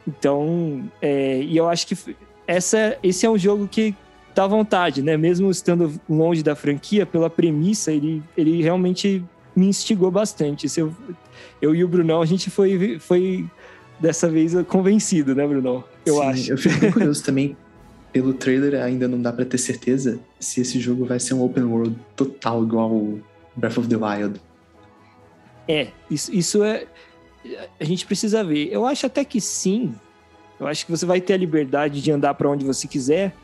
Então, 0.06 0.82
é, 1.00 1.40
e 1.40 1.56
eu 1.56 1.68
acho 1.68 1.86
que 1.86 1.96
essa, 2.44 2.98
esse 3.04 3.24
é 3.24 3.30
um 3.30 3.38
jogo 3.38 3.68
que 3.68 3.94
dá 4.34 4.44
vontade, 4.48 5.00
né? 5.00 5.16
Mesmo 5.16 5.48
estando 5.48 5.92
longe 6.10 6.42
da 6.42 6.56
franquia, 6.56 7.06
pela 7.06 7.30
premissa, 7.30 7.92
ele, 7.92 8.20
ele 8.36 8.60
realmente 8.60 9.22
me 9.54 9.68
instigou 9.68 10.10
bastante. 10.10 10.66
Eu, 10.76 10.92
eu 11.60 11.72
e 11.72 11.84
o 11.84 11.88
Brunão, 11.88 12.20
a 12.20 12.26
gente 12.26 12.50
foi, 12.50 12.98
foi 12.98 13.46
dessa 14.00 14.28
vez 14.28 14.54
convencido, 14.66 15.36
né, 15.36 15.46
Brunão? 15.46 15.84
Eu 16.04 16.16
Sim, 16.16 16.22
acho. 16.22 16.52
Eu 16.52 16.58
fico 16.58 16.92
curioso 16.92 17.22
também 17.24 17.56
pelo 18.12 18.34
trailer 18.34 18.80
ainda 18.82 19.08
não 19.08 19.20
dá 19.20 19.32
para 19.32 19.44
ter 19.44 19.58
certeza 19.58 20.20
se 20.38 20.60
esse 20.60 20.78
jogo 20.78 21.04
vai 21.04 21.18
ser 21.18 21.34
um 21.34 21.42
open 21.42 21.64
world 21.64 21.98
total 22.14 22.62
igual 22.62 22.90
o 22.90 23.22
Breath 23.56 23.78
of 23.78 23.88
the 23.88 23.96
Wild. 23.96 24.40
É, 25.66 25.88
isso, 26.10 26.32
isso 26.34 26.62
é. 26.62 26.86
A 27.80 27.84
gente 27.84 28.06
precisa 28.06 28.44
ver. 28.44 28.68
Eu 28.70 28.84
acho 28.84 29.06
até 29.06 29.24
que 29.24 29.40
sim. 29.40 29.94
Eu 30.60 30.66
acho 30.66 30.84
que 30.84 30.90
você 30.90 31.06
vai 31.06 31.20
ter 31.20 31.32
a 31.32 31.36
liberdade 31.36 32.02
de 32.02 32.12
andar 32.12 32.34
para 32.34 32.48
onde 32.48 32.64
você 32.64 32.86
quiser. 32.86 33.34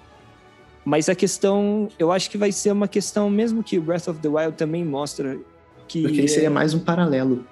Mas 0.85 1.09
a 1.09 1.15
questão, 1.15 1.89
eu 1.99 2.13
acho 2.13 2.31
que 2.31 2.39
vai 2.39 2.53
ser 2.53 2.73
uma 2.73 2.89
questão, 2.89 3.29
mesmo 3.29 3.63
que 3.63 3.79
o 3.79 3.83
Breath 3.83 4.09
of 4.09 4.21
the 4.21 4.29
Wild 4.29 4.57
também 4.57 4.85
mostra 4.85 5.39
que. 5.87 6.03
Porque 6.03 6.21
aí 6.21 6.29
seria 6.29 6.51
mais 6.51 6.75
um 6.75 6.79
paralelo 6.79 7.45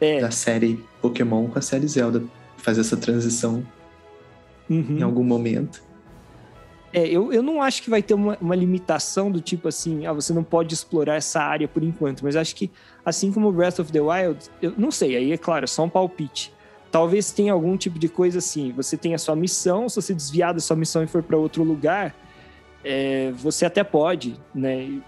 é, 0.00 0.20
da 0.20 0.30
série 0.30 0.84
Pokémon 1.00 1.48
com 1.48 1.58
a 1.58 1.62
série 1.62 1.86
Zelda. 1.86 2.22
Fazer 2.58 2.80
essa 2.80 2.96
transição 2.96 3.64
uhum. 4.68 4.98
em 4.98 5.02
algum 5.02 5.22
momento. 5.22 5.85
É, 6.92 7.06
eu, 7.06 7.32
eu 7.32 7.42
não 7.42 7.62
acho 7.62 7.82
que 7.82 7.90
vai 7.90 8.02
ter 8.02 8.14
uma, 8.14 8.38
uma 8.40 8.54
limitação 8.54 9.30
do 9.30 9.40
tipo 9.40 9.68
assim, 9.68 10.06
ah, 10.06 10.12
você 10.12 10.32
não 10.32 10.44
pode 10.44 10.72
explorar 10.72 11.16
essa 11.16 11.40
área 11.40 11.66
por 11.66 11.82
enquanto, 11.82 12.22
mas 12.24 12.36
acho 12.36 12.54
que 12.54 12.70
assim 13.04 13.32
como 13.32 13.52
Breath 13.52 13.78
of 13.80 13.92
the 13.92 14.00
Wild, 14.00 14.38
eu 14.62 14.72
não 14.78 14.90
sei, 14.90 15.16
aí 15.16 15.32
é 15.32 15.36
claro, 15.36 15.64
é 15.64 15.66
só 15.66 15.84
um 15.84 15.88
palpite. 15.88 16.52
Talvez 16.90 17.30
tenha 17.32 17.52
algum 17.52 17.76
tipo 17.76 17.98
de 17.98 18.08
coisa 18.08 18.38
assim, 18.38 18.72
você 18.72 18.96
tem 18.96 19.14
a 19.14 19.18
sua 19.18 19.36
missão, 19.36 19.88
se 19.88 19.96
você 19.96 20.14
desviar 20.14 20.54
da 20.54 20.60
sua 20.60 20.76
missão 20.76 21.02
e 21.02 21.06
for 21.06 21.22
para 21.22 21.36
outro 21.36 21.62
lugar, 21.62 22.14
é, 22.84 23.32
você 23.32 23.66
até 23.66 23.82
pode, 23.82 24.40
né, 24.54 25.00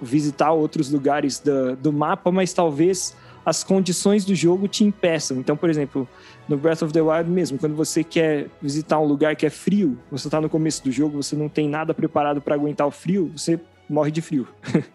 visitar 0.00 0.52
outros 0.52 0.90
lugares 0.90 1.38
do, 1.40 1.76
do 1.76 1.92
mapa, 1.92 2.30
mas 2.30 2.52
talvez 2.52 3.14
as 3.46 3.62
condições 3.62 4.24
do 4.24 4.34
jogo 4.34 4.66
te 4.66 4.82
impeçam. 4.82 5.38
Então, 5.38 5.56
por 5.56 5.70
exemplo, 5.70 6.08
no 6.48 6.56
Breath 6.56 6.82
of 6.82 6.92
the 6.92 7.00
Wild 7.00 7.30
mesmo, 7.30 7.56
quando 7.56 7.76
você 7.76 8.02
quer 8.02 8.48
visitar 8.60 8.98
um 8.98 9.04
lugar 9.04 9.36
que 9.36 9.46
é 9.46 9.50
frio, 9.50 9.96
você 10.10 10.26
está 10.26 10.40
no 10.40 10.50
começo 10.50 10.82
do 10.82 10.90
jogo, 10.90 11.22
você 11.22 11.36
não 11.36 11.48
tem 11.48 11.68
nada 11.68 11.94
preparado 11.94 12.42
para 12.42 12.56
aguentar 12.56 12.88
o 12.88 12.90
frio, 12.90 13.30
você 13.36 13.60
morre 13.88 14.10
de 14.10 14.20
frio. 14.20 14.48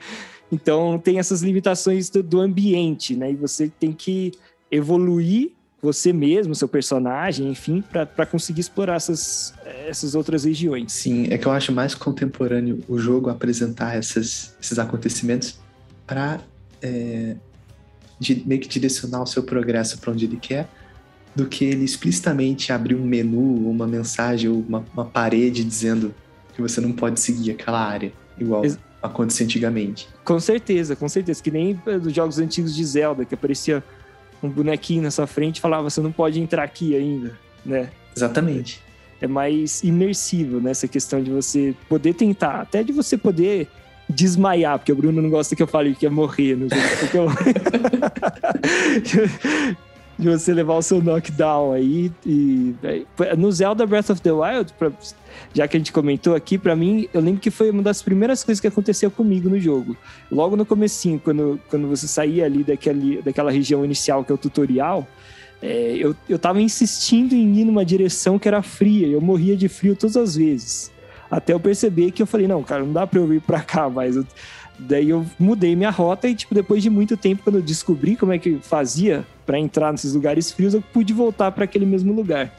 então, 0.52 1.00
tem 1.00 1.18
essas 1.18 1.42
limitações 1.42 2.10
do, 2.10 2.22
do 2.22 2.42
ambiente, 2.42 3.16
né? 3.16 3.32
E 3.32 3.36
você 3.38 3.72
tem 3.80 3.94
que 3.94 4.34
evoluir 4.70 5.52
você 5.82 6.12
mesmo, 6.12 6.54
seu 6.54 6.68
personagem, 6.68 7.50
enfim, 7.50 7.82
para 7.82 8.26
conseguir 8.26 8.60
explorar 8.60 8.98
essas, 8.98 9.54
essas 9.88 10.14
outras 10.14 10.44
regiões. 10.44 10.92
Sim, 10.92 11.28
é 11.32 11.38
que 11.38 11.48
eu 11.48 11.52
acho 11.54 11.72
mais 11.72 11.96
contemporâneo 11.96 12.84
o 12.88 13.00
jogo 13.00 13.30
apresentar 13.30 13.96
essas, 13.96 14.56
esses 14.62 14.78
acontecimentos 14.78 15.58
para 16.06 16.40
é, 16.82 17.36
de, 18.22 18.44
meio 18.46 18.62
que 18.62 18.68
direcionar 18.68 19.24
o 19.24 19.26
seu 19.26 19.42
progresso 19.42 19.98
para 19.98 20.12
onde 20.12 20.26
ele 20.26 20.38
quer, 20.38 20.70
do 21.36 21.48
que 21.48 21.66
ele 21.66 21.84
explicitamente 21.84 22.72
abrir 22.72 22.94
um 22.94 23.04
menu, 23.04 23.68
uma 23.68 23.88
mensagem 23.88 24.48
ou 24.48 24.60
uma, 24.60 24.86
uma 24.94 25.06
parede 25.06 25.64
dizendo 25.64 26.14
que 26.54 26.62
você 26.62 26.80
não 26.80 26.92
pode 26.92 27.20
seguir 27.20 27.52
aquela 27.52 27.84
área, 27.84 28.14
igual 28.38 28.64
Ex 28.64 28.78
acontecia 29.02 29.44
antigamente. 29.44 30.08
Com 30.24 30.40
certeza, 30.40 30.96
com 30.96 31.10
certeza. 31.10 31.42
Que 31.42 31.50
nem 31.50 31.74
dos 32.00 32.14
jogos 32.14 32.38
antigos 32.38 32.76
de 32.76 32.86
Zelda, 32.86 33.26
que 33.26 33.34
aparecia 33.34 33.84
um 34.44 34.48
bonequinho 34.50 35.02
na 35.02 35.10
sua 35.10 35.26
frente 35.26 35.58
e 35.58 35.62
falava, 35.62 35.90
você 35.90 36.00
não 36.00 36.12
pode 36.12 36.40
entrar 36.40 36.64
aqui 36.64 36.96
ainda, 36.96 37.36
né? 37.66 37.90
Exatamente. 38.16 38.80
É 39.20 39.26
mais 39.26 39.84
imersivo 39.84 40.60
nessa 40.60 40.88
questão 40.88 41.24
de 41.24 41.32
você 41.32 41.74
poder 41.90 42.14
tentar, 42.14 42.62
até 42.62 42.84
de 42.84 42.92
você 42.92 43.18
poder 43.18 43.68
desmaiar, 44.12 44.78
porque 44.78 44.92
o 44.92 44.96
Bruno 44.96 45.22
não 45.22 45.30
gosta 45.30 45.56
que 45.56 45.64
eu 45.64 45.68
fale 45.68 45.96
que 45.96 46.06
ia 46.06 46.12
morrer 46.12 46.58
eu... 47.14 47.28
de 50.22 50.30
você 50.30 50.54
levar 50.54 50.76
o 50.76 50.82
seu 50.82 51.02
knockdown 51.02 51.74
aí. 51.74 52.12
E, 52.26 52.76
no 53.38 53.52
Zelda 53.52 53.86
Breath 53.88 54.12
of 54.12 54.22
the 54.22 54.32
Wild, 54.32 54.72
pra, 54.78 54.92
já 55.52 55.68
que 55.68 55.76
a 55.76 55.80
gente 55.80 55.92
comentou 55.92 56.36
aqui, 56.36 56.58
para 56.58 56.76
mim, 56.76 57.08
eu 57.12 57.20
lembro 57.20 57.42
que 57.42 57.50
foi 57.50 57.72
uma 57.72 57.82
das 57.82 58.02
primeiras 58.04 58.44
coisas 58.44 58.62
que 58.62 58.68
aconteceu 58.68 59.10
comigo 59.10 59.50
no 59.50 59.60
jogo. 59.60 59.98
Logo 60.32 60.56
no 60.56 60.66
comecinho, 60.66 61.20
quando, 61.20 61.60
quando 61.70 61.88
você 61.88 62.08
saía 62.08 62.46
ali 62.46 62.64
daquele, 62.64 63.22
daquela 63.22 63.52
região 63.52 63.84
inicial 63.84 64.24
que 64.24 64.32
é 64.32 64.36
o 64.36 64.38
tutorial, 64.38 65.08
é, 65.62 65.96
eu, 65.98 66.16
eu 66.30 66.38
tava 66.38 66.62
insistindo 66.62 67.34
em 67.34 67.60
ir 67.60 67.66
numa 67.66 67.84
direção 67.84 68.38
que 68.38 68.48
era 68.48 68.62
fria, 68.62 69.08
eu 69.08 69.22
morria 69.22 69.58
de 69.58 69.68
frio 69.68 69.96
todas 69.96 70.16
as 70.16 70.36
vezes. 70.36 70.92
Até 71.32 71.54
eu 71.54 71.60
perceber 71.62 72.12
que 72.12 72.22
eu 72.22 72.28
falei, 72.28 72.46
não, 72.46 72.62
cara, 72.62 72.84
não 72.84 72.92
dá 72.92 73.08
pra 73.08 73.18
eu 73.18 73.26
vir 73.26 73.40
pra 73.40 73.62
cá, 73.62 73.90
mas 73.90 74.18
eu, 74.18 74.28
daí 74.78 75.10
eu 75.10 75.26
mudei 75.40 75.74
minha 75.78 75.90
rota 75.90 76.28
e, 76.28 76.36
tipo, 76.36 76.54
depois 76.54 76.84
de 76.84 76.90
muito 76.90 77.16
tempo, 77.16 77.42
quando 77.42 77.56
eu 77.56 77.62
descobri 77.62 78.18
como 78.18 78.34
é 78.34 78.38
que 78.38 78.60
fazia 78.62 79.26
para 79.46 79.58
entrar 79.58 79.94
nesses 79.94 80.14
lugares 80.14 80.52
frios, 80.52 80.74
eu 80.74 80.82
pude 80.82 81.14
voltar 81.14 81.50
para 81.54 81.64
aquele 81.64 81.86
mesmo 81.86 82.12
lugar. 82.12 82.54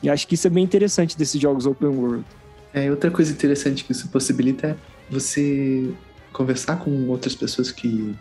E 0.00 0.08
acho 0.08 0.28
que 0.28 0.36
isso 0.36 0.46
é 0.46 0.50
bem 0.50 0.62
interessante 0.62 1.18
desses 1.18 1.40
jogos 1.40 1.66
open 1.66 1.88
world. 1.88 2.24
É, 2.72 2.88
outra 2.90 3.10
coisa 3.10 3.32
interessante 3.32 3.82
que 3.82 3.90
isso 3.90 4.08
possibilita 4.08 4.68
é 4.68 4.76
você 5.10 5.90
conversar 6.32 6.76
com 6.76 7.08
outras 7.08 7.34
pessoas 7.34 7.72
que 7.72 8.14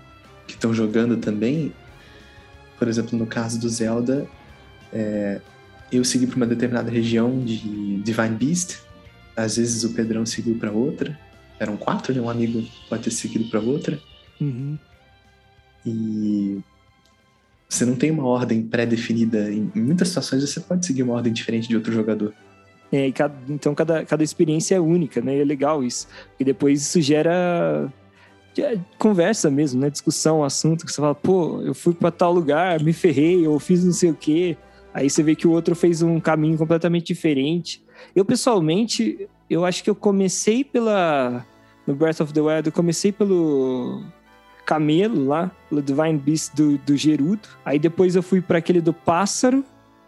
estão 0.48 0.74
jogando 0.74 1.18
também. 1.18 1.74
Por 2.80 2.88
exemplo, 2.88 3.20
no 3.20 3.28
caso 3.28 3.60
do 3.60 3.70
Zelda, 3.70 4.26
é, 4.92 5.42
eu 5.92 6.04
segui 6.04 6.26
para 6.26 6.38
uma 6.38 6.46
determinada 6.46 6.90
região 6.90 7.40
de 7.40 7.98
Divine 7.98 8.36
Beast, 8.36 8.85
às 9.36 9.58
vezes 9.58 9.84
o 9.84 9.94
Pedrão 9.94 10.26
seguiu 10.26 10.56
para 10.56 10.72
outra. 10.72 11.18
Eram 11.60 11.78
quatro, 11.78 12.14
né? 12.14 12.22
Um 12.22 12.30
amigo 12.30 12.64
pode 12.90 13.04
ter 13.04 13.12
seguido 13.12 13.50
para 13.50 13.60
outra. 13.60 14.00
Uhum. 14.40 14.78
E 15.86 16.60
você 17.70 17.86
não 17.86 17.96
tem 17.96 18.12
uma 18.12 18.26
ordem 18.26 18.62
pré-definida. 18.62 19.52
Em 19.52 19.72
muitas 19.76 20.10
situações 20.10 20.42
você 20.42 20.60
pode 20.60 20.86
seguir 20.86 21.04
uma 21.04 21.14
ordem 21.14 21.32
diferente 21.32 21.68
de 21.68 21.76
outro 21.76 21.94
jogador. 21.94 22.34
É, 22.92 23.12
cada, 23.12 23.36
então 23.50 23.74
cada, 23.74 24.06
cada 24.06 24.24
experiência 24.24 24.76
é 24.76 24.80
única, 24.80 25.22
né? 25.22 25.38
É 25.38 25.44
legal 25.44 25.84
isso. 25.84 26.08
E 26.40 26.44
depois 26.44 26.82
isso 26.82 27.02
gera 27.02 27.92
é 28.58 28.80
conversa 28.98 29.50
mesmo, 29.50 29.82
né? 29.82 29.90
Discussão, 29.90 30.44
assunto, 30.44 30.86
que 30.86 30.92
você 30.92 31.02
fala, 31.02 31.16
pô, 31.16 31.62
eu 31.62 31.74
fui 31.74 31.94
para 31.94 32.12
tal 32.12 32.32
lugar, 32.32 32.82
me 32.82 32.94
ferrei, 32.94 33.46
ou 33.48 33.60
fiz 33.60 33.84
não 33.84 33.92
sei 33.92 34.12
o 34.12 34.16
quê. 34.16 34.58
Aí 34.94 35.10
você 35.10 35.22
vê 35.22 35.36
que 35.36 35.48
o 35.48 35.52
outro 35.52 35.76
fez 35.76 36.02
um 36.02 36.20
caminho 36.20 36.58
completamente 36.58 37.08
diferente. 37.08 37.84
Eu, 38.16 38.26
pessoalmente, 38.26 39.28
eu 39.50 39.66
acho 39.66 39.84
que 39.84 39.90
eu 39.90 39.96
comecei 39.96 40.64
pela. 40.64 41.46
No 41.88 41.94
Breath 41.94 42.20
of 42.20 42.34
the 42.34 42.42
Wild, 42.42 42.68
eu 42.68 42.74
comecei 42.74 43.12
pelo 43.12 44.04
camelo 44.66 45.26
lá, 45.28 45.52
pelo 45.70 45.82
Divine 45.82 46.18
Beast 46.18 46.56
do, 46.56 46.78
do 46.80 46.98
Gerudo. 46.98 47.48
Aí 47.64 47.78
depois 47.78 48.16
eu 48.16 48.24
fui 48.24 48.42
para 48.42 48.58
aquele 48.58 48.82
do 48.82 48.92
pássaro. 48.92 49.64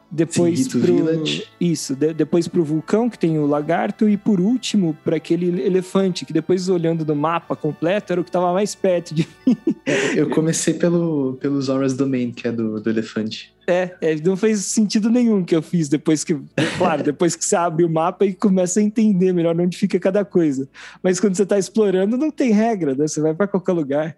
Depois 0.09 0.63
Sim, 0.63 0.69
pro. 0.69 0.95
Village. 0.95 1.47
Isso, 1.59 1.95
de, 1.95 2.13
depois 2.13 2.47
pro 2.47 2.63
vulcão, 2.63 3.09
que 3.09 3.19
tem 3.19 3.37
o 3.37 3.45
lagarto, 3.45 4.07
e 4.07 4.15
por 4.15 4.39
último, 4.39 4.97
para 5.03 5.17
aquele 5.17 5.61
elefante, 5.61 6.25
que 6.25 6.31
depois, 6.31 6.69
olhando 6.69 7.05
no 7.05 7.15
mapa 7.15 7.55
completo, 7.55 8.13
era 8.13 8.21
o 8.21 8.23
que 8.23 8.31
tava 8.31 8.53
mais 8.53 8.73
perto 8.73 9.13
de 9.13 9.27
mim. 9.45 9.57
É, 9.85 10.19
eu 10.19 10.29
comecei 10.29 10.73
pelo, 10.73 11.37
pelo 11.41 11.61
Zora's 11.61 11.93
Domain, 11.93 12.31
que 12.31 12.47
é 12.47 12.51
do, 12.51 12.79
do 12.79 12.89
elefante. 12.89 13.53
É, 13.69 13.95
é, 13.99 14.15
não 14.15 14.37
fez 14.37 14.61
sentido 14.61 15.09
nenhum 15.09 15.43
que 15.43 15.53
eu 15.53 15.61
fiz 15.61 15.89
depois 15.89 16.23
que. 16.23 16.39
Claro, 16.77 17.03
depois 17.03 17.35
que 17.35 17.43
você 17.43 17.57
abre 17.57 17.83
o 17.83 17.89
mapa 17.89 18.25
e 18.25 18.33
começa 18.33 18.79
a 18.79 18.83
entender 18.83 19.33
melhor 19.33 19.59
onde 19.59 19.77
fica 19.77 19.99
cada 19.99 20.23
coisa. 20.23 20.69
Mas 21.03 21.19
quando 21.19 21.35
você 21.35 21.45
tá 21.45 21.59
explorando, 21.59 22.17
não 22.17 22.31
tem 22.31 22.51
regra, 22.51 22.95
né? 22.95 23.05
Você 23.07 23.19
vai 23.19 23.33
para 23.33 23.47
qualquer 23.47 23.73
lugar. 23.73 24.17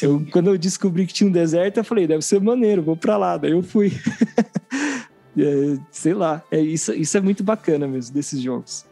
Eu, 0.00 0.24
quando 0.30 0.50
eu 0.50 0.58
descobri 0.58 1.06
que 1.06 1.12
tinha 1.12 1.28
um 1.28 1.32
deserto, 1.32 1.78
eu 1.78 1.84
falei, 1.84 2.06
deve 2.06 2.22
ser 2.22 2.40
maneiro, 2.40 2.82
vou 2.82 2.96
para 2.96 3.16
lá. 3.16 3.36
Daí 3.36 3.50
eu 3.50 3.62
fui. 3.62 3.92
é, 5.38 5.78
sei 5.90 6.14
lá, 6.14 6.42
é, 6.50 6.60
isso, 6.60 6.92
isso 6.92 7.16
é 7.16 7.20
muito 7.20 7.42
bacana 7.42 7.86
mesmo, 7.86 8.14
desses 8.14 8.40
jogos. 8.40 8.86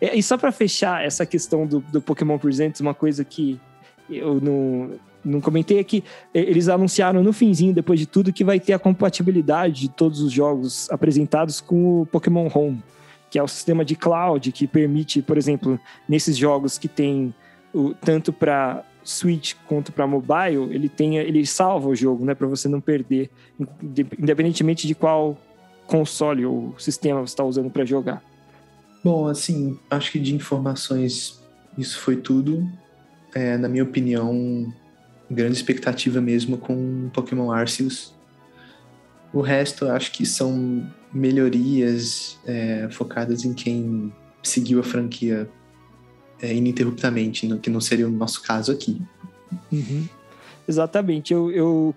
É, 0.00 0.14
e 0.16 0.22
só 0.22 0.36
para 0.36 0.52
fechar 0.52 1.04
essa 1.04 1.26
questão 1.26 1.66
do, 1.66 1.80
do 1.80 2.00
Pokémon 2.00 2.38
Presents, 2.38 2.80
uma 2.80 2.94
coisa 2.94 3.24
que 3.24 3.60
eu 4.08 4.40
não, 4.40 4.92
não 5.24 5.40
comentei 5.40 5.78
aqui, 5.78 6.04
é, 6.32 6.40
eles 6.40 6.68
anunciaram 6.68 7.22
no 7.22 7.32
finzinho, 7.32 7.74
depois 7.74 7.98
de 7.98 8.06
tudo, 8.06 8.32
que 8.32 8.44
vai 8.44 8.60
ter 8.60 8.72
a 8.72 8.78
compatibilidade 8.78 9.82
de 9.82 9.88
todos 9.88 10.20
os 10.20 10.32
jogos 10.32 10.90
apresentados 10.90 11.60
com 11.60 12.02
o 12.02 12.06
Pokémon 12.06 12.48
Home, 12.54 12.82
que 13.30 13.38
é 13.38 13.42
o 13.42 13.48
sistema 13.48 13.84
de 13.84 13.96
cloud 13.96 14.52
que 14.52 14.66
permite, 14.66 15.20
por 15.20 15.36
exemplo, 15.36 15.78
nesses 16.08 16.36
jogos 16.36 16.78
que 16.78 16.88
tem 16.88 17.34
o, 17.74 17.92
tanto 17.94 18.32
para 18.32 18.84
Switch 19.04 19.54
quanto 19.66 19.92
para 19.92 20.06
mobile, 20.06 20.68
ele 20.70 20.88
tem, 20.88 21.16
ele 21.16 21.44
salva 21.46 21.88
o 21.88 21.94
jogo, 21.94 22.24
né, 22.24 22.34
para 22.34 22.46
você 22.46 22.68
não 22.68 22.80
perder, 22.80 23.30
independentemente 24.18 24.86
de 24.86 24.94
qual 24.94 25.36
console 25.88 26.46
ou 26.46 26.78
sistema 26.78 27.20
você 27.20 27.32
está 27.32 27.42
usando 27.42 27.70
para 27.70 27.84
jogar. 27.84 28.22
Bom, 29.02 29.26
assim, 29.26 29.78
acho 29.90 30.12
que 30.12 30.20
de 30.20 30.34
informações 30.34 31.42
isso 31.76 31.98
foi 31.98 32.16
tudo. 32.16 32.70
É, 33.34 33.56
na 33.56 33.68
minha 33.68 33.82
opinião, 33.82 34.72
grande 35.30 35.56
expectativa 35.56 36.20
mesmo 36.20 36.58
com 36.58 37.10
Pokémon 37.12 37.50
Arceus. 37.50 38.14
O 39.32 39.40
resto, 39.40 39.86
acho 39.86 40.12
que 40.12 40.24
são 40.24 40.86
melhorias 41.12 42.38
é, 42.46 42.88
focadas 42.90 43.44
em 43.44 43.54
quem 43.54 44.12
seguiu 44.42 44.80
a 44.80 44.82
franquia 44.82 45.48
é, 46.40 46.54
ininterruptamente, 46.54 47.46
no, 47.46 47.58
que 47.58 47.70
não 47.70 47.80
seria 47.80 48.06
o 48.06 48.10
nosso 48.10 48.42
caso 48.42 48.72
aqui. 48.72 49.00
Uhum. 49.72 50.06
Exatamente, 50.66 51.32
eu, 51.32 51.50
eu 51.50 51.94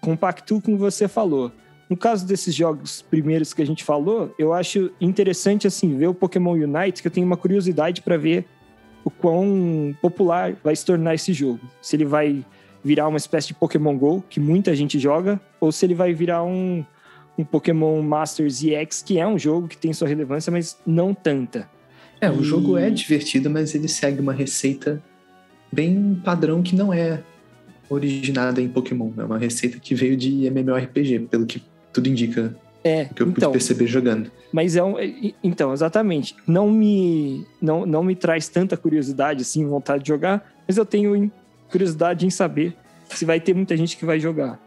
compactuo 0.00 0.60
com 0.60 0.72
o 0.72 0.76
que 0.76 0.80
você 0.80 1.06
falou. 1.06 1.52
No 1.90 1.96
caso 1.96 2.24
desses 2.24 2.54
jogos 2.54 3.02
primeiros 3.02 3.52
que 3.52 3.60
a 3.60 3.66
gente 3.66 3.82
falou, 3.82 4.32
eu 4.38 4.54
acho 4.54 4.92
interessante 5.00 5.66
assim 5.66 5.98
ver 5.98 6.06
o 6.06 6.14
Pokémon 6.14 6.52
Unite, 6.52 7.02
que 7.02 7.08
eu 7.08 7.10
tenho 7.10 7.26
uma 7.26 7.36
curiosidade 7.36 8.00
para 8.00 8.16
ver 8.16 8.46
o 9.04 9.10
quão 9.10 9.92
popular 10.00 10.54
vai 10.62 10.76
se 10.76 10.86
tornar 10.86 11.16
esse 11.16 11.32
jogo. 11.32 11.58
Se 11.82 11.96
ele 11.96 12.04
vai 12.04 12.44
virar 12.84 13.08
uma 13.08 13.16
espécie 13.16 13.48
de 13.48 13.54
Pokémon 13.54 13.98
Go, 13.98 14.22
que 14.30 14.38
muita 14.38 14.74
gente 14.76 15.00
joga, 15.00 15.40
ou 15.60 15.72
se 15.72 15.84
ele 15.84 15.94
vai 15.94 16.14
virar 16.14 16.44
um, 16.44 16.84
um 17.36 17.44
Pokémon 17.44 18.00
Masters 18.02 18.62
EX, 18.62 19.02
que 19.02 19.18
é 19.18 19.26
um 19.26 19.36
jogo 19.36 19.66
que 19.66 19.76
tem 19.76 19.92
sua 19.92 20.06
relevância, 20.06 20.52
mas 20.52 20.78
não 20.86 21.12
tanta. 21.12 21.68
É, 22.20 22.30
o 22.30 22.44
jogo 22.44 22.78
é 22.78 22.88
divertido, 22.88 23.50
mas 23.50 23.74
ele 23.74 23.88
segue 23.88 24.20
uma 24.20 24.32
receita 24.32 25.02
bem 25.72 26.20
padrão 26.24 26.62
que 26.62 26.76
não 26.76 26.92
é 26.92 27.20
originada 27.88 28.60
em 28.60 28.68
Pokémon. 28.68 29.10
É 29.16 29.24
uma 29.24 29.38
receita 29.38 29.80
que 29.80 29.94
veio 29.94 30.16
de 30.16 30.46
MMORPG, 30.46 31.26
pelo 31.30 31.46
que 31.46 31.62
tudo 31.92 32.08
indica. 32.08 32.54
É, 32.82 33.02
o 33.10 33.14
que 33.14 33.22
eu 33.22 33.28
então, 33.28 33.50
pude 33.50 33.52
perceber 33.52 33.86
jogando. 33.86 34.30
Mas 34.52 34.74
é 34.74 34.82
um. 34.82 34.94
Então, 35.44 35.72
exatamente. 35.72 36.34
Não 36.46 36.70
me, 36.70 37.46
não, 37.60 37.84
não 37.84 38.02
me 38.02 38.16
traz 38.16 38.48
tanta 38.48 38.76
curiosidade, 38.76 39.42
assim, 39.42 39.66
vontade 39.66 40.02
de 40.02 40.08
jogar, 40.08 40.50
mas 40.66 40.76
eu 40.76 40.86
tenho 40.86 41.30
curiosidade 41.70 42.26
em 42.26 42.30
saber 42.30 42.74
se 43.08 43.24
vai 43.24 43.38
ter 43.40 43.54
muita 43.54 43.76
gente 43.76 43.96
que 43.96 44.04
vai 44.04 44.18
jogar. 44.18 44.58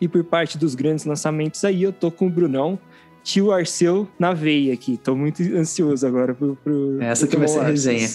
E 0.00 0.08
por 0.08 0.22
parte 0.24 0.58
dos 0.58 0.74
grandes 0.74 1.04
lançamentos 1.04 1.64
aí, 1.64 1.82
eu 1.82 1.92
tô 1.92 2.10
com 2.10 2.26
o 2.26 2.30
Brunão, 2.30 2.78
tio 3.22 3.50
Arceu 3.50 4.08
na 4.18 4.34
veia 4.34 4.74
aqui. 4.74 4.96
Tô 4.96 5.14
muito 5.14 5.42
ansioso 5.54 6.06
agora 6.06 6.34
pro. 6.34 6.56
pro 6.56 7.00
é 7.00 7.06
Essa 7.06 7.26
que 7.26 7.36
vai 7.36 7.48
ser 7.48 7.60
a 7.60 7.64
resenha. 7.64 8.08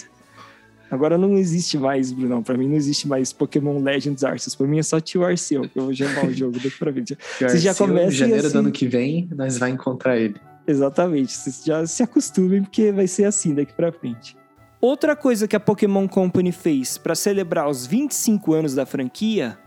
Agora 0.91 1.17
não 1.17 1.37
existe 1.37 1.77
mais, 1.77 2.11
Brunão. 2.11 2.43
Pra 2.43 2.57
mim 2.57 2.67
não 2.67 2.75
existe 2.75 3.07
mais 3.07 3.31
Pokémon 3.31 3.81
Legends 3.81 4.25
Arceus. 4.25 4.53
Pra 4.53 4.67
mim 4.67 4.77
é 4.77 4.83
só 4.83 4.99
tio 4.99 5.23
Arceu, 5.23 5.61
que 5.61 5.79
eu 5.79 5.85
vou 5.85 5.93
jogar 5.93 6.25
o 6.25 6.33
jogo 6.33 6.51
daqui 6.51 6.77
pra 6.77 6.91
frente. 6.91 7.17
Você 7.39 7.57
já 7.59 7.73
começa. 7.73 8.09
Em 8.09 8.11
janeiro 8.11 8.47
assim... 8.47 8.53
do 8.53 8.59
ano 8.59 8.71
que 8.71 8.85
vem, 8.87 9.29
nós 9.33 9.57
vai 9.57 9.69
encontrar 9.69 10.17
ele. 10.17 10.35
Exatamente. 10.67 11.31
Vocês 11.31 11.63
já 11.65 11.87
se 11.87 12.03
acostumem, 12.03 12.61
porque 12.61 12.91
vai 12.91 13.07
ser 13.07 13.23
assim 13.23 13.55
daqui 13.55 13.73
pra 13.73 13.89
frente. 13.91 14.35
Outra 14.81 15.15
coisa 15.15 15.47
que 15.47 15.55
a 15.55 15.59
Pokémon 15.59 16.07
Company 16.09 16.51
fez 16.51 16.97
para 16.97 17.15
celebrar 17.15 17.69
os 17.69 17.85
25 17.85 18.53
anos 18.53 18.75
da 18.75 18.85
franquia 18.85 19.57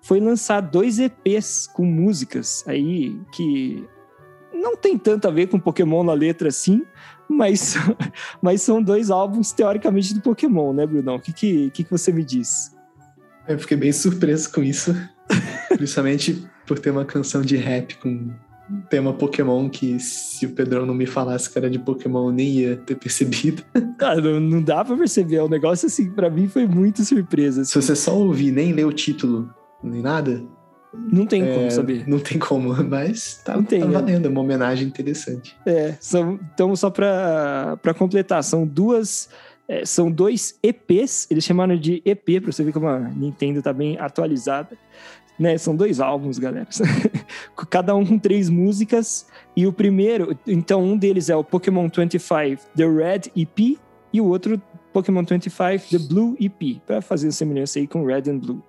foi 0.00 0.18
lançar 0.18 0.60
dois 0.60 0.98
EPs 0.98 1.68
com 1.72 1.84
músicas 1.84 2.64
aí 2.66 3.16
que 3.32 3.86
não 4.52 4.76
tem 4.76 4.96
tanto 4.96 5.28
a 5.28 5.30
ver 5.30 5.48
com 5.48 5.58
Pokémon 5.58 6.02
na 6.02 6.12
letra 6.12 6.48
assim, 6.48 6.82
mas, 7.28 7.74
mas 8.40 8.62
são 8.62 8.82
dois 8.82 9.10
álbuns 9.10 9.52
teoricamente 9.52 10.14
do 10.14 10.20
Pokémon, 10.20 10.72
né, 10.72 10.86
Brunão? 10.86 11.16
O 11.16 11.20
que, 11.20 11.32
que, 11.32 11.70
que, 11.70 11.90
você 11.90 12.12
me 12.12 12.24
diz? 12.24 12.74
Eu 13.48 13.58
fiquei 13.58 13.76
bem 13.76 13.92
surpreso 13.92 14.52
com 14.52 14.62
isso, 14.62 14.94
principalmente 15.76 16.46
por 16.66 16.78
ter 16.78 16.90
uma 16.90 17.04
canção 17.04 17.42
de 17.42 17.56
rap 17.56 17.96
com 17.96 18.30
tema 18.88 19.12
Pokémon 19.12 19.68
que 19.68 19.98
se 19.98 20.46
o 20.46 20.50
Pedrão 20.50 20.86
não 20.86 20.94
me 20.94 21.06
falasse 21.06 21.50
que 21.50 21.58
era 21.58 21.68
de 21.68 21.78
Pokémon, 21.78 22.28
eu 22.28 22.32
nem 22.32 22.48
ia 22.48 22.76
ter 22.76 22.96
percebido. 22.96 23.62
Ah, 24.00 24.16
não, 24.16 24.40
não 24.40 24.60
dá 24.60 24.84
pra 24.84 24.96
perceber. 24.96 25.36
É 25.36 25.48
negócio, 25.48 25.86
assim, 25.86 26.10
para 26.10 26.28
mim 26.28 26.48
foi 26.48 26.66
muito 26.66 27.04
surpresa. 27.04 27.60
Assim. 27.60 27.70
Se 27.70 27.82
você 27.82 27.94
só 27.94 28.18
ouvir, 28.18 28.50
nem 28.50 28.72
ler 28.72 28.84
o 28.84 28.92
título, 28.92 29.48
nem 29.80 30.02
nada... 30.02 30.42
Não 30.94 31.26
tem 31.26 31.42
é, 31.42 31.54
como 31.54 31.70
saber. 31.70 32.08
Não 32.08 32.18
tem 32.18 32.38
como, 32.38 32.74
mas 32.84 33.40
tá, 33.44 33.56
não 33.56 33.64
tem, 33.64 33.80
tá 33.80 33.86
né? 33.86 33.92
valendo. 33.92 34.26
É 34.26 34.28
uma 34.28 34.40
homenagem 34.40 34.86
interessante. 34.86 35.56
É, 35.64 35.94
são, 36.00 36.38
então 36.54 36.74
só 36.76 36.90
pra, 36.90 37.78
pra 37.82 37.94
completar, 37.94 38.42
são 38.42 38.66
duas... 38.66 39.28
É, 39.68 39.86
são 39.86 40.10
dois 40.10 40.58
EPs, 40.60 41.28
eles 41.30 41.44
chamaram 41.44 41.76
de 41.76 42.02
EP, 42.04 42.42
pra 42.42 42.50
você 42.50 42.64
ver 42.64 42.72
como 42.72 42.88
a 42.88 42.98
Nintendo 42.98 43.62
tá 43.62 43.72
bem 43.72 43.96
atualizada 43.96 44.76
né? 45.38 45.58
São 45.58 45.74
dois 45.74 46.00
álbuns, 46.00 46.38
galera. 46.38 46.68
Cada 47.68 47.94
um 47.94 48.04
com 48.04 48.18
três 48.18 48.48
músicas. 48.48 49.26
E 49.56 49.66
o 49.66 49.72
primeiro, 49.72 50.38
então 50.46 50.82
um 50.82 50.96
deles 50.96 51.28
é 51.28 51.36
o 51.36 51.44
Pokémon 51.44 51.88
25 51.88 52.62
The 52.76 52.86
Red 52.86 53.20
EP 53.36 53.78
e 54.12 54.20
o 54.20 54.26
outro 54.26 54.60
Pokémon 54.92 55.24
25 55.24 55.90
The 55.90 55.98
Blue 55.98 56.36
EP, 56.38 56.80
para 56.86 57.00
fazer 57.00 57.32
semelhança 57.32 57.78
aí 57.78 57.86
com 57.86 58.04
Red 58.04 58.30
and 58.30 58.38
Blue. 58.38 58.62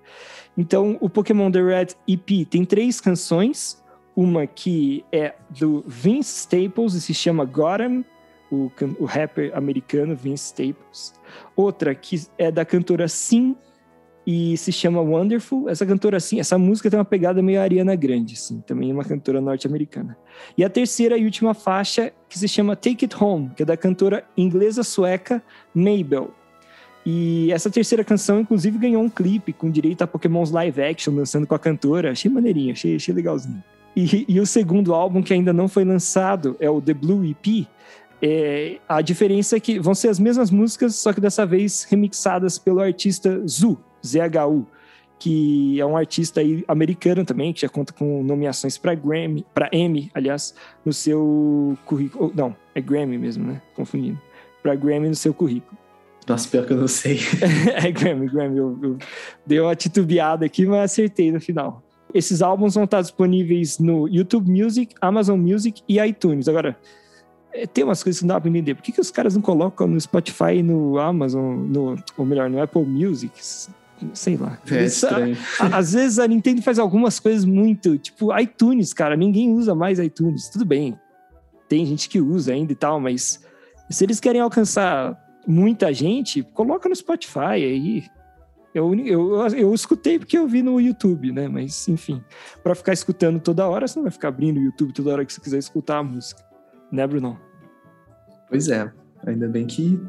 Então, 0.57 0.97
o 1.01 1.09
Pokémon 1.09 1.51
The 1.51 1.61
Red 1.61 1.87
EP 2.07 2.47
tem 2.47 2.63
três 2.63 3.01
canções, 3.01 3.83
uma 4.15 4.45
que 4.45 5.03
é 5.11 5.33
do 5.49 5.83
Vince 5.87 6.41
Staples 6.41 6.93
e 6.93 7.01
se 7.01 7.13
chama 7.13 7.45
Gotham, 7.45 8.05
o, 8.51 8.71
o 8.99 9.05
rapper 9.05 9.51
americano 9.55 10.15
Vince 10.15 10.45
Staples. 10.45 11.13
Outra 11.55 11.95
que 11.95 12.21
é 12.37 12.51
da 12.51 12.63
cantora 12.63 13.07
Sim 13.07 13.55
e 14.25 14.55
se 14.57 14.71
chama 14.71 15.01
Wonderful. 15.01 15.69
Essa 15.69 15.85
cantora, 15.85 16.17
assim, 16.17 16.39
essa 16.39 16.57
música 16.57 16.89
tem 16.89 16.97
uma 16.97 17.05
pegada 17.05 17.41
meio 17.41 17.59
Ariana 17.59 17.95
Grande, 17.95 18.35
assim, 18.35 18.61
também 18.61 18.89
é 18.89 18.93
uma 18.93 19.03
cantora 19.03 19.41
norte-americana. 19.41 20.17
E 20.57 20.63
a 20.63 20.69
terceira 20.69 21.17
e 21.17 21.25
última 21.25 21.53
faixa, 21.53 22.13
que 22.29 22.37
se 22.39 22.47
chama 22.47 22.75
Take 22.75 23.05
It 23.05 23.15
Home, 23.21 23.51
que 23.55 23.63
é 23.63 23.65
da 23.65 23.75
cantora 23.75 24.23
inglesa-sueca 24.37 25.43
Mabel. 25.73 26.31
E 27.05 27.51
essa 27.51 27.69
terceira 27.69 28.03
canção, 28.03 28.39
inclusive, 28.39 28.77
ganhou 28.77 29.03
um 29.03 29.09
clipe 29.09 29.51
com 29.51 29.69
direito 29.69 30.03
a 30.03 30.07
Pokémon's 30.07 30.51
live 30.51 30.81
action, 30.81 31.13
dançando 31.13 31.45
com 31.45 31.53
a 31.53 31.59
cantora. 31.59 32.11
Achei 32.11 32.31
maneirinho, 32.31 32.71
achei, 32.71 32.95
achei 32.95 33.13
legalzinho. 33.13 33.61
E, 33.95 34.25
e 34.27 34.39
o 34.39 34.45
segundo 34.45 34.93
álbum, 34.93 35.21
que 35.21 35.33
ainda 35.33 35.53
não 35.53 35.67
foi 35.67 35.83
lançado, 35.83 36.55
é 36.59 36.69
o 36.69 36.81
The 36.81 36.93
Blue 36.93 37.23
EP, 37.25 37.67
é, 38.25 38.77
a 38.87 39.01
diferença 39.01 39.57
é 39.57 39.59
que 39.59 39.77
vão 39.79 39.93
ser 39.93 40.07
as 40.07 40.17
mesmas 40.17 40.49
músicas, 40.49 40.95
só 40.95 41.11
que 41.11 41.19
dessa 41.19 41.45
vez 41.45 41.83
remixadas 41.83 42.57
pelo 42.57 42.79
artista 42.79 43.45
Zu, 43.45 43.77
ZHU, 44.05 44.65
que 45.19 45.79
é 45.79 45.85
um 45.85 45.97
artista 45.97 46.39
americano 46.69 47.25
também, 47.25 47.51
que 47.51 47.61
já 47.61 47.69
conta 47.69 47.91
com 47.91 48.23
nomeações 48.23 48.77
para 48.77 48.95
Grammy, 48.95 49.45
para 49.53 49.69
Emmy, 49.73 50.09
aliás, 50.13 50.55
no 50.85 50.93
seu 50.93 51.77
currículo. 51.85 52.31
Não, 52.33 52.55
é 52.73 52.79
Grammy 52.79 53.17
mesmo, 53.17 53.45
né? 53.45 53.61
Confundindo. 53.75 54.19
Para 54.61 54.73
Grammy 54.73 55.09
no 55.09 55.15
seu 55.15 55.33
currículo. 55.33 55.77
Nossa, 56.28 56.47
pior 56.47 56.65
que 56.65 56.74
eu 56.74 56.78
não 56.78 56.88
sei. 56.88 57.19
é 57.76 57.91
Grammy, 57.91 58.30
Grammy. 58.30 58.57
Eu, 58.57 58.80
eu 58.82 58.97
dei 59.45 59.59
uma 59.59 59.76
titubeada 59.76 60.45
aqui, 60.45 60.65
mas 60.65 60.91
acertei 60.91 61.32
no 61.32 61.41
final. 61.41 61.84
Esses 62.13 62.41
álbuns 62.41 62.76
vão 62.76 62.84
estar 62.84 63.01
disponíveis 63.01 63.80
no 63.80 64.07
YouTube 64.07 64.49
Music, 64.49 64.95
Amazon 65.01 65.39
Music 65.39 65.82
e 65.88 65.99
iTunes. 65.99 66.47
Agora, 66.47 66.78
é, 67.51 67.65
tem 67.65 67.84
umas 67.84 68.03
coisas 68.03 68.19
que 68.19 68.26
não 68.26 68.36
dá 68.36 68.41
pra 68.41 68.49
entender. 68.49 68.76
Por 68.76 68.84
que, 68.84 68.91
que 68.91 69.01
os 69.01 69.11
caras 69.11 69.36
não 69.36 69.41
colocam 69.41 69.88
no 69.88 69.99
Spotify, 69.99 70.61
no 70.63 70.97
Amazon, 70.97 71.57
no, 71.57 71.95
ou 72.17 72.26
melhor, 72.26 72.49
no 72.49 72.61
Apple 72.61 72.86
Music? 72.86 73.32
sei 74.13 74.36
lá. 74.36 74.59
É 74.69 74.84
estranho. 74.84 75.38
Às 75.59 75.93
vezes 75.93 76.19
a 76.19 76.28
Nintendo 76.28 76.61
faz 76.61 76.78
algumas 76.78 77.19
coisas 77.19 77.45
muito, 77.45 77.97
tipo 77.97 78.38
iTunes, 78.38 78.93
cara, 78.93 79.15
ninguém 79.15 79.51
usa 79.51 79.74
mais 79.74 79.99
iTunes. 79.99 80.49
Tudo 80.49 80.65
bem, 80.65 80.99
tem 81.69 81.86
gente 81.86 82.09
que 82.09 82.19
usa 82.19 82.53
ainda 82.53 82.71
e 82.71 82.76
tal, 82.76 82.99
mas 82.99 83.39
se 83.89 84.03
eles 84.03 84.19
querem 84.19 84.41
alcançar 84.41 85.17
muita 85.47 85.93
gente, 85.93 86.43
coloca 86.43 86.87
no 86.87 86.95
Spotify 86.95 87.39
aí. 87.39 88.05
Eu, 88.73 88.95
eu, 88.95 89.47
eu 89.49 89.73
escutei 89.73 90.17
porque 90.17 90.37
eu 90.37 90.47
vi 90.47 90.63
no 90.63 90.81
YouTube, 90.81 91.31
né? 91.31 91.47
Mas, 91.47 91.87
enfim, 91.87 92.23
para 92.63 92.73
ficar 92.73 92.93
escutando 92.93 93.39
toda 93.39 93.67
hora, 93.67 93.87
você 93.87 93.97
não 93.97 94.03
vai 94.03 94.11
ficar 94.11 94.29
abrindo 94.29 94.57
o 94.57 94.63
YouTube 94.63 94.93
toda 94.93 95.11
hora 95.11 95.25
que 95.25 95.31
você 95.31 95.39
quiser 95.39 95.59
escutar 95.59 95.99
a 95.99 96.03
música. 96.03 96.43
Né, 96.91 97.05
Bruno? 97.05 97.39
Pois 98.49 98.69
é. 98.69 98.91
Ainda 99.25 99.47
bem 99.47 99.67
que 99.67 99.99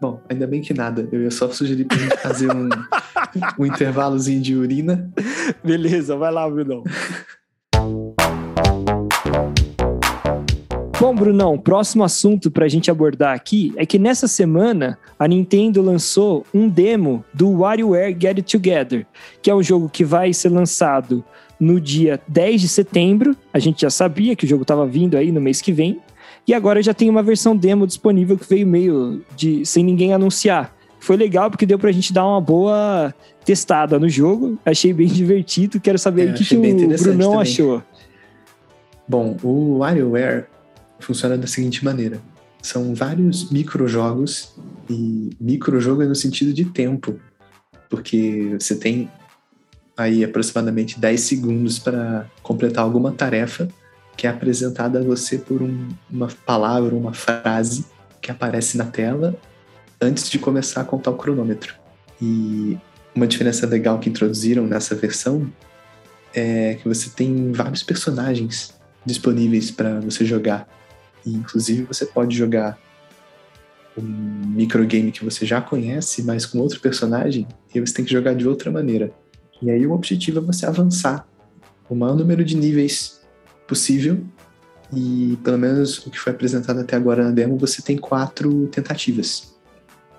Bom, 0.00 0.20
ainda 0.28 0.46
bem 0.46 0.60
que 0.60 0.74
nada. 0.74 1.08
Eu 1.10 1.22
ia 1.22 1.30
só 1.30 1.50
sugerir 1.50 1.86
pra 1.86 1.96
gente 1.96 2.16
fazer 2.18 2.54
um, 2.54 2.68
um 3.58 3.64
intervalozinho 3.64 4.42
de 4.42 4.54
urina. 4.54 5.10
Beleza, 5.64 6.14
vai 6.14 6.30
lá, 6.30 6.48
Brunão. 6.48 6.84
Bom, 11.04 11.14
Brunão, 11.14 11.58
próximo 11.58 12.02
assunto 12.02 12.50
para 12.50 12.64
a 12.64 12.68
gente 12.68 12.90
abordar 12.90 13.34
aqui 13.34 13.74
é 13.76 13.84
que 13.84 13.98
nessa 13.98 14.26
semana 14.26 14.98
a 15.18 15.28
Nintendo 15.28 15.82
lançou 15.82 16.46
um 16.54 16.66
demo 16.66 17.22
do 17.30 17.58
WarioWare 17.58 18.16
Get 18.18 18.38
It 18.38 18.50
Together, 18.50 19.06
que 19.42 19.50
é 19.50 19.54
um 19.54 19.62
jogo 19.62 19.90
que 19.90 20.02
vai 20.02 20.32
ser 20.32 20.48
lançado 20.48 21.22
no 21.60 21.78
dia 21.78 22.18
10 22.26 22.58
de 22.58 22.68
setembro. 22.68 23.36
A 23.52 23.58
gente 23.58 23.82
já 23.82 23.90
sabia 23.90 24.34
que 24.34 24.46
o 24.46 24.48
jogo 24.48 24.62
estava 24.62 24.86
vindo 24.86 25.18
aí 25.18 25.30
no 25.30 25.42
mês 25.42 25.60
que 25.60 25.72
vem, 25.72 26.00
e 26.48 26.54
agora 26.54 26.82
já 26.82 26.94
tem 26.94 27.10
uma 27.10 27.22
versão 27.22 27.54
demo 27.54 27.86
disponível 27.86 28.38
que 28.38 28.48
veio 28.48 28.66
meio 28.66 29.20
de 29.36 29.62
sem 29.66 29.84
ninguém 29.84 30.14
anunciar. 30.14 30.74
Foi 31.00 31.18
legal 31.18 31.50
porque 31.50 31.66
deu 31.66 31.78
pra 31.78 31.92
gente 31.92 32.14
dar 32.14 32.26
uma 32.26 32.40
boa 32.40 33.14
testada 33.44 33.98
no 33.98 34.08
jogo. 34.08 34.58
Achei 34.64 34.94
bem 34.94 35.08
divertido. 35.12 35.78
Quero 35.78 35.98
saber 35.98 36.28
é, 36.28 36.30
o 36.30 36.34
que, 36.34 36.46
que 36.46 36.56
o 36.56 36.60
Brunão 36.62 37.32
também. 37.32 37.40
achou. 37.42 37.82
Bom, 39.06 39.36
o 39.42 39.80
WarioWare 39.80 40.53
funciona 41.00 41.36
da 41.36 41.46
seguinte 41.46 41.84
maneira. 41.84 42.20
São 42.62 42.94
vários 42.94 43.50
microjogos 43.50 44.54
e 44.88 45.30
microjogo 45.40 46.02
é 46.02 46.06
no 46.06 46.14
sentido 46.14 46.52
de 46.52 46.64
tempo, 46.64 47.20
porque 47.90 48.56
você 48.58 48.74
tem 48.74 49.10
aí 49.96 50.24
aproximadamente 50.24 50.98
10 50.98 51.20
segundos 51.20 51.78
para 51.78 52.26
completar 52.42 52.82
alguma 52.82 53.12
tarefa 53.12 53.68
que 54.16 54.26
é 54.26 54.30
apresentada 54.30 55.00
a 55.00 55.02
você 55.02 55.38
por 55.38 55.62
um, 55.62 55.88
uma 56.10 56.28
palavra, 56.46 56.94
uma 56.94 57.12
frase 57.12 57.84
que 58.20 58.30
aparece 58.30 58.76
na 58.76 58.86
tela 58.86 59.36
antes 60.00 60.30
de 60.30 60.38
começar 60.38 60.80
a 60.80 60.84
contar 60.84 61.10
o 61.10 61.16
cronômetro. 61.16 61.74
E 62.20 62.78
uma 63.14 63.26
diferença 63.26 63.66
legal 63.66 63.98
que 63.98 64.08
introduziram 64.08 64.66
nessa 64.66 64.94
versão 64.94 65.50
é 66.34 66.74
que 66.74 66.88
você 66.88 67.10
tem 67.10 67.52
vários 67.52 67.82
personagens 67.82 68.74
disponíveis 69.04 69.70
para 69.70 70.00
você 70.00 70.24
jogar. 70.24 70.68
E, 71.26 71.34
inclusive, 71.34 71.82
você 71.84 72.06
pode 72.06 72.36
jogar 72.36 72.78
um 73.96 74.02
microgame 74.02 75.12
que 75.12 75.24
você 75.24 75.46
já 75.46 75.60
conhece, 75.60 76.22
mas 76.22 76.44
com 76.44 76.58
outro 76.58 76.80
personagem, 76.80 77.46
e 77.74 77.80
você 77.80 77.94
tem 77.94 78.04
que 78.04 78.12
jogar 78.12 78.34
de 78.34 78.46
outra 78.46 78.70
maneira. 78.70 79.12
E 79.62 79.70
aí 79.70 79.86
o 79.86 79.92
objetivo 79.92 80.38
é 80.38 80.42
você 80.42 80.66
avançar 80.66 81.26
o 81.88 81.94
maior 81.94 82.16
número 82.16 82.44
de 82.44 82.56
níveis 82.56 83.20
possível 83.66 84.22
E 84.92 85.38
pelo 85.42 85.58
menos 85.58 85.98
o 86.06 86.10
que 86.10 86.18
foi 86.18 86.32
apresentado 86.32 86.80
até 86.80 86.96
agora 86.96 87.24
na 87.24 87.30
demo, 87.30 87.56
você 87.56 87.82
tem 87.82 87.96
quatro 87.96 88.66
tentativas. 88.68 89.54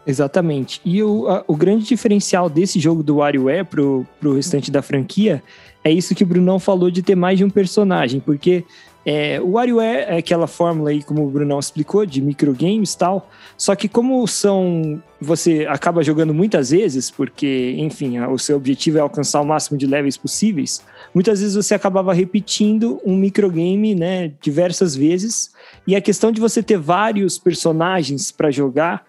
Exatamente. 0.06 0.82
E 0.86 1.02
o, 1.02 1.28
a, 1.28 1.44
o 1.48 1.56
grande 1.56 1.86
diferencial 1.86 2.50
desse 2.50 2.80
jogo 2.80 3.02
do 3.02 3.18
WarioWare 3.18 3.66
pro, 3.66 4.06
pro 4.20 4.36
restante 4.36 4.70
da 4.70 4.82
franquia 4.82 5.42
é 5.84 5.92
isso 5.92 6.14
que 6.14 6.24
o 6.24 6.28
Brunão 6.28 6.60
falou 6.60 6.92
de 6.92 7.02
ter 7.02 7.16
mais 7.16 7.38
de 7.38 7.44
um 7.44 7.50
personagem, 7.50 8.20
porque 8.20 8.64
é, 9.06 9.40
o 9.40 9.52
WarioWare 9.52 10.06
é 10.08 10.18
aquela 10.18 10.48
fórmula 10.48 10.90
aí, 10.90 11.04
como 11.04 11.24
o 11.24 11.30
Brunão 11.30 11.60
explicou, 11.60 12.06
de 12.08 12.20
microgames 12.22 12.94
e 12.94 12.98
tal. 12.98 13.30
Só 13.56 13.76
que 13.76 13.88
como 13.88 14.26
são. 14.28 15.02
Você 15.22 15.66
acaba 15.70 16.04
jogando 16.04 16.34
muitas 16.34 16.72
vezes, 16.72 17.10
porque, 17.12 17.76
enfim, 17.78 18.20
o 18.20 18.38
seu 18.38 18.58
objetivo 18.58 18.98
é 18.98 19.02
alcançar 19.02 19.42
o 19.42 19.46
máximo 19.46 19.78
de 19.78 19.86
levels 19.86 20.18
possíveis. 20.18 20.84
Muitas 21.14 21.40
vezes 21.40 21.56
você 21.56 21.74
acabava 21.74 22.14
repetindo 22.14 23.00
um 23.06 23.16
microgame, 23.16 23.96
né, 23.96 24.34
diversas 24.42 24.96
vezes. 24.96 25.52
E 25.88 25.96
a 25.96 26.02
questão 26.02 26.32
de 26.32 26.42
você 26.42 26.62
ter 26.62 26.78
vários 26.78 27.38
personagens 27.38 28.32
para 28.32 28.52
jogar 28.52 29.06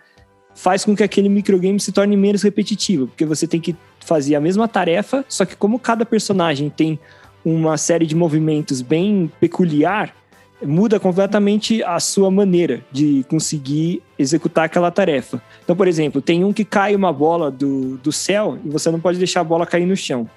faz 0.54 0.84
com 0.84 0.96
que 0.96 1.02
aquele 1.02 1.28
microgame 1.28 1.78
se 1.78 1.92
torne 1.92 2.16
menos 2.16 2.42
repetitivo, 2.42 3.06
porque 3.08 3.26
você 3.26 3.46
tem 3.46 3.60
que 3.60 3.76
fazer 4.00 4.36
a 4.36 4.40
mesma 4.40 4.66
tarefa, 4.66 5.24
só 5.28 5.44
que 5.44 5.54
como 5.54 5.78
cada 5.78 6.06
personagem 6.06 6.70
tem 6.70 6.98
uma 7.48 7.78
série 7.78 8.06
de 8.06 8.16
movimentos 8.16 8.82
bem 8.82 9.30
peculiar, 9.38 10.12
muda 10.60 10.98
completamente 10.98 11.80
a 11.84 12.00
sua 12.00 12.28
maneira 12.28 12.80
de 12.90 13.24
conseguir 13.28 14.02
executar 14.18 14.64
aquela 14.64 14.90
tarefa. 14.90 15.40
Então, 15.62 15.76
por 15.76 15.86
exemplo, 15.86 16.20
tem 16.20 16.42
um 16.42 16.52
que 16.52 16.64
cai 16.64 16.96
uma 16.96 17.12
bola 17.12 17.48
do, 17.48 17.98
do 17.98 18.10
céu 18.10 18.58
e 18.64 18.68
você 18.68 18.90
não 18.90 18.98
pode 18.98 19.18
deixar 19.18 19.42
a 19.42 19.44
bola 19.44 19.64
cair 19.64 19.86
no 19.86 19.96
chão. 19.96 20.28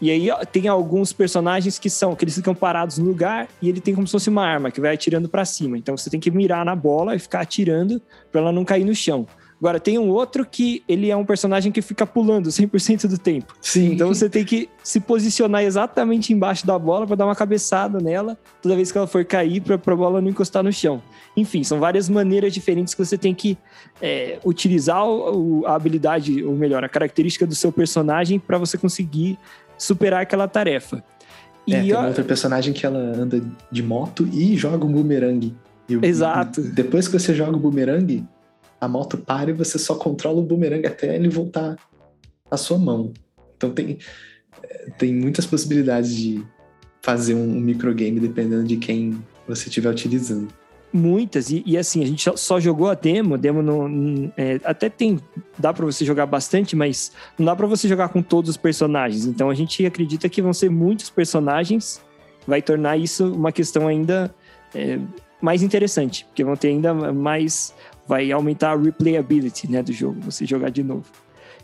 E 0.00 0.08
aí 0.08 0.28
tem 0.52 0.68
alguns 0.68 1.12
personagens 1.12 1.80
que 1.80 1.90
são 1.90 2.14
que 2.14 2.22
eles 2.22 2.36
ficam 2.36 2.54
parados 2.54 2.98
no 2.98 3.06
lugar 3.06 3.48
e 3.60 3.68
ele 3.68 3.80
tem 3.80 3.92
como 3.92 4.06
se 4.06 4.12
fosse 4.12 4.28
uma 4.28 4.46
arma 4.46 4.70
que 4.70 4.80
vai 4.80 4.94
atirando 4.94 5.28
para 5.28 5.44
cima. 5.44 5.76
Então 5.76 5.96
você 5.96 6.08
tem 6.08 6.20
que 6.20 6.30
mirar 6.30 6.64
na 6.64 6.76
bola 6.76 7.16
e 7.16 7.18
ficar 7.18 7.40
atirando 7.40 8.00
para 8.30 8.40
ela 8.40 8.52
não 8.52 8.64
cair 8.64 8.84
no 8.84 8.94
chão. 8.94 9.26
Agora, 9.58 9.80
tem 9.80 9.98
um 9.98 10.10
outro 10.10 10.44
que 10.44 10.82
ele 10.86 11.10
é 11.10 11.16
um 11.16 11.24
personagem 11.24 11.72
que 11.72 11.80
fica 11.80 12.06
pulando 12.06 12.50
100% 12.50 13.08
do 13.08 13.16
tempo. 13.16 13.54
Sim. 13.60 13.92
Então 13.92 14.08
você 14.08 14.28
tem 14.28 14.44
que 14.44 14.68
se 14.84 15.00
posicionar 15.00 15.62
exatamente 15.62 16.32
embaixo 16.32 16.66
da 16.66 16.78
bola 16.78 17.06
para 17.06 17.16
dar 17.16 17.24
uma 17.24 17.34
cabeçada 17.34 17.98
nela 17.98 18.36
toda 18.60 18.76
vez 18.76 18.92
que 18.92 18.98
ela 18.98 19.06
for 19.06 19.24
cair 19.24 19.62
para 19.62 19.76
a 19.76 19.96
bola 19.96 20.20
não 20.20 20.28
encostar 20.28 20.62
no 20.62 20.70
chão. 20.70 21.02
Enfim, 21.34 21.64
são 21.64 21.80
várias 21.80 22.08
maneiras 22.08 22.52
diferentes 22.52 22.92
que 22.92 23.02
você 23.02 23.16
tem 23.16 23.34
que 23.34 23.56
é, 24.00 24.38
utilizar 24.44 25.06
o, 25.06 25.64
a 25.66 25.74
habilidade, 25.74 26.44
ou 26.44 26.54
melhor, 26.54 26.84
a 26.84 26.88
característica 26.88 27.46
do 27.46 27.54
seu 27.54 27.72
personagem 27.72 28.38
para 28.38 28.58
você 28.58 28.76
conseguir 28.76 29.38
superar 29.78 30.20
aquela 30.22 30.46
tarefa. 30.46 31.02
E 31.66 31.74
é, 31.74 31.80
tem 31.80 31.92
ó, 31.94 32.06
outro 32.06 32.24
personagem 32.24 32.74
que 32.74 32.84
ela 32.84 32.98
anda 32.98 33.42
de 33.70 33.82
moto 33.82 34.28
e 34.32 34.54
joga 34.56 34.84
um 34.84 34.92
boomerang. 34.92 35.54
E, 35.88 35.94
Exato. 36.02 36.60
Depois 36.60 37.08
que 37.08 37.18
você 37.18 37.34
joga 37.34 37.56
o 37.56 37.60
boomerang, 37.60 38.24
a 38.80 38.88
moto 38.88 39.18
para 39.18 39.50
e 39.50 39.54
você 39.54 39.78
só 39.78 39.94
controla 39.94 40.40
o 40.40 40.42
boomerang 40.42 40.86
até 40.86 41.14
ele 41.14 41.28
voltar 41.28 41.76
à 42.50 42.56
sua 42.56 42.78
mão. 42.78 43.12
Então 43.56 43.70
tem, 43.70 43.98
eh, 44.62 44.90
tem 44.98 45.14
muitas 45.14 45.46
possibilidades 45.46 46.14
de 46.14 46.44
fazer 47.02 47.34
um 47.34 47.46
microgame 47.60 48.20
dependendo 48.20 48.64
de 48.64 48.76
quem 48.76 49.22
você 49.46 49.68
estiver 49.68 49.90
utilizando. 49.90 50.48
Muitas, 50.92 51.50
e, 51.50 51.62
e, 51.66 51.76
assim, 51.76 52.02
a 52.02 52.06
gente 52.06 52.24
só 52.36 52.58
jogou 52.58 52.88
a 52.88 52.94
demo, 52.94 53.36
demo 53.36 53.60
no, 53.60 54.32
é, 54.36 54.58
até 54.64 54.88
tem, 54.88 55.20
dá 55.58 55.72
para 55.72 55.84
você 55.84 56.04
jogar 56.04 56.26
bastante, 56.26 56.74
mas 56.74 57.12
não 57.38 57.44
dá 57.44 57.54
para 57.54 57.66
você 57.66 57.86
jogar 57.86 58.08
com 58.08 58.22
todos 58.22 58.50
os 58.50 58.56
personagens. 58.56 59.26
Então 59.26 59.50
a 59.50 59.54
gente 59.54 59.84
acredita 59.84 60.28
que 60.28 60.40
vão 60.40 60.54
ser 60.54 60.70
muitos 60.70 61.10
personagens, 61.10 62.00
vai 62.46 62.62
tornar 62.62 62.96
isso 62.96 63.30
uma 63.30 63.52
questão 63.52 63.88
ainda 63.88 64.34
é, 64.74 64.98
mais 65.40 65.62
interessante, 65.62 66.24
porque 66.24 66.42
vão 66.42 66.56
ter 66.56 66.68
ainda 66.68 66.94
mais 66.94 67.74
vai 68.06 68.30
aumentar 68.32 68.72
a 68.72 68.76
replayability 68.76 69.70
né, 69.70 69.82
do 69.82 69.92
jogo, 69.92 70.20
você 70.20 70.46
jogar 70.46 70.70
de 70.70 70.82
novo. 70.82 71.04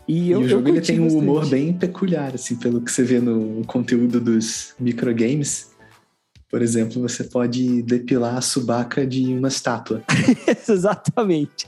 E, 0.07 0.31
eu, 0.31 0.41
e 0.41 0.45
o 0.45 0.49
jogo 0.49 0.69
ele 0.69 0.81
tem 0.81 0.99
um 0.99 1.17
humor 1.17 1.45
bem 1.47 1.73
peculiar, 1.73 2.33
assim, 2.35 2.55
pelo 2.55 2.81
que 2.81 2.91
você 2.91 3.03
vê 3.03 3.19
no 3.19 3.63
conteúdo 3.65 4.19
dos 4.19 4.73
microgames. 4.79 5.71
Por 6.49 6.61
exemplo, 6.61 7.01
você 7.01 7.23
pode 7.23 7.81
depilar 7.81 8.37
a 8.37 8.41
subaca 8.41 9.07
de 9.07 9.33
uma 9.33 9.47
estátua. 9.47 10.03
Exatamente. 10.69 11.67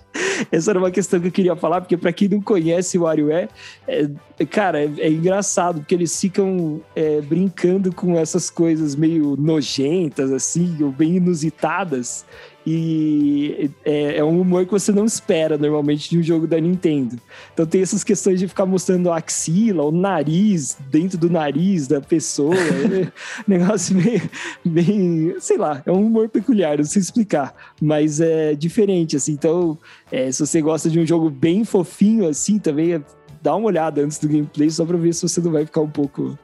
Essa 0.51 0.71
era 0.71 0.79
uma 0.79 0.91
questão 0.91 1.19
que 1.19 1.27
eu 1.27 1.31
queria 1.31 1.55
falar, 1.55 1.81
porque 1.81 1.97
para 1.97 2.11
quem 2.11 2.27
não 2.27 2.41
conhece 2.41 2.97
o 2.97 3.01
WarioWare, 3.01 3.49
é, 3.87 4.07
cara, 4.49 4.83
é, 4.83 4.91
é, 4.99 5.09
engraçado, 5.09 5.79
porque 5.79 5.95
eles 5.95 6.19
ficam 6.19 6.81
é, 6.95 7.21
brincando 7.21 7.91
com 7.93 8.17
essas 8.17 8.49
coisas 8.49 8.95
meio 8.95 9.35
nojentas, 9.37 10.31
assim, 10.31 10.83
ou 10.83 10.91
bem 10.91 11.15
inusitadas. 11.15 12.25
E 12.65 13.69
é, 13.83 14.17
é, 14.17 14.23
um 14.23 14.41
humor 14.41 14.65
que 14.65 14.71
você 14.71 14.91
não 14.91 15.05
espera 15.05 15.57
normalmente 15.57 16.09
de 16.09 16.17
um 16.17 16.23
jogo 16.23 16.47
da 16.47 16.59
Nintendo. 16.59 17.19
Então 17.53 17.65
tem 17.65 17.81
essas 17.81 18.03
questões 18.03 18.39
de 18.39 18.47
ficar 18.47 18.65
mostrando 18.65 19.11
a 19.11 19.17
axila, 19.17 19.83
o 19.83 19.91
nariz, 19.91 20.75
dentro 20.89 21.17
do 21.17 21.29
nariz 21.29 21.87
da 21.87 22.01
pessoa. 22.01 22.55
é 22.57 23.11
negócio 23.47 23.95
meio, 23.95 24.21
bem, 24.65 25.35
sei 25.39 25.57
lá, 25.57 25.83
é 25.85 25.91
um 25.91 26.07
humor 26.07 26.27
peculiar, 26.27 26.77
não 26.77 26.85
sei 26.85 27.01
explicar. 27.01 27.53
Mas 27.79 28.19
é 28.19 28.55
diferente, 28.55 29.15
assim. 29.15 29.33
Então, 29.33 29.77
é, 30.11 30.31
se 30.31 30.39
você 30.39 30.59
gosta 30.59 30.89
de 30.89 30.99
um 30.99 31.05
jogo 31.05 31.29
bem 31.29 31.63
fofinho, 31.63 32.27
assim, 32.27 32.57
também 32.57 32.93
é, 32.93 33.01
dá 33.43 33.55
uma 33.55 33.67
olhada 33.67 34.01
antes 34.01 34.17
do 34.17 34.27
gameplay 34.27 34.71
só 34.71 34.83
pra 34.85 34.97
ver 34.97 35.13
se 35.13 35.21
você 35.21 35.39
não 35.39 35.51
vai 35.51 35.65
ficar 35.65 35.81
um 35.81 35.89
pouco 35.89 36.37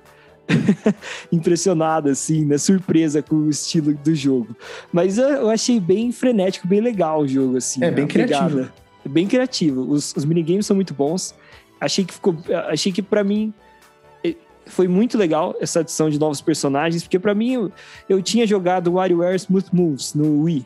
impressionada, 1.32 2.12
assim, 2.12 2.46
né? 2.46 2.58
Surpresa 2.58 3.22
com 3.22 3.36
o 3.36 3.50
estilo 3.50 3.94
do 3.94 4.14
jogo. 4.14 4.56
Mas 4.92 5.18
eu 5.18 5.50
achei 5.50 5.80
bem 5.80 6.12
frenético, 6.12 6.68
bem 6.68 6.82
legal 6.82 7.22
o 7.22 7.28
jogo, 7.28 7.58
assim. 7.58 7.84
É, 7.84 7.92
bem 7.92 8.08
criativo. 8.08 8.70
Bem 9.06 9.28
criativo. 9.28 9.82
Os, 9.82 10.14
os 10.16 10.26
minigames 10.26 10.66
são 10.66 10.76
muito 10.76 10.94
bons. 10.94 11.34
Achei 11.80 12.06
que 12.06 12.14
ficou. 12.14 12.38
Achei 12.70 12.92
que 12.92 13.02
para 13.02 13.24
mim 13.24 13.54
foi 14.66 14.88
muito 14.88 15.18
legal 15.18 15.56
essa 15.60 15.82
adição 15.82 16.10
de 16.10 16.20
novos 16.20 16.42
personagens, 16.42 17.04
porque 17.04 17.20
para 17.20 17.36
mim 17.36 17.54
eu, 17.54 17.72
eu 18.08 18.22
tinha 18.22 18.48
jogado 18.48 18.94
WarioWare 18.94 19.36
Smooth 19.36 19.70
Moves 19.74 20.14
no 20.14 20.44
Wii. 20.44 20.66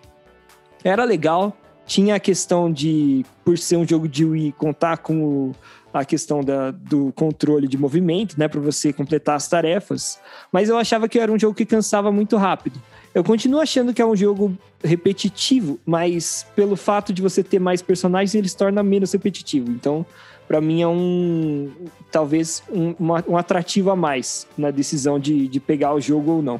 Era 0.83 1.03
legal, 1.03 1.57
tinha 1.85 2.15
a 2.15 2.19
questão 2.19 2.71
de, 2.71 3.25
por 3.43 3.57
ser 3.57 3.77
um 3.77 3.87
jogo 3.87 4.07
de 4.07 4.25
Wii, 4.25 4.53
contar 4.57 4.97
com 4.97 5.23
o, 5.23 5.55
a 6.01 6.05
questão 6.05 6.43
da, 6.43 6.71
do 6.71 7.13
controle 7.13 7.67
de 7.67 7.77
movimento, 7.77 8.37
né, 8.37 8.47
para 8.47 8.59
você 8.59 8.91
completar 8.91 9.35
as 9.35 9.47
tarefas. 9.47 10.19
Mas 10.51 10.67
eu 10.67 10.77
achava 10.77 11.07
que 11.07 11.17
era 11.17 11.31
um 11.31 11.39
jogo 11.39 11.55
que 11.55 11.65
cansava 11.65 12.11
muito 12.11 12.35
rápido. 12.35 12.81
Eu 13.13 13.23
continuo 13.23 13.61
achando 13.61 13.93
que 13.93 14.01
é 14.01 14.05
um 14.05 14.15
jogo 14.15 14.57
repetitivo, 14.83 15.79
mas 15.85 16.45
pelo 16.53 16.75
fato 16.75 17.13
de 17.13 17.21
você 17.21 17.41
ter 17.41 17.59
mais 17.59 17.81
personagens, 17.81 18.35
ele 18.35 18.49
se 18.49 18.57
torna 18.57 18.83
menos 18.83 19.13
repetitivo. 19.13 19.71
Então, 19.71 20.05
para 20.49 20.59
mim 20.59 20.81
é 20.81 20.87
um 20.87 21.71
talvez 22.11 22.61
um, 22.69 22.93
um 23.25 23.37
atrativo 23.37 23.89
a 23.89 23.95
mais 23.95 24.45
na 24.57 24.71
decisão 24.71 25.17
de, 25.17 25.47
de 25.47 25.59
pegar 25.61 25.93
o 25.93 26.01
jogo 26.01 26.29
ou 26.31 26.41
não. 26.41 26.59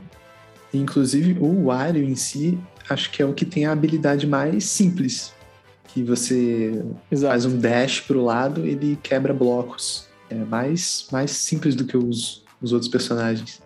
Inclusive, 0.74 1.38
o 1.42 1.66
Wario 1.66 2.04
em 2.04 2.16
si, 2.16 2.58
acho 2.90 3.12
que 3.12 3.22
é 3.22 3.26
o 3.26 3.34
que 3.34 3.46
tem 3.46 3.66
a 3.66 3.74
habilidade 3.74 4.26
mais 4.26 4.64
simples 4.64 5.35
que 5.96 6.04
você 6.04 6.84
Exato. 7.10 7.32
faz 7.32 7.46
um 7.46 7.58
dash 7.58 8.02
para 8.02 8.18
o 8.18 8.26
lado, 8.26 8.66
ele 8.66 9.00
quebra 9.02 9.34
blocos. 9.34 10.06
É 10.30 10.36
mais, 10.36 11.08
mais 11.10 11.32
simples 11.32 11.74
do 11.74 11.86
que 11.86 11.96
os, 11.96 12.43
os 12.62 12.74
outros 12.74 12.91
personagens. 12.91 13.62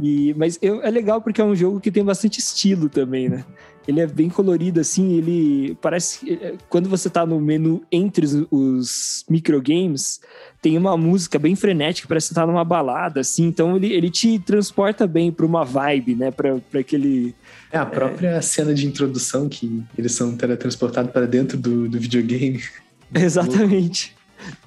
E, 0.00 0.32
mas 0.32 0.58
eu, 0.62 0.82
é 0.82 0.90
legal 0.90 1.20
porque 1.20 1.38
é 1.38 1.44
um 1.44 1.54
jogo 1.54 1.78
que 1.78 1.90
tem 1.90 2.02
bastante 2.02 2.38
estilo 2.38 2.88
também, 2.88 3.28
né? 3.28 3.44
Ele 3.86 4.00
é 4.00 4.06
bem 4.06 4.28
colorido, 4.28 4.80
assim, 4.80 5.14
ele 5.14 5.76
parece... 5.80 6.32
É, 6.32 6.54
quando 6.68 6.88
você 6.88 7.08
tá 7.08 7.24
no 7.24 7.40
menu 7.40 7.82
entre 7.90 8.26
os, 8.26 8.46
os 8.50 9.24
microgames, 9.30 10.20
tem 10.60 10.76
uma 10.76 10.96
música 10.96 11.38
bem 11.38 11.54
frenética, 11.54 12.08
parece 12.08 12.28
que 12.28 12.34
você 12.34 12.40
tá 12.40 12.46
numa 12.46 12.64
balada, 12.64 13.20
assim. 13.20 13.46
Então 13.46 13.76
ele, 13.76 13.92
ele 13.92 14.10
te 14.10 14.38
transporta 14.38 15.06
bem 15.06 15.30
para 15.30 15.46
uma 15.46 15.64
vibe, 15.64 16.16
né? 16.16 16.30
Para 16.30 16.58
aquele... 16.80 17.34
É, 17.70 17.78
a 17.78 17.86
própria 17.86 18.30
é... 18.30 18.40
cena 18.40 18.74
de 18.74 18.86
introdução 18.86 19.48
que 19.48 19.84
eles 19.96 20.12
são 20.12 20.36
teletransportados 20.36 21.12
para 21.12 21.26
dentro 21.26 21.56
do, 21.56 21.88
do 21.88 22.00
videogame. 22.00 22.60
Exatamente. 23.14 24.15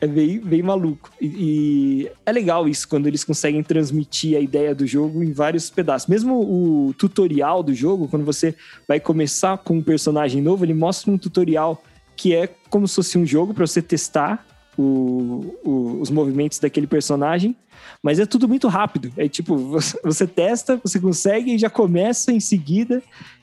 É 0.01 0.07
bem, 0.07 0.39
bem 0.39 0.61
maluco. 0.61 1.11
E, 1.19 1.27
e, 1.27 2.11
é 2.25 2.31
legal 2.31 2.67
isso 2.67 2.87
quando 2.87 3.07
eles 3.07 3.23
conseguem 3.23 3.63
transmitir 3.63 4.37
a 4.37 4.39
ideia 4.39 4.73
do 4.73 4.85
jogo 4.87 5.23
em 5.23 5.31
vários 5.31 5.69
pedaços. 5.69 6.07
Mesmo 6.07 6.39
o 6.41 6.93
tutorial 6.93 7.61
do 7.63 7.73
jogo, 7.73 8.07
quando 8.07 8.25
você 8.25 8.55
vai 8.87 8.99
começar 8.99 9.57
com 9.57 9.77
um 9.77 9.83
personagem 9.83 10.41
novo, 10.41 10.65
ele 10.65 10.73
mostra 10.73 11.11
um 11.11 11.17
tutorial 11.17 11.83
que 12.15 12.35
é 12.35 12.49
como 12.69 12.87
se 12.87 12.95
fosse 12.95 13.17
um 13.17 13.25
jogo 13.25 13.53
para 13.53 13.65
você 13.65 13.81
testar 13.81 14.45
o, 14.77 15.55
o, 15.63 15.99
os 16.01 16.09
movimentos 16.09 16.59
daquele 16.59 16.87
personagem. 16.87 17.55
Mas 18.01 18.19
é 18.19 18.25
tudo 18.25 18.47
muito 18.47 18.67
rápido. 18.67 19.11
É 19.17 19.27
tipo, 19.27 19.55
você, 19.69 19.99
você 20.03 20.27
testa, 20.27 20.79
você 20.83 20.99
consegue 20.99 21.53
e 21.53 21.57
já 21.57 21.69
começa 21.69 22.31
em 22.31 22.39
seguida. 22.39 23.01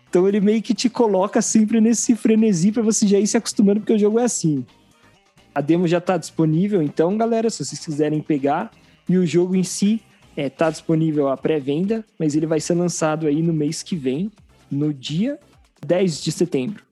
Então 0.09 0.27
ele 0.27 0.41
meio 0.41 0.62
que 0.62 0.74
te 0.74 0.89
coloca 0.89 1.43
sempre 1.43 1.81
nesse 1.81 2.14
frenesi 2.14 2.72
para 2.72 2.83
você 2.83 3.07
já 3.07 3.18
ir 3.18 3.27
se 3.27 3.37
acostumando, 3.37 3.81
porque 3.81 3.93
o 3.93 3.99
jogo 3.99 4.18
é 4.18 4.24
assim. 4.24 4.64
A 5.57 5.63
demo 5.63 5.89
já 5.89 5.97
está 5.97 6.19
disponível, 6.19 6.83
então, 6.83 7.17
galera, 7.17 7.49
se 7.49 7.65
vocês 7.65 7.83
quiserem 7.83 8.21
pegar. 8.21 8.71
E 9.09 9.17
o 9.17 9.25
jogo 9.25 9.57
em 9.57 9.63
si 9.63 10.03
está 10.33 10.43
é, 10.43 10.51
tá 10.51 10.69
disponível 10.69 11.29
à 11.29 11.37
pré-venda, 11.39 12.05
mas 12.19 12.37
ele 12.37 12.45
vai 12.45 12.61
ser 12.61 12.75
lançado 12.75 13.27
aí 13.27 13.41
no 13.41 13.55
mês 13.55 13.83
que 13.83 13.97
vem. 13.97 14.31
no 14.71 14.93
dia 14.93 15.39
10 15.81 16.21
de 16.21 16.31
setembro. 16.31 16.85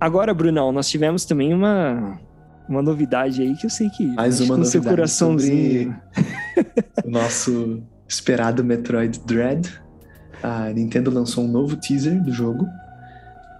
Agora, 0.00 0.32
Brunão, 0.32 0.72
nós 0.72 0.88
tivemos 0.88 1.26
também 1.26 1.52
uma, 1.52 2.18
uma 2.66 2.80
novidade 2.80 3.42
aí 3.42 3.54
que 3.56 3.66
eu 3.66 3.70
sei 3.70 3.90
que 3.90 4.06
mais 4.06 4.40
uma 4.40 4.56
no 4.56 4.64
seu 4.64 4.82
coraçãozinho. 4.82 5.94
o 7.04 7.10
nosso 7.10 7.82
esperado 8.08 8.64
Metroid 8.64 9.20
Dread. 9.26 9.70
A 10.42 10.70
Nintendo 10.70 11.10
lançou 11.10 11.44
um 11.44 11.48
novo 11.48 11.76
teaser 11.76 12.18
do 12.22 12.32
jogo 12.32 12.66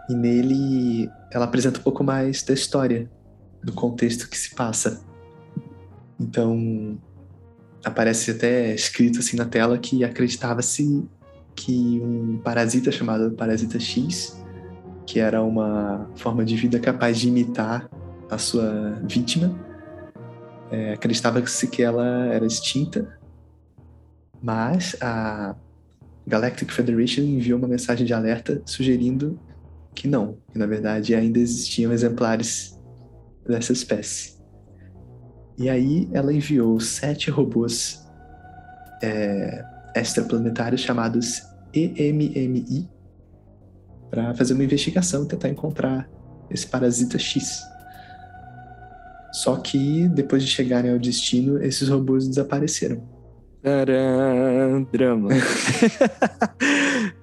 e 0.08 0.14
nele 0.14 1.10
ela 1.30 1.44
apresenta 1.44 1.78
um 1.80 1.82
pouco 1.82 2.04
mais 2.04 2.42
da 2.42 2.52
história, 2.52 3.10
do 3.62 3.72
contexto 3.72 4.28
que 4.28 4.36
se 4.36 4.54
passa. 4.54 5.02
Então 6.20 6.98
aparece 7.84 8.30
até 8.30 8.74
escrito 8.74 9.18
assim 9.18 9.36
na 9.36 9.44
tela 9.44 9.78
que 9.78 10.04
acreditava-se 10.04 11.04
que 11.54 12.00
um 12.02 12.38
parasita 12.42 12.90
chamado 12.90 13.32
Parasita 13.32 13.78
X 13.78 14.40
que 15.06 15.20
era 15.20 15.42
uma 15.42 16.08
forma 16.16 16.44
de 16.44 16.56
vida 16.56 16.78
capaz 16.78 17.18
de 17.18 17.28
imitar 17.28 17.88
a 18.30 18.38
sua 18.38 18.98
vítima. 19.02 19.54
É, 20.70 20.94
Acreditava-se 20.94 21.66
que 21.66 21.82
ela 21.82 22.26
era 22.26 22.46
extinta, 22.46 23.18
mas 24.42 24.96
a 25.00 25.54
Galactic 26.26 26.70
Federation 26.70 27.22
enviou 27.22 27.58
uma 27.58 27.68
mensagem 27.68 28.06
de 28.06 28.14
alerta 28.14 28.62
sugerindo 28.64 29.38
que 29.94 30.08
não, 30.08 30.38
que 30.50 30.58
na 30.58 30.66
verdade 30.66 31.14
ainda 31.14 31.38
existiam 31.38 31.92
exemplares 31.92 32.78
dessa 33.46 33.72
espécie. 33.72 34.40
E 35.58 35.68
aí 35.68 36.08
ela 36.12 36.32
enviou 36.32 36.80
sete 36.80 37.30
robôs 37.30 38.04
é, 39.02 39.64
extraplanetários 39.94 40.80
chamados 40.80 41.42
EMMI, 41.74 42.88
para 44.10 44.34
fazer 44.34 44.54
uma 44.54 44.64
investigação, 44.64 45.24
tentar 45.26 45.48
encontrar 45.48 46.08
esse 46.50 46.66
parasita 46.66 47.18
X. 47.18 47.62
Só 49.32 49.56
que 49.56 50.08
depois 50.08 50.42
de 50.42 50.50
chegarem 50.50 50.92
ao 50.92 50.98
destino, 50.98 51.62
esses 51.62 51.88
robôs 51.88 52.28
desapareceram. 52.28 53.02
Tcharam, 53.62 54.86
drama. 54.92 55.30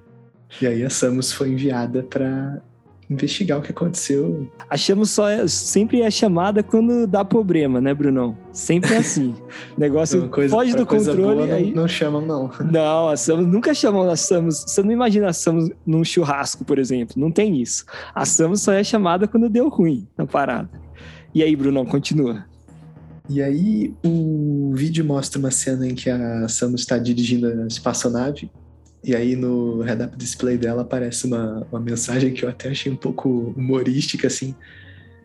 e 0.62 0.68
aí 0.68 0.84
a 0.84 0.90
Samus 0.90 1.32
foi 1.32 1.52
enviada 1.52 2.04
para 2.04 2.62
investigar 3.10 3.58
o 3.58 3.62
que 3.62 3.72
aconteceu. 3.72 4.48
Achamos 4.70 5.10
só 5.10 5.26
sempre 5.48 6.02
é 6.02 6.12
chamada 6.12 6.62
quando 6.62 7.08
dá 7.08 7.26
problema, 7.26 7.82
né, 7.82 7.94
Brunão? 7.94 8.38
Sempre 8.54 8.94
é 8.94 8.98
assim. 8.98 9.34
O 9.76 9.80
negócio 9.80 10.30
coisa, 10.30 10.56
foge 10.56 10.76
do 10.76 10.86
controle. 10.86 11.48
Boa, 11.48 11.54
aí... 11.56 11.68
não, 11.74 11.82
não, 11.82 11.88
chamam, 11.88 12.22
não. 12.22 12.52
Não, 12.72 13.10
a 13.10 13.18
Samus 13.18 13.48
nunca 13.48 13.74
chamam 13.74 14.08
a 14.08 14.16
Samus. 14.16 14.64
Você 14.68 14.84
não 14.84 14.92
imagina 14.92 15.30
a 15.30 15.34
Samus 15.34 15.72
num 15.86 16.04
churrasco, 16.04 16.64
por 16.64 16.78
exemplo. 16.78 17.16
Não 17.18 17.32
tem 17.32 17.60
isso. 17.60 17.86
A 18.14 18.26
Samus 18.26 18.62
só 18.62 18.74
é 18.74 18.84
chamada 18.84 19.28
quando 19.28 19.50
deu 19.50 19.70
ruim 19.70 20.08
na 20.18 20.28
parada. 20.28 20.70
E 21.34 21.42
aí, 21.42 21.56
Brunão, 21.56 21.86
continua. 21.86 22.46
E 23.28 23.42
aí, 23.42 23.94
o 24.04 24.72
vídeo 24.76 25.06
mostra 25.06 25.40
uma 25.40 25.52
cena 25.52 25.88
em 25.88 25.96
que 25.96 26.10
a 26.10 26.48
Samus 26.48 26.82
está 26.82 26.98
dirigindo 26.98 27.48
a 27.48 27.68
espaçonave 27.68 28.52
e 29.04 29.16
aí 29.16 29.36
no 29.36 29.82
head-up 29.82 30.16
display 30.18 30.58
dela 30.58 30.82
aparece 30.82 31.26
uma, 31.26 31.66
uma 31.72 31.80
mensagem 31.80 32.34
que 32.34 32.44
eu 32.44 32.50
até 32.50 32.70
achei 32.70 32.92
um 32.92 32.96
pouco 32.96 33.54
humorística, 33.56 34.28
assim, 34.28 34.54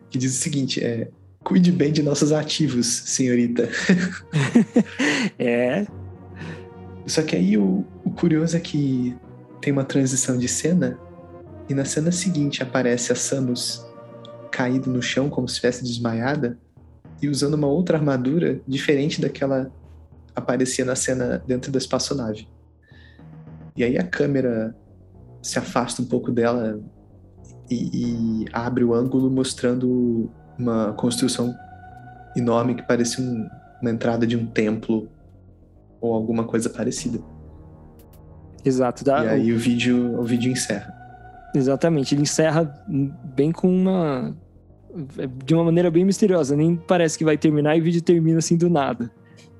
que 0.09 0.17
diz 0.17 0.37
o 0.37 0.41
seguinte, 0.41 0.83
é 0.83 1.09
cuide 1.43 1.71
bem 1.71 1.91
de 1.91 2.01
nossos 2.01 2.31
ativos, 2.31 2.87
senhorita. 2.87 3.69
é. 5.37 5.85
Só 7.05 7.21
que 7.21 7.35
aí 7.35 7.55
o, 7.55 7.85
o 8.03 8.09
curioso 8.09 8.57
é 8.57 8.59
que 8.59 9.15
tem 9.61 9.71
uma 9.71 9.83
transição 9.83 10.37
de 10.39 10.47
cena 10.47 10.97
e 11.69 11.73
na 11.73 11.85
cena 11.85 12.11
seguinte 12.11 12.63
aparece 12.63 13.11
a 13.11 13.15
Samus 13.15 13.85
caído 14.51 14.89
no 14.89 15.01
chão 15.01 15.29
como 15.29 15.47
se 15.47 15.55
estivesse 15.55 15.83
desmaiada 15.83 16.57
e 17.21 17.27
usando 17.27 17.53
uma 17.53 17.67
outra 17.67 17.97
armadura 17.97 18.59
diferente 18.67 19.21
daquela 19.21 19.71
aparecia 20.35 20.83
na 20.83 20.95
cena 20.95 21.43
dentro 21.45 21.71
da 21.71 21.77
espaçonave. 21.77 22.47
E 23.75 23.83
aí 23.83 23.97
a 23.97 24.03
câmera 24.03 24.75
se 25.41 25.59
afasta 25.59 26.01
um 26.01 26.05
pouco 26.05 26.31
dela 26.31 26.79
e, 27.69 28.43
e 28.43 28.45
abre 28.53 28.83
o 28.83 28.93
ângulo 28.93 29.29
mostrando 29.29 30.29
uma 30.57 30.93
construção 30.93 31.53
enorme 32.35 32.75
que 32.75 32.83
parece 32.83 33.21
um, 33.21 33.47
uma 33.81 33.91
entrada 33.91 34.25
de 34.25 34.35
um 34.35 34.45
templo 34.45 35.07
ou 35.99 36.13
alguma 36.13 36.43
coisa 36.45 36.69
parecida. 36.69 37.19
Exato. 38.63 39.03
Dá, 39.03 39.25
e 39.25 39.27
aí 39.29 39.51
o, 39.51 39.55
o 39.55 39.59
vídeo, 39.59 40.19
o 40.19 40.23
vídeo 40.23 40.51
encerra. 40.51 40.93
Exatamente, 41.53 42.15
ele 42.15 42.23
encerra 42.23 42.63
bem 43.35 43.51
com 43.51 43.69
uma 43.69 44.35
de 45.43 45.53
uma 45.53 45.65
maneira 45.65 45.91
bem 45.91 46.05
misteriosa, 46.05 46.55
nem 46.55 46.75
parece 46.75 47.17
que 47.17 47.25
vai 47.25 47.37
terminar 47.37 47.75
e 47.77 47.81
o 47.81 47.83
vídeo 47.83 48.01
termina 48.01 48.39
assim 48.39 48.57
do 48.57 48.69
nada. 48.69 49.11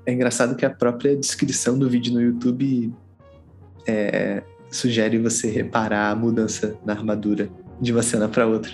É 0.06 0.14
engraçado 0.14 0.56
que 0.56 0.66
a 0.66 0.70
própria 0.70 1.16
descrição 1.16 1.78
do 1.78 1.90
vídeo 1.90 2.14
no 2.14 2.22
YouTube 2.22 2.94
é, 3.88 4.44
sugere 4.70 5.18
você 5.18 5.50
reparar 5.50 6.12
a 6.12 6.16
mudança 6.16 6.76
na 6.86 6.94
armadura 6.94 7.50
de 7.80 7.92
uma 7.92 8.02
cena 8.02 8.28
para 8.28 8.46
outra. 8.46 8.72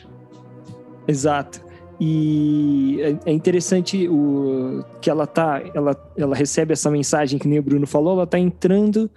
Exato. 1.07 1.61
E 1.99 2.99
é, 3.01 3.29
é 3.29 3.33
interessante 3.33 4.07
o 4.07 4.83
que 4.99 5.09
ela 5.09 5.27
tá, 5.27 5.61
ela, 5.75 5.95
ela 6.17 6.35
recebe 6.35 6.73
essa 6.73 6.89
mensagem 6.89 7.37
que 7.37 7.47
nem 7.47 7.59
o 7.59 7.63
Bruno 7.63 7.85
falou, 7.85 8.13
ela 8.13 8.27
tá 8.27 8.39
entrando 8.39 9.09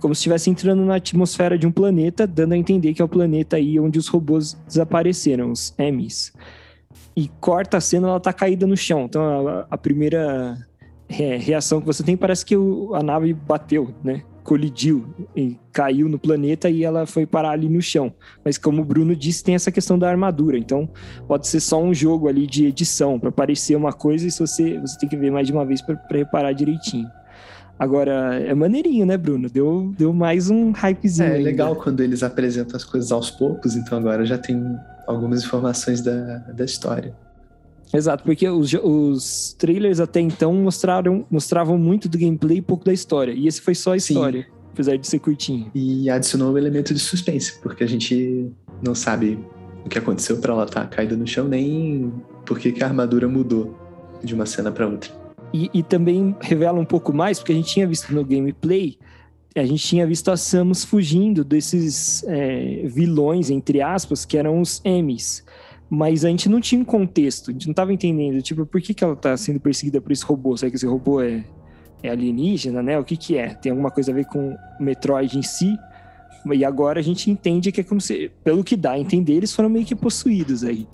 como 0.00 0.14
se 0.14 0.20
estivesse 0.20 0.48
entrando 0.48 0.82
na 0.82 0.96
atmosfera 0.96 1.58
de 1.58 1.66
um 1.66 1.70
planeta, 1.70 2.26
dando 2.26 2.54
a 2.54 2.56
entender 2.56 2.94
que 2.94 3.02
é 3.02 3.04
o 3.04 3.08
planeta 3.08 3.56
aí 3.56 3.78
onde 3.78 3.98
os 3.98 4.08
robôs 4.08 4.56
desapareceram, 4.66 5.52
os 5.52 5.74
Emmys. 5.78 6.32
E 7.14 7.28
corta 7.40 7.76
a 7.76 7.80
cena, 7.80 8.08
ela 8.08 8.18
tá 8.18 8.32
caída 8.32 8.66
no 8.66 8.76
chão. 8.76 9.02
Então 9.04 9.46
a, 9.46 9.66
a 9.70 9.76
primeira 9.76 10.56
reação 11.08 11.80
que 11.80 11.86
você 11.86 12.02
tem 12.02 12.16
parece 12.16 12.46
que 12.46 12.56
o, 12.56 12.94
a 12.94 13.02
nave 13.02 13.34
bateu, 13.34 13.92
né? 14.02 14.22
Colidiu 14.50 15.06
e 15.36 15.56
caiu 15.72 16.08
no 16.08 16.18
planeta 16.18 16.68
e 16.68 16.82
ela 16.82 17.06
foi 17.06 17.24
parar 17.24 17.50
ali 17.50 17.68
no 17.68 17.80
chão. 17.80 18.12
Mas 18.44 18.58
como 18.58 18.82
o 18.82 18.84
Bruno 18.84 19.14
disse, 19.14 19.44
tem 19.44 19.54
essa 19.54 19.70
questão 19.70 19.96
da 19.96 20.10
armadura. 20.10 20.58
Então 20.58 20.88
pode 21.28 21.46
ser 21.46 21.60
só 21.60 21.80
um 21.80 21.94
jogo 21.94 22.26
ali 22.26 22.48
de 22.48 22.66
edição 22.66 23.16
para 23.16 23.30
parecer 23.30 23.76
uma 23.76 23.92
coisa 23.92 24.26
e 24.26 24.30
se 24.30 24.40
você 24.40 24.76
você 24.80 24.98
tem 24.98 25.08
que 25.08 25.16
ver 25.16 25.30
mais 25.30 25.46
de 25.46 25.52
uma 25.52 25.64
vez 25.64 25.80
para 25.80 25.96
reparar 26.10 26.52
direitinho. 26.52 27.08
Agora, 27.78 28.40
é 28.40 28.52
maneirinho, 28.52 29.06
né, 29.06 29.16
Bruno? 29.16 29.48
Deu, 29.48 29.94
deu 29.96 30.12
mais 30.12 30.50
um 30.50 30.72
hypezinho. 30.72 31.28
É, 31.28 31.40
é 31.40 31.42
legal 31.42 31.76
quando 31.76 32.00
eles 32.00 32.24
apresentam 32.24 32.76
as 32.76 32.82
coisas 32.82 33.12
aos 33.12 33.30
poucos, 33.30 33.76
então 33.76 33.96
agora 33.96 34.26
já 34.26 34.36
tem 34.36 34.60
algumas 35.06 35.44
informações 35.44 36.00
da, 36.02 36.38
da 36.38 36.64
história. 36.64 37.14
Exato, 37.92 38.24
porque 38.24 38.48
os, 38.48 38.72
os 38.72 39.54
trailers 39.58 40.00
até 40.00 40.20
então 40.20 40.54
mostraram, 40.54 41.26
mostravam 41.30 41.76
muito 41.76 42.08
do 42.08 42.16
gameplay 42.16 42.58
e 42.58 42.62
pouco 42.62 42.84
da 42.84 42.92
história. 42.92 43.32
E 43.32 43.46
esse 43.46 43.60
foi 43.60 43.74
só 43.74 43.92
a 43.92 43.96
história, 43.96 44.42
Sim. 44.42 44.48
apesar 44.72 44.96
de 44.96 45.06
ser 45.06 45.18
curtinho. 45.18 45.70
E 45.74 46.08
adicionou 46.08 46.50
o 46.50 46.54
um 46.54 46.58
elemento 46.58 46.94
de 46.94 47.00
suspense, 47.00 47.58
porque 47.60 47.82
a 47.82 47.86
gente 47.86 48.50
não 48.82 48.94
sabe 48.94 49.38
o 49.84 49.88
que 49.88 49.98
aconteceu 49.98 50.38
para 50.38 50.52
ela 50.52 50.64
estar 50.64 50.82
tá 50.82 50.86
caída 50.86 51.16
no 51.16 51.26
chão, 51.26 51.48
nem 51.48 52.12
por 52.44 52.58
que 52.58 52.82
a 52.82 52.86
armadura 52.86 53.26
mudou 53.28 53.76
de 54.22 54.34
uma 54.34 54.46
cena 54.46 54.70
para 54.70 54.86
outra. 54.86 55.10
E, 55.52 55.68
e, 55.74 55.82
também 55.82 56.36
revela 56.40 56.78
um 56.78 56.84
pouco 56.84 57.12
mais, 57.12 57.38
porque 57.38 57.52
a 57.52 57.54
gente 57.54 57.72
tinha 57.72 57.86
visto 57.86 58.14
no 58.14 58.24
gameplay, 58.24 58.96
a 59.56 59.64
gente 59.64 59.84
tinha 59.84 60.06
visto 60.06 60.30
a 60.30 60.36
Samus 60.36 60.84
fugindo 60.84 61.42
desses 61.42 62.22
é, 62.28 62.82
vilões, 62.86 63.50
entre 63.50 63.82
aspas, 63.82 64.24
que 64.24 64.36
eram 64.36 64.60
os 64.60 64.80
M's. 64.84 65.44
Mas 65.90 66.24
a 66.24 66.28
gente 66.28 66.48
não 66.48 66.60
tinha 66.60 66.80
um 66.80 66.84
contexto, 66.84 67.50
a 67.50 67.52
gente 67.52 67.66
não 67.66 67.72
estava 67.72 67.92
entendendo, 67.92 68.40
tipo, 68.40 68.64
por 68.64 68.80
que, 68.80 68.94
que 68.94 69.02
ela 69.02 69.14
está 69.14 69.36
sendo 69.36 69.58
perseguida 69.58 70.00
por 70.00 70.12
esse 70.12 70.24
robô? 70.24 70.56
Será 70.56 70.70
que 70.70 70.76
esse 70.76 70.86
robô 70.86 71.20
é, 71.20 71.44
é 72.00 72.10
alienígena, 72.10 72.80
né? 72.80 72.96
O 72.96 73.04
que 73.04 73.16
que 73.16 73.36
é? 73.36 73.54
Tem 73.54 73.70
alguma 73.70 73.90
coisa 73.90 74.12
a 74.12 74.14
ver 74.14 74.24
com 74.26 74.50
o 74.50 74.82
Metroid 74.82 75.36
em 75.36 75.42
si? 75.42 75.76
E 76.52 76.64
agora 76.64 77.00
a 77.00 77.02
gente 77.02 77.28
entende 77.28 77.72
que 77.72 77.80
é 77.80 77.84
como 77.84 78.00
se, 78.00 78.30
pelo 78.44 78.62
que 78.62 78.76
dá 78.76 78.92
a 78.92 78.98
entender, 78.98 79.34
eles 79.34 79.52
foram 79.52 79.68
meio 79.68 79.84
que 79.84 79.96
possuídos 79.96 80.62
aí. 80.62 80.86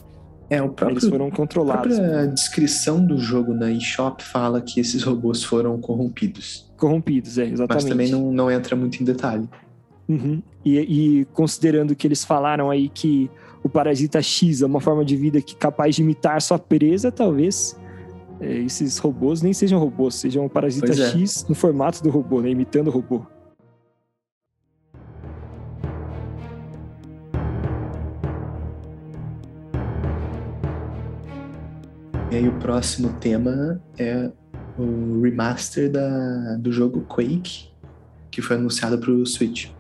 É, 0.48 0.62
o 0.62 0.68
próprio, 0.68 0.94
eles 0.98 1.08
foram 1.08 1.30
controlados. 1.30 1.98
A 1.98 2.02
própria 2.02 2.26
descrição 2.28 3.04
do 3.04 3.18
jogo 3.18 3.52
na 3.52 3.70
eShop 3.70 4.22
fala 4.22 4.60
que 4.60 4.80
esses 4.80 5.02
robôs 5.02 5.44
foram 5.44 5.78
corrompidos. 5.78 6.72
Corrompidos, 6.76 7.36
é, 7.36 7.44
exatamente. 7.46 7.74
Mas 7.74 7.84
também 7.84 8.10
não, 8.10 8.32
não 8.32 8.50
entra 8.50 8.74
muito 8.74 9.00
em 9.02 9.04
detalhe. 9.04 9.48
Uhum. 10.08 10.40
E, 10.64 10.78
e 10.78 11.24
considerando 11.26 11.94
que 11.94 12.06
eles 12.06 12.24
falaram 12.24 12.70
aí 12.70 12.88
que 12.88 13.28
o 13.62 13.68
parasita 13.68 14.22
X 14.22 14.62
é 14.62 14.66
uma 14.66 14.80
forma 14.80 15.04
de 15.04 15.16
vida 15.16 15.40
que 15.40 15.54
capaz 15.54 15.96
de 15.96 16.02
imitar 16.02 16.40
sua 16.40 16.58
presa, 16.58 17.10
talvez 17.10 17.78
é, 18.40 18.58
esses 18.58 18.98
robôs 18.98 19.42
nem 19.42 19.52
sejam 19.52 19.78
robôs, 19.78 20.14
sejam 20.14 20.44
um 20.44 20.48
parasita 20.48 20.92
é. 20.92 21.10
X 21.10 21.46
no 21.48 21.54
formato 21.54 22.02
do 22.02 22.10
robô, 22.10 22.40
né, 22.40 22.50
imitando 22.50 22.88
o 22.88 22.90
robô. 22.90 23.22
E 32.30 32.36
aí 32.36 32.48
o 32.48 32.58
próximo 32.58 33.12
tema 33.20 33.80
é 33.96 34.30
o 34.78 35.22
remaster 35.22 35.90
da, 35.90 36.56
do 36.56 36.70
jogo 36.70 37.00
Quake 37.02 37.70
que 38.30 38.42
foi 38.42 38.56
anunciado 38.56 38.98
para 38.98 39.10
o 39.10 39.24
Switch. 39.24 39.70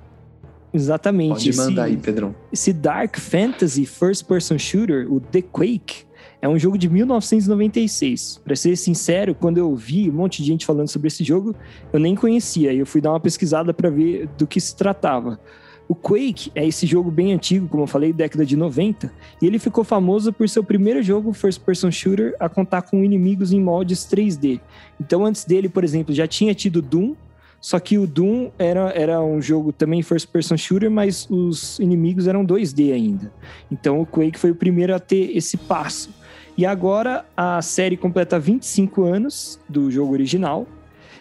Exatamente. 0.76 1.30
Pode 1.30 1.56
mandar 1.56 1.88
esse, 1.88 1.96
aí, 1.96 2.02
Pedrão. 2.02 2.34
Esse 2.52 2.72
Dark 2.72 3.18
Fantasy 3.18 3.86
First 3.86 4.26
Person 4.26 4.58
Shooter, 4.58 5.10
o 5.10 5.18
The 5.18 5.40
Quake, 5.40 6.04
é 6.40 6.48
um 6.48 6.58
jogo 6.58 6.76
de 6.76 6.88
1996. 6.88 8.42
Para 8.44 8.54
ser 8.54 8.76
sincero, 8.76 9.34
quando 9.34 9.56
eu 9.58 9.74
vi 9.74 10.10
um 10.10 10.12
monte 10.12 10.42
de 10.42 10.48
gente 10.48 10.66
falando 10.66 10.88
sobre 10.88 11.08
esse 11.08 11.24
jogo, 11.24 11.54
eu 11.92 11.98
nem 11.98 12.14
conhecia. 12.14 12.72
E 12.72 12.78
eu 12.78 12.86
fui 12.86 13.00
dar 13.00 13.10
uma 13.10 13.20
pesquisada 13.20 13.72
para 13.72 13.88
ver 13.88 14.28
do 14.36 14.46
que 14.46 14.60
se 14.60 14.76
tratava. 14.76 15.40
O 15.88 15.94
Quake 15.94 16.50
é 16.54 16.66
esse 16.66 16.84
jogo 16.84 17.10
bem 17.10 17.32
antigo, 17.32 17.68
como 17.68 17.84
eu 17.84 17.86
falei, 17.86 18.12
década 18.12 18.44
de 18.44 18.56
90, 18.56 19.12
e 19.40 19.46
ele 19.46 19.58
ficou 19.58 19.84
famoso 19.84 20.32
por 20.32 20.48
ser 20.48 20.58
o 20.58 20.64
primeiro 20.64 21.00
jogo 21.00 21.32
first 21.32 21.60
person 21.60 21.92
shooter 21.92 22.34
a 22.40 22.48
contar 22.48 22.82
com 22.82 23.04
inimigos 23.04 23.52
em 23.52 23.60
moldes 23.60 24.00
3D. 24.00 24.60
Então 25.00 25.24
antes 25.24 25.44
dele, 25.44 25.68
por 25.68 25.84
exemplo, 25.84 26.12
já 26.12 26.26
tinha 26.26 26.52
tido 26.54 26.82
Doom, 26.82 27.14
só 27.60 27.78
que 27.80 27.98
o 27.98 28.06
Doom 28.06 28.50
era, 28.58 28.90
era 28.90 29.20
um 29.20 29.40
jogo 29.40 29.72
também 29.72 30.02
first 30.02 30.28
person 30.28 30.56
shooter, 30.56 30.90
mas 30.90 31.28
os 31.30 31.78
inimigos 31.78 32.28
eram 32.28 32.46
2D 32.46 32.92
ainda. 32.92 33.32
Então 33.70 34.00
o 34.00 34.06
Quake 34.06 34.38
foi 34.38 34.50
o 34.50 34.54
primeiro 34.54 34.94
a 34.94 34.98
ter 34.98 35.36
esse 35.36 35.56
passo. 35.56 36.10
E 36.56 36.64
agora 36.64 37.24
a 37.36 37.60
série 37.60 37.96
completa 37.96 38.38
25 38.38 39.04
anos 39.04 39.60
do 39.68 39.90
jogo 39.90 40.12
original. 40.12 40.66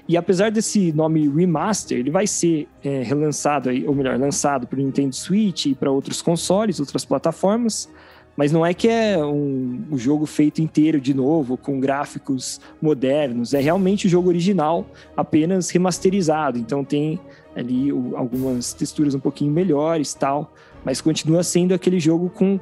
E 0.08 0.16
apesar 0.16 0.52
desse 0.52 0.92
nome 0.94 1.28
remaster, 1.28 1.98
ele 1.98 2.12
vai 2.12 2.28
ser 2.28 2.68
é, 2.84 3.02
relançado, 3.02 3.70
ou 3.88 3.96
melhor, 3.96 4.20
lançado 4.20 4.68
para 4.68 4.80
o 4.80 4.84
Nintendo 4.84 5.16
Switch 5.16 5.66
e 5.66 5.74
para 5.74 5.90
outros 5.90 6.22
consoles, 6.22 6.80
outras 6.80 7.04
plataformas. 7.04 7.90
Mas 8.36 8.52
não 8.52 8.66
é 8.66 8.74
que 8.74 8.88
é 8.88 9.18
um, 9.18 9.86
um, 9.92 9.98
jogo 9.98 10.26
feito 10.26 10.62
inteiro 10.62 11.00
de 11.00 11.14
novo, 11.14 11.56
com 11.56 11.80
gráficos 11.80 12.60
modernos. 12.82 13.54
É 13.54 13.62
realmente 13.62 14.08
o 14.08 14.10
jogo 14.10 14.28
original, 14.28 14.86
apenas 15.16 15.70
remasterizado. 15.70 16.58
Então 16.58 16.84
tem 16.84 17.20
ali 17.56 17.90
algumas 18.16 18.74
texturas 18.74 19.16
um 19.16 19.20
pouquinho 19.20 19.52
melhores 19.52 20.14
tal. 20.14 20.54
Mas 20.84 21.00
continua 21.00 21.44
sendo 21.44 21.74
aquele 21.74 22.00
jogo 22.00 22.30
com 22.30 22.60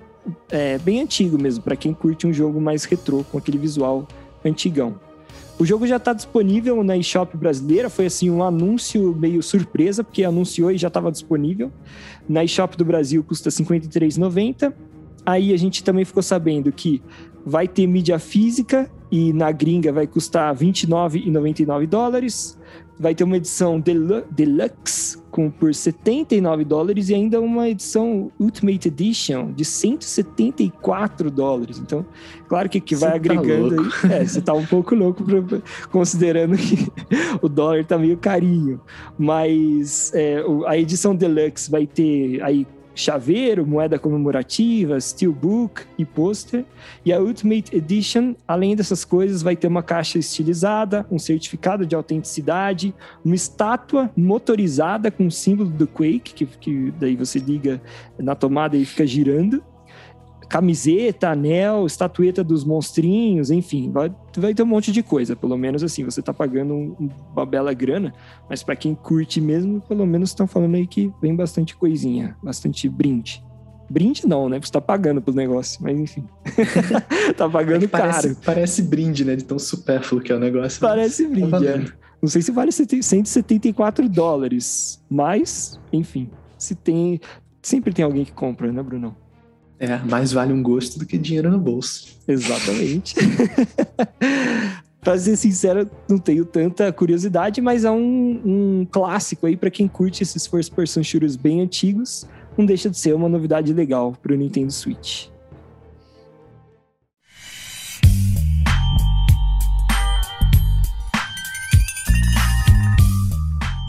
é, 0.51 0.77
bem 0.77 1.01
antigo 1.01 1.41
mesmo, 1.41 1.63
para 1.63 1.75
quem 1.75 1.93
curte 1.93 2.27
um 2.27 2.33
jogo 2.33 2.61
mais 2.61 2.83
retrô, 2.85 3.23
com 3.23 3.37
aquele 3.37 3.57
visual 3.57 4.07
antigão. 4.45 4.99
O 5.59 5.65
jogo 5.65 5.85
já 5.85 5.97
está 5.97 6.13
disponível 6.13 6.83
na 6.83 6.97
eShop 6.97 7.37
brasileira, 7.37 7.89
foi 7.89 8.07
assim 8.07 8.29
um 8.29 8.43
anúncio 8.43 9.15
meio 9.15 9.41
surpresa, 9.43 10.03
porque 10.03 10.23
anunciou 10.23 10.71
e 10.71 10.77
já 10.77 10.87
estava 10.87 11.11
disponível. 11.11 11.71
Na 12.27 12.43
eShop 12.43 12.75
do 12.75 12.83
Brasil 12.83 13.23
custa 13.23 13.49
R$ 13.49 13.55
53,90. 13.55 14.73
Aí 15.25 15.53
a 15.53 15.57
gente 15.57 15.83
também 15.83 16.05
ficou 16.05 16.23
sabendo 16.23 16.71
que 16.71 17.01
vai 17.45 17.67
ter 17.67 17.87
mídia 17.87 18.19
física 18.19 18.89
e 19.11 19.31
na 19.31 19.51
gringa 19.51 19.91
vai 19.91 20.07
custar 20.07 20.55
29,99 20.55 21.87
dólares. 21.87 22.57
Vai 22.99 23.13
ter 23.13 23.23
uma 23.23 23.37
edição 23.37 23.79
deluxe 23.79 25.17
com 25.29 25.49
por 25.49 25.73
79 25.73 26.63
dólares 26.63 27.09
e 27.09 27.15
ainda 27.15 27.41
uma 27.41 27.67
edição 27.67 28.31
Ultimate 28.39 28.87
Edition 28.87 29.51
de 29.51 29.65
174 29.65 31.31
dólares. 31.31 31.79
Então, 31.79 32.05
claro 32.47 32.69
que, 32.69 32.79
que 32.79 32.95
vai 32.95 33.09
tá 33.11 33.15
agregando 33.15 33.81
aí. 33.81 34.11
É, 34.11 34.25
você 34.25 34.41
tá 34.41 34.53
um 34.53 34.65
pouco 34.65 34.93
louco 34.93 35.23
pra, 35.23 35.59
considerando 35.91 36.55
que 36.55 36.87
o 37.41 37.49
dólar 37.49 37.83
tá 37.83 37.97
meio 37.97 38.17
carinho. 38.17 38.79
Mas 39.17 40.11
é, 40.13 40.43
a 40.67 40.77
edição 40.77 41.15
deluxe 41.15 41.69
vai 41.69 41.87
ter 41.87 42.41
aí 42.43 42.65
chaveiro, 42.95 43.65
moeda 43.65 43.97
comemorativa, 43.97 44.99
steelbook 44.99 45.83
e 45.97 46.05
pôster. 46.05 46.65
E 47.05 47.11
a 47.11 47.19
Ultimate 47.19 47.75
Edition, 47.75 48.35
além 48.47 48.75
dessas 48.75 49.03
coisas, 49.03 49.41
vai 49.41 49.55
ter 49.55 49.67
uma 49.67 49.83
caixa 49.83 50.17
estilizada, 50.17 51.05
um 51.11 51.19
certificado 51.19 51.85
de 51.85 51.95
autenticidade, 51.95 52.93
uma 53.23 53.35
estátua 53.35 54.09
motorizada 54.15 55.09
com 55.09 55.27
o 55.27 55.31
símbolo 55.31 55.69
do 55.69 55.87
Quake, 55.87 56.33
que, 56.33 56.45
que 56.45 56.93
daí 56.99 57.15
você 57.15 57.39
liga 57.39 57.81
na 58.17 58.35
tomada 58.35 58.77
e 58.77 58.85
fica 58.85 59.05
girando 59.05 59.63
camiseta, 60.49 61.29
anel, 61.29 61.85
estatueta 61.85 62.43
dos 62.43 62.63
monstrinhos, 62.63 63.51
enfim, 63.51 63.91
vai, 63.91 64.13
vai 64.37 64.53
ter 64.53 64.63
um 64.63 64.67
monte 64.67 64.91
de 64.91 65.01
coisa. 65.03 65.35
Pelo 65.35 65.57
menos 65.57 65.83
assim, 65.83 66.03
você 66.03 66.21
tá 66.21 66.33
pagando 66.33 66.73
um, 66.73 67.09
uma 67.31 67.45
bela 67.45 67.73
grana, 67.73 68.13
mas 68.49 68.63
para 68.63 68.75
quem 68.75 68.95
curte 68.95 69.39
mesmo, 69.41 69.81
pelo 69.81 70.05
menos 70.05 70.29
estão 70.29 70.47
falando 70.47 70.75
aí 70.75 70.87
que 70.87 71.11
vem 71.21 71.35
bastante 71.35 71.75
coisinha, 71.75 72.35
bastante 72.43 72.87
brinde. 72.89 73.43
Brinde 73.89 74.25
não, 74.27 74.49
né? 74.49 74.59
Você 74.59 74.71
tá 74.71 74.81
pagando 74.81 75.21
pelo 75.21 75.37
negócio, 75.37 75.79
mas 75.83 75.99
enfim. 75.99 76.25
tá 77.37 77.49
pagando 77.49 77.85
é 77.85 77.87
parece, 77.87 78.29
caro. 78.29 78.39
Parece 78.43 78.81
brinde, 78.81 79.23
né? 79.23 79.35
De 79.35 79.43
tão 79.43 79.59
supérfluo 79.59 80.21
que 80.21 80.31
é 80.31 80.35
o 80.35 80.39
negócio. 80.39 80.79
Parece 80.79 81.23
tá 81.23 81.29
brinde, 81.29 81.51
tá 81.51 81.65
é. 81.65 81.85
Não 82.21 82.29
sei 82.29 82.41
se 82.41 82.51
vale 82.51 82.71
174 82.71 84.07
dólares, 84.07 85.03
mas, 85.09 85.77
enfim, 85.91 86.29
se 86.57 86.73
tem. 86.73 87.19
Sempre 87.61 87.93
tem 87.93 88.03
alguém 88.03 88.25
que 88.25 88.31
compra, 88.31 88.71
né, 88.71 88.81
Brunão? 88.81 89.15
É, 89.83 89.99
mais 90.09 90.31
vale 90.31 90.53
um 90.53 90.63
gosto 90.63 90.97
do 90.97 91.05
que 91.05 91.17
dinheiro 91.17 91.51
no 91.51 91.59
bolso. 91.59 92.17
Exatamente. 92.25 93.15
pra 95.01 95.17
ser 95.17 95.35
sincero, 95.35 95.91
não 96.07 96.17
tenho 96.17 96.45
tanta 96.45 96.89
curiosidade, 96.93 97.59
mas 97.59 97.83
é 97.83 97.91
um, 97.91 98.41
um 98.45 98.87
clássico 98.89 99.45
aí 99.45 99.57
para 99.57 99.69
quem 99.69 99.85
curte 99.85 100.23
esses 100.23 100.47
first 100.47 100.71
person 100.71 101.03
shooters 101.03 101.35
bem 101.35 101.59
antigos. 101.59 102.25
Não 102.57 102.65
deixa 102.65 102.89
de 102.89 102.97
ser 102.97 103.13
uma 103.13 103.27
novidade 103.27 103.73
legal 103.73 104.13
pro 104.23 104.37
Nintendo 104.37 104.71
Switch. 104.71 105.27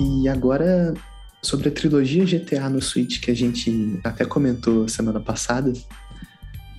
E 0.01 0.29
agora 0.29 0.93
Sobre 1.45 1.69
a 1.69 1.71
trilogia 1.71 2.25
GTA 2.25 2.71
no 2.71 2.81
Switch, 2.81 3.21
que 3.21 3.31
a 3.31 3.37
gente 3.37 4.01
até 4.03 4.25
comentou 4.25 4.89
semana 4.89 5.21
passada, 5.21 5.71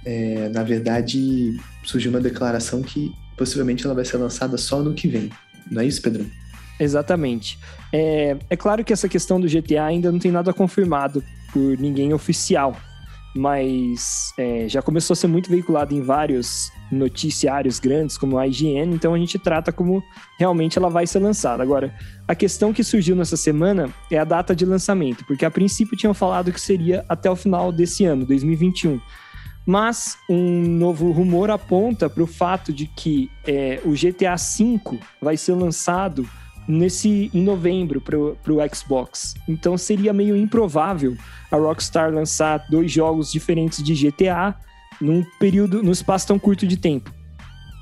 é, 0.03 0.49
na 0.49 0.63
verdade 0.63 1.55
surgiu 1.84 2.09
uma 2.09 2.20
declaração 2.20 2.82
que 2.82 3.11
possivelmente 3.38 3.86
ela 3.86 3.93
vai 3.93 4.03
ser 4.03 4.18
lançada 4.18 4.57
só 4.57 4.82
no 4.82 4.95
que 4.95 5.07
vem. 5.07 5.30
Não 5.70 5.84
é 5.84 5.86
isso, 5.86 6.01
Pedro? 6.01 6.26
Exatamente. 6.80 7.59
É, 7.93 8.36
é 8.49 8.57
claro 8.57 8.84
que 8.84 8.91
essa 8.91 9.07
questão 9.07 9.39
do 9.39 9.47
GTA 9.47 9.86
ainda 9.86 10.11
não 10.11 10.18
tem 10.18 10.32
nada 10.32 10.51
confirmado 10.51 11.24
por 11.53 11.78
ninguém 11.78 12.11
oficial, 12.11 12.76
mas 13.36 14.33
é, 14.38 14.67
já 14.69 14.81
começou 14.81 15.13
a 15.13 15.17
ser 15.17 15.27
muito 15.27 15.49
veiculado 15.49 15.93
em 15.93 16.01
vários 16.01 16.71
noticiários 16.89 17.79
grandes, 17.79 18.17
como 18.17 18.38
a 18.38 18.47
IGN, 18.47 18.95
então 18.95 19.13
a 19.13 19.17
gente 19.17 19.38
trata 19.38 19.73
como 19.73 20.01
realmente 20.39 20.77
ela 20.77 20.89
vai 20.89 21.05
ser 21.05 21.19
lançada. 21.19 21.61
Agora, 21.61 21.93
a 22.27 22.33
questão 22.33 22.71
que 22.71 22.83
surgiu 22.83 23.15
nessa 23.15 23.36
semana 23.36 23.89
é 24.09 24.17
a 24.17 24.23
data 24.23 24.55
de 24.55 24.65
lançamento, 24.65 25.25
porque 25.25 25.43
a 25.43 25.51
princípio 25.51 25.97
tinham 25.97 26.13
falado 26.13 26.51
que 26.51 26.61
seria 26.61 27.03
até 27.09 27.29
o 27.29 27.36
final 27.36 27.71
desse 27.71 28.05
ano, 28.05 28.25
2021. 28.25 29.01
Mas 29.65 30.17
um 30.29 30.61
novo 30.61 31.11
rumor 31.11 31.49
aponta 31.49 32.09
para 32.09 32.23
o 32.23 32.27
fato 32.27 32.71
de 32.71 32.86
que 32.86 33.29
é, 33.45 33.81
o 33.83 33.91
GTA 33.91 34.36
V 34.36 34.99
vai 35.19 35.36
ser 35.36 35.53
lançado 35.53 36.29
nesse 36.68 37.30
em 37.34 37.43
novembro 37.43 38.01
para 38.01 38.18
o 38.18 38.76
Xbox. 38.76 39.36
Então 39.47 39.78
seria 39.78 40.11
meio 40.11 40.36
improvável 40.36 41.16
a 41.51 41.57
Rockstar 41.57 42.11
lançar 42.11 42.66
dois 42.70 42.91
jogos 42.91 43.32
diferentes 43.32 43.84
de 43.84 43.93
GTA 43.93 44.55
num 44.99 45.24
período, 45.39 45.84
num 45.84 45.91
espaço 45.91 46.28
tão 46.28 46.39
curto 46.39 46.66
de 46.66 46.78
tempo. 46.78 47.13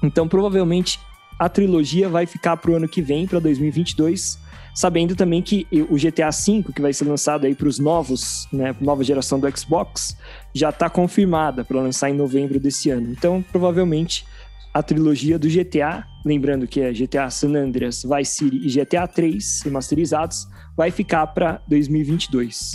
Então 0.04 0.28
provavelmente 0.28 1.00
a 1.40 1.48
trilogia 1.50 2.10
vai 2.10 2.26
ficar 2.26 2.58
para 2.58 2.72
o 2.72 2.76
ano 2.76 2.88
que 2.88 3.02
vem, 3.02 3.26
para 3.26 3.40
2022, 3.40 4.40
sabendo 4.76 5.16
também 5.16 5.42
que 5.42 5.68
o 5.90 5.96
GTA 5.96 6.30
V, 6.30 6.64
que 6.74 6.82
vai 6.82 6.94
ser 6.94 7.06
lançado 7.06 7.46
aí 7.46 7.56
para 7.56 7.68
os 7.68 7.80
novos, 7.80 8.48
né, 8.52 8.76
nova 8.82 9.04
geração 9.04 9.40
do 9.40 9.58
Xbox, 9.58 10.18
já 10.54 10.70
está 10.70 10.90
confirmada 10.90 11.64
para 11.64 11.80
lançar 11.80 12.10
em 12.10 12.14
novembro 12.14 12.60
desse 12.60 12.90
ano. 12.90 13.12
Então 13.12 13.44
provavelmente 13.52 14.26
a 14.74 14.82
trilogia 14.82 15.38
do 15.38 15.48
GTA, 15.48 16.06
lembrando 16.24 16.68
que 16.68 16.80
é 16.80 16.92
GTA 16.92 17.30
San 17.30 17.56
Andreas, 17.56 18.04
Vice 18.04 18.32
City 18.32 18.58
e 18.58 18.70
GTA 18.70 19.08
3 19.08 19.62
remasterizados, 19.64 20.48
vai 20.76 20.92
ficar 20.92 21.28
para 21.28 21.62
2022. 21.68 22.74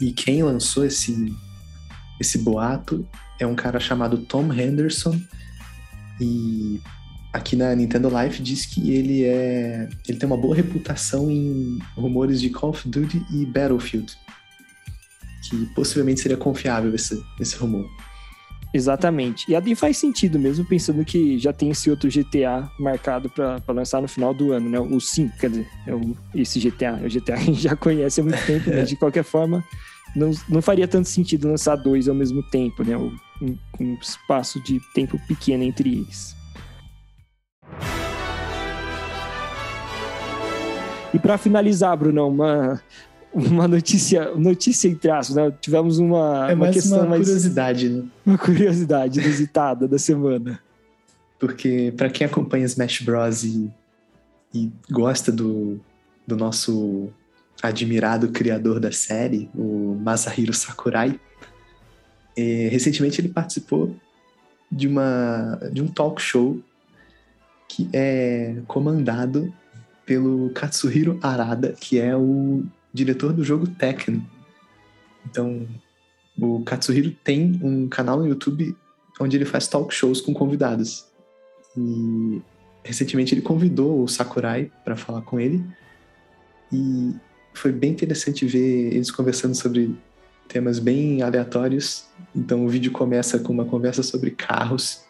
E 0.00 0.12
quem 0.12 0.42
lançou 0.42 0.84
esse 0.84 1.32
esse 2.20 2.38
boato 2.38 3.06
é 3.38 3.46
um 3.46 3.54
cara 3.54 3.80
chamado 3.80 4.18
Tom 4.18 4.52
Henderson 4.52 5.20
e 6.20 6.80
aqui 7.32 7.56
na 7.56 7.74
Nintendo 7.74 8.08
Life 8.08 8.40
diz 8.40 8.64
que 8.66 8.92
ele 8.92 9.24
é 9.24 9.88
ele 10.06 10.18
tem 10.18 10.26
uma 10.26 10.36
boa 10.36 10.54
reputação 10.54 11.30
em 11.30 11.78
rumores 11.96 12.40
de 12.40 12.50
Call 12.50 12.70
of 12.70 12.88
Duty 12.88 13.24
e 13.32 13.46
Battlefield 13.46 14.16
que 15.48 15.66
possivelmente 15.74 16.20
seria 16.20 16.36
confiável 16.36 16.94
esse, 16.94 17.20
esse 17.40 17.56
rumor. 17.56 17.88
Exatamente. 18.74 19.50
E 19.50 19.54
a 19.54 19.76
faz 19.76 19.98
sentido 19.98 20.38
mesmo, 20.38 20.64
pensando 20.64 21.04
que 21.04 21.38
já 21.38 21.52
tem 21.52 21.70
esse 21.70 21.90
outro 21.90 22.08
GTA 22.08 22.70
marcado 22.78 23.28
para 23.28 23.60
lançar 23.68 24.00
no 24.00 24.08
final 24.08 24.32
do 24.32 24.52
ano, 24.52 24.68
né? 24.68 24.80
O 24.80 24.98
5, 24.98 25.36
quer 25.38 25.50
dizer, 25.50 25.68
é 25.86 25.94
o, 25.94 26.16
esse 26.34 26.58
GTA. 26.58 26.98
É 27.02 27.06
o 27.06 27.10
GTA 27.10 27.34
que 27.34 27.42
a 27.42 27.44
gente 27.44 27.60
já 27.60 27.76
conhece 27.76 28.20
há 28.20 28.24
muito 28.24 28.46
tempo, 28.46 28.70
né? 28.70 28.82
De 28.84 28.96
qualquer 28.96 29.24
forma, 29.24 29.62
não, 30.16 30.30
não 30.48 30.62
faria 30.62 30.88
tanto 30.88 31.08
sentido 31.08 31.48
lançar 31.48 31.76
dois 31.76 32.08
ao 32.08 32.14
mesmo 32.14 32.42
tempo, 32.42 32.82
né? 32.82 32.96
Um, 32.96 33.14
um 33.78 33.94
espaço 34.00 34.62
de 34.62 34.80
tempo 34.94 35.18
pequeno 35.26 35.62
entre 35.64 35.90
eles. 35.92 36.34
E 41.12 41.18
para 41.18 41.36
finalizar, 41.36 41.94
Bruno, 41.94 42.26
uma, 42.26 42.80
uma 43.32 43.66
notícia, 43.66 44.34
notícia 44.34 44.88
em 44.88 44.94
traços, 44.94 45.34
né? 45.34 45.52
Tivemos 45.60 45.98
uma, 45.98 46.50
é 46.50 46.54
uma 46.54 46.70
questão 46.70 46.98
uma 46.98 47.08
mais, 47.08 47.24
curiosidade, 47.24 47.88
né? 47.88 48.04
Uma 48.26 48.38
curiosidade 48.38 49.20
inusitada 49.20 49.88
da 49.88 49.98
semana. 49.98 50.60
Porque 51.38 51.92
para 51.96 52.10
quem 52.10 52.26
acompanha 52.26 52.66
Smash 52.66 53.00
Bros. 53.00 53.44
e, 53.44 53.70
e 54.54 54.70
gosta 54.90 55.32
do, 55.32 55.80
do 56.26 56.36
nosso 56.36 57.08
admirado 57.62 58.28
criador 58.28 58.78
da 58.78 58.92
série, 58.92 59.48
o 59.54 59.96
Masahiro 60.00 60.52
Sakurai, 60.52 61.18
é, 62.36 62.68
recentemente 62.70 63.20
ele 63.20 63.28
participou 63.28 63.94
de, 64.70 64.88
uma, 64.88 65.58
de 65.72 65.82
um 65.82 65.86
talk 65.86 66.20
show 66.20 66.60
que 67.68 67.88
é 67.92 68.56
comandado 68.66 69.52
pelo 70.04 70.50
Katsuhiro 70.50 71.18
Arada, 71.22 71.74
que 71.78 71.98
é 71.98 72.16
o 72.16 72.64
diretor 72.92 73.32
do 73.32 73.44
jogo 73.44 73.66
Tekken. 73.66 74.24
Então, 75.28 75.66
o 76.38 76.62
Katsuhiro 76.62 77.10
tem 77.24 77.60
um 77.62 77.88
canal 77.88 78.18
no 78.18 78.26
YouTube 78.26 78.76
onde 79.20 79.36
ele 79.36 79.44
faz 79.44 79.68
talk 79.68 79.94
shows 79.94 80.20
com 80.20 80.32
convidados. 80.32 81.06
E 81.76 82.42
recentemente 82.82 83.34
ele 83.34 83.42
convidou 83.42 84.02
o 84.02 84.08
Sakurai 84.08 84.70
para 84.84 84.96
falar 84.96 85.22
com 85.22 85.38
ele. 85.38 85.64
E 86.72 87.14
foi 87.54 87.70
bem 87.70 87.90
interessante 87.90 88.46
ver 88.46 88.94
eles 88.94 89.10
conversando 89.10 89.54
sobre 89.54 89.94
temas 90.48 90.78
bem 90.78 91.22
aleatórios. 91.22 92.06
Então 92.34 92.64
o 92.64 92.68
vídeo 92.68 92.90
começa 92.90 93.38
com 93.38 93.52
uma 93.52 93.64
conversa 93.64 94.02
sobre 94.02 94.30
carros. 94.30 95.02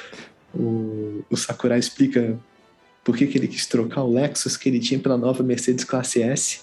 o, 0.54 1.22
o 1.30 1.36
Sakurai 1.36 1.78
explica 1.78 2.38
por 3.04 3.16
que, 3.16 3.26
que 3.26 3.38
ele 3.38 3.48
quis 3.48 3.66
trocar 3.66 4.02
o 4.02 4.12
Lexus 4.12 4.56
que 4.56 4.68
ele 4.68 4.78
tinha 4.78 5.00
pela 5.00 5.16
nova 5.16 5.42
Mercedes 5.42 5.84
Classe 5.84 6.22
S. 6.22 6.60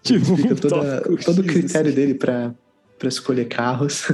Tipo, 0.02 0.32
explica 0.32 0.54
toda, 0.54 1.02
todo 1.24 1.40
o 1.40 1.44
critério 1.44 1.92
dele 1.92 2.14
para 2.14 2.54
escolher 3.04 3.46
carros. 3.46 4.08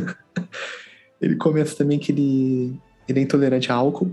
ele 1.20 1.36
comenta 1.36 1.74
também 1.74 1.98
que 1.98 2.10
ele, 2.12 2.76
ele 3.08 3.20
é 3.20 3.22
intolerante 3.22 3.70
a 3.70 3.74
álcool. 3.74 4.10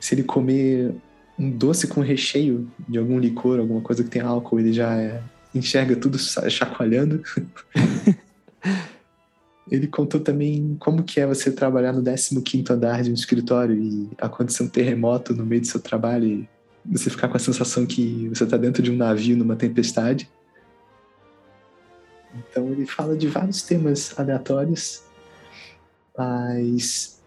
Se 0.00 0.14
ele 0.14 0.22
comer 0.22 0.94
um 1.38 1.50
doce 1.50 1.86
com 1.86 2.00
recheio 2.00 2.70
de 2.88 2.98
algum 2.98 3.18
licor, 3.18 3.58
alguma 3.58 3.80
coisa 3.80 4.02
que 4.02 4.10
tem 4.10 4.22
álcool, 4.22 4.60
ele 4.60 4.72
já 4.72 4.96
é, 4.96 5.22
enxerga 5.54 5.94
tudo 5.96 6.18
chacoalhando. 6.18 7.22
ele 9.70 9.86
contou 9.86 10.20
também 10.20 10.76
como 10.78 11.02
que 11.02 11.20
é 11.20 11.26
você 11.26 11.50
trabalhar 11.50 11.92
no 11.92 12.02
15º 12.02 12.70
andar 12.70 13.02
de 13.02 13.10
um 13.10 13.14
escritório 13.14 13.76
e 13.76 14.08
acontecer 14.18 14.62
um 14.62 14.68
terremoto 14.68 15.34
no 15.34 15.44
meio 15.44 15.60
do 15.62 15.66
seu 15.66 15.80
trabalho 15.80 16.26
e 16.26 16.48
você 16.84 17.08
ficar 17.10 17.28
com 17.28 17.36
a 17.36 17.40
sensação 17.40 17.86
que 17.86 18.28
você 18.28 18.44
está 18.44 18.56
dentro 18.56 18.82
de 18.82 18.90
um 18.90 18.96
navio 18.96 19.36
numa 19.36 19.56
tempestade. 19.56 20.28
Então 22.34 22.68
ele 22.70 22.84
fala 22.84 23.16
de 23.16 23.28
vários 23.28 23.62
temas 23.62 24.18
aleatórios, 24.18 25.02
mas 26.16 27.20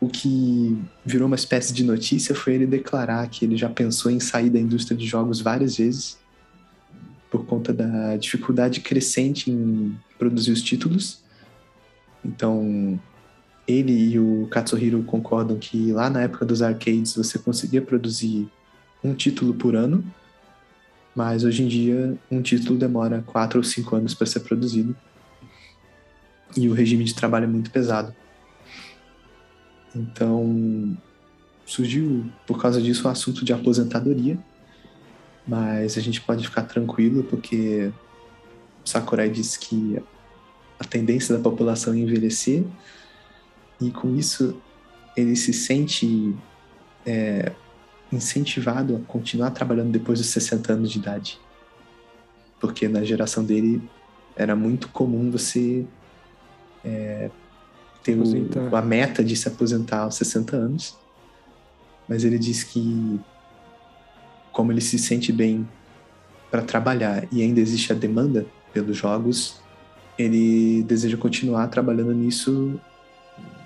o 0.00 0.08
que 0.08 0.82
virou 1.04 1.26
uma 1.26 1.36
espécie 1.36 1.72
de 1.74 1.84
notícia 1.84 2.34
foi 2.34 2.54
ele 2.54 2.66
declarar 2.66 3.28
que 3.28 3.44
ele 3.44 3.56
já 3.56 3.68
pensou 3.68 4.10
em 4.10 4.18
sair 4.18 4.48
da 4.48 4.58
indústria 4.58 4.96
de 4.96 5.06
jogos 5.06 5.40
várias 5.40 5.76
vezes 5.76 6.18
por 7.30 7.44
conta 7.46 7.72
da 7.72 8.16
dificuldade 8.16 8.80
crescente 8.80 9.50
em 9.50 9.96
produzir 10.18 10.50
os 10.50 10.62
títulos. 10.62 11.22
Então, 12.24 13.00
ele 13.68 13.92
e 13.92 14.18
o 14.18 14.48
Katsuhiro 14.50 15.02
concordam 15.04 15.56
que 15.58 15.92
lá 15.92 16.10
na 16.10 16.22
época 16.22 16.44
dos 16.44 16.60
arcades 16.60 17.14
você 17.14 17.38
conseguia 17.38 17.80
produzir 17.80 18.50
um 19.02 19.14
título 19.14 19.54
por 19.54 19.74
ano, 19.74 20.04
mas 21.14 21.44
hoje 21.44 21.62
em 21.62 21.68
dia 21.68 22.16
um 22.30 22.42
título 22.42 22.78
demora 22.78 23.22
quatro 23.26 23.58
ou 23.58 23.64
cinco 23.64 23.96
anos 23.96 24.14
para 24.14 24.26
ser 24.26 24.40
produzido. 24.40 24.96
E 26.56 26.68
o 26.68 26.72
regime 26.72 27.04
de 27.04 27.14
trabalho 27.14 27.44
é 27.44 27.48
muito 27.48 27.70
pesado. 27.70 28.14
Então 29.94 30.96
surgiu 31.64 32.26
por 32.46 32.60
causa 32.60 32.80
disso 32.80 33.06
o 33.06 33.10
assunto 33.10 33.44
de 33.44 33.52
aposentadoria, 33.52 34.38
mas 35.46 35.96
a 35.96 36.00
gente 36.00 36.20
pode 36.20 36.46
ficar 36.46 36.62
tranquilo 36.62 37.22
porque 37.24 37.92
Sakurai 38.84 39.28
disse 39.28 39.58
que 39.58 39.98
a 40.78 40.84
tendência 40.84 41.36
da 41.36 41.42
população 41.42 41.94
é 41.94 41.98
envelhecer. 41.98 42.64
E 43.80 43.90
com 43.90 44.16
isso 44.16 44.60
ele 45.16 45.36
se 45.36 45.52
sente 45.52 46.34
é, 47.06 47.52
incentivado 48.12 48.96
a 48.96 49.12
continuar 49.12 49.50
trabalhando 49.50 49.90
depois 49.90 50.18
dos 50.18 50.28
60 50.28 50.72
anos 50.72 50.90
de 50.90 50.98
idade. 50.98 51.40
Porque 52.60 52.88
na 52.88 53.02
geração 53.04 53.44
dele 53.44 53.82
era 54.36 54.54
muito 54.54 54.88
comum 54.88 55.30
você 55.30 55.84
é, 56.84 57.30
ter 58.02 58.18
o, 58.18 58.76
a 58.76 58.82
meta 58.82 59.22
de 59.22 59.36
se 59.36 59.48
aposentar 59.48 60.00
aos 60.00 60.16
60 60.16 60.56
anos. 60.56 60.96
Mas 62.08 62.24
ele 62.24 62.38
diz 62.38 62.64
que, 62.64 63.20
como 64.52 64.72
ele 64.72 64.80
se 64.80 64.98
sente 64.98 65.32
bem 65.32 65.68
para 66.50 66.62
trabalhar 66.62 67.26
e 67.30 67.42
ainda 67.42 67.60
existe 67.60 67.92
a 67.92 67.94
demanda 67.94 68.46
pelos 68.72 68.96
jogos, 68.96 69.60
ele 70.18 70.82
deseja 70.82 71.16
continuar 71.16 71.68
trabalhando 71.68 72.12
nisso 72.12 72.80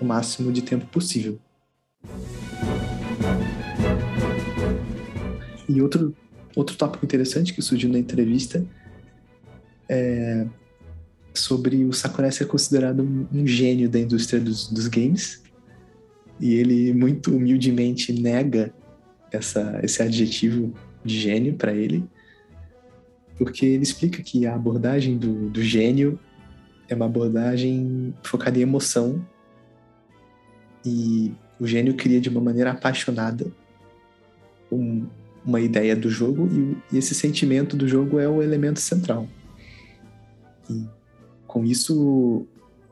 o 0.01 0.05
máximo 0.05 0.53
de 0.53 0.63
tempo 0.63 0.87
possível. 0.87 1.39
E 5.69 5.81
outro, 5.81 6.15
outro 6.55 6.77
tópico 6.77 7.05
interessante 7.05 7.53
que 7.53 7.63
surgiu 7.63 7.91
na 7.91 7.99
entrevista 7.99 8.65
é 9.89 10.47
sobre 11.35 11.85
o 11.85 11.93
Sakurai 11.93 12.31
ser 12.31 12.47
considerado 12.47 13.03
um, 13.03 13.47
gênio 13.47 13.89
da 13.89 13.99
indústria 13.99 14.41
dos, 14.41 14.69
dos 14.69 14.87
games. 14.87 15.43
E 16.41 16.55
ele 16.55 16.93
muito 16.93 17.35
humildemente 17.35 18.13
nega 18.13 18.73
essa, 19.33 19.81
esse 19.83 20.03
adjetivo 20.03 20.73
de 21.05 21.19
gênio 21.19 21.55
para 21.55 21.75
ele, 21.75 22.05
porque 23.37 23.67
ele 23.67 23.83
explica 23.83 24.23
que 24.23 24.47
a 24.47 24.55
abordagem 24.55 25.19
do, 25.19 25.51
do 25.51 25.63
gênio 25.63 26.19
é 26.89 26.95
uma 26.95 27.07
abordagem 27.07 28.15
focada 28.23 28.59
em 28.59 28.63
emoção 28.63 29.25
e 30.85 31.33
o 31.59 31.67
gênio 31.67 31.95
cria 31.95 32.21
de 32.21 32.29
uma 32.29 32.41
maneira 32.41 32.71
apaixonada 32.71 33.47
um, 34.71 35.07
uma 35.45 35.61
ideia 35.61 35.95
do 35.95 36.09
jogo 36.09 36.49
e, 36.51 36.95
e, 36.95 36.99
esse 36.99 37.15
sentimento 37.15 37.77
do 37.77 37.87
jogo 37.87 38.19
é 38.19 38.29
o 38.29 38.43
elemento 38.43 38.81
central. 38.81 39.29
E 40.71 40.85
com 41.47 41.65
isso 41.65 42.47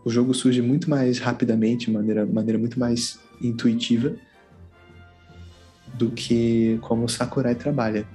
o 0.04 0.10
jogo 0.10 0.34
surge 0.34 0.60
muito 0.60 0.90
mais 0.90 1.18
rapidamente, 1.18 1.86
de 1.86 1.92
maneira, 1.92 2.26
maneira 2.26 2.58
muito 2.58 2.78
mais 2.78 3.18
intuitiva 3.40 4.14
do 5.94 6.10
que 6.10 6.78
como 6.82 7.04
o 7.04 7.08
Sakurai 7.08 7.54
trabalha. 7.54 8.06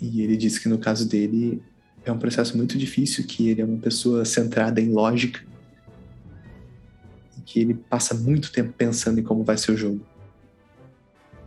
E 0.00 0.22
ele 0.22 0.36
diz 0.36 0.58
que 0.58 0.68
no 0.68 0.78
caso 0.78 1.08
dele 1.08 1.62
é 2.04 2.12
um 2.12 2.18
processo 2.18 2.56
muito 2.56 2.78
difícil, 2.78 3.26
que 3.26 3.48
ele 3.48 3.60
é 3.60 3.64
uma 3.64 3.78
pessoa 3.78 4.24
centrada 4.24 4.80
em 4.80 4.90
lógica 4.90 5.40
e 7.36 7.40
que 7.42 7.60
ele 7.60 7.74
passa 7.74 8.14
muito 8.14 8.50
tempo 8.50 8.72
pensando 8.72 9.20
em 9.20 9.22
como 9.22 9.44
vai 9.44 9.58
ser 9.58 9.72
o 9.72 9.76
jogo. 9.76 10.00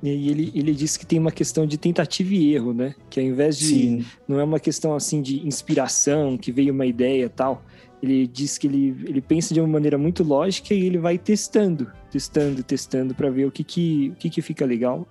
E 0.03 0.29
ele, 0.29 0.51
ele 0.55 0.73
disse 0.73 0.97
que 0.97 1.05
tem 1.05 1.19
uma 1.19 1.31
questão 1.31 1.65
de 1.67 1.77
tentativa 1.77 2.33
e 2.33 2.53
erro, 2.53 2.73
né? 2.73 2.95
Que 3.09 3.19
ao 3.19 3.25
invés 3.25 3.57
de. 3.57 3.65
Sim. 3.65 4.05
Não 4.27 4.39
é 4.39 4.43
uma 4.43 4.59
questão 4.59 4.95
assim 4.95 5.21
de 5.21 5.45
inspiração, 5.45 6.37
que 6.37 6.51
veio 6.51 6.73
uma 6.73 6.85
ideia 6.85 7.29
tal. 7.29 7.63
Ele 8.01 8.25
diz 8.25 8.57
que 8.57 8.65
ele, 8.65 8.95
ele 9.07 9.21
pensa 9.21 9.53
de 9.53 9.59
uma 9.59 9.67
maneira 9.67 9.97
muito 9.97 10.23
lógica 10.23 10.73
e 10.73 10.83
ele 10.83 10.97
vai 10.97 11.19
testando, 11.19 11.91
testando, 12.09 12.63
testando 12.63 13.13
para 13.13 13.29
ver 13.29 13.45
o 13.45 13.51
que 13.51 13.63
que, 13.63 14.09
o 14.09 14.15
que 14.15 14.27
que 14.27 14.41
fica 14.41 14.65
legal, 14.65 15.07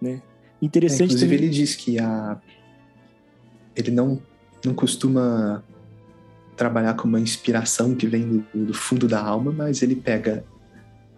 né? 0.00 0.20
Interessante. 0.60 1.02
É, 1.02 1.04
inclusive 1.04 1.36
também... 1.36 1.46
ele 1.46 1.54
diz 1.54 1.76
que 1.76 2.00
a 2.00 2.40
ele 3.76 3.90
não 3.90 4.20
não 4.64 4.74
costuma 4.74 5.62
trabalhar 6.56 6.94
com 6.94 7.08
uma 7.08 7.20
inspiração 7.20 7.94
que 7.94 8.06
vem 8.06 8.44
do, 8.52 8.66
do 8.66 8.74
fundo 8.74 9.08
da 9.08 9.20
alma, 9.20 9.52
mas 9.52 9.82
ele 9.82 9.96
pega 9.96 10.44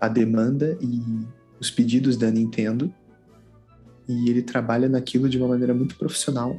a 0.01 0.09
demanda 0.09 0.77
e 0.81 1.03
os 1.61 1.71
pedidos 1.71 2.17
da 2.17 2.31
Nintendo 2.31 2.93
e 4.09 4.29
ele 4.29 4.43
trabalha 4.43 4.89
naquilo 4.89 5.29
de 5.29 5.39
uma 5.39 5.49
maneira 5.49 5.73
muito 5.73 5.97
profissional, 5.97 6.59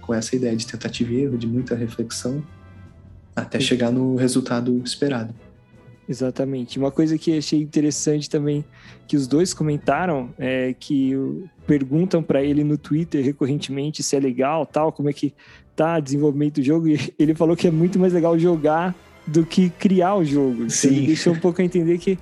com 0.00 0.14
essa 0.14 0.34
ideia 0.36 0.56
de 0.56 0.66
tentativa 0.66 1.12
e 1.12 1.22
erro, 1.22 1.38
de 1.38 1.46
muita 1.46 1.74
reflexão, 1.74 2.44
até 3.34 3.58
Sim. 3.58 3.66
chegar 3.66 3.90
no 3.90 4.16
resultado 4.16 4.80
esperado. 4.84 5.34
Exatamente. 6.08 6.78
Uma 6.78 6.90
coisa 6.90 7.16
que 7.16 7.38
achei 7.38 7.60
interessante 7.60 8.28
também 8.28 8.64
que 9.06 9.16
os 9.16 9.26
dois 9.26 9.54
comentaram 9.54 10.30
é 10.38 10.74
que 10.78 11.12
perguntam 11.66 12.22
para 12.22 12.42
ele 12.42 12.64
no 12.64 12.76
Twitter 12.76 13.24
recorrentemente 13.24 14.02
se 14.02 14.16
é 14.16 14.20
legal, 14.20 14.66
tal, 14.66 14.92
como 14.92 15.08
é 15.08 15.12
que 15.12 15.32
tá 15.76 15.98
o 15.98 16.00
desenvolvimento 16.00 16.56
do 16.56 16.62
jogo 16.62 16.88
e 16.88 16.98
ele 17.18 17.34
falou 17.34 17.56
que 17.56 17.66
é 17.66 17.70
muito 17.70 17.98
mais 17.98 18.12
legal 18.12 18.38
jogar 18.38 18.94
do 19.26 19.46
que 19.46 19.70
criar 19.70 20.16
o 20.16 20.24
jogo. 20.24 20.64
Então, 20.64 20.70
Sim. 20.70 20.88
ele 20.88 21.06
deixou 21.06 21.32
um 21.32 21.38
pouco 21.38 21.62
a 21.62 21.64
entender 21.64 21.98
que 21.98 22.18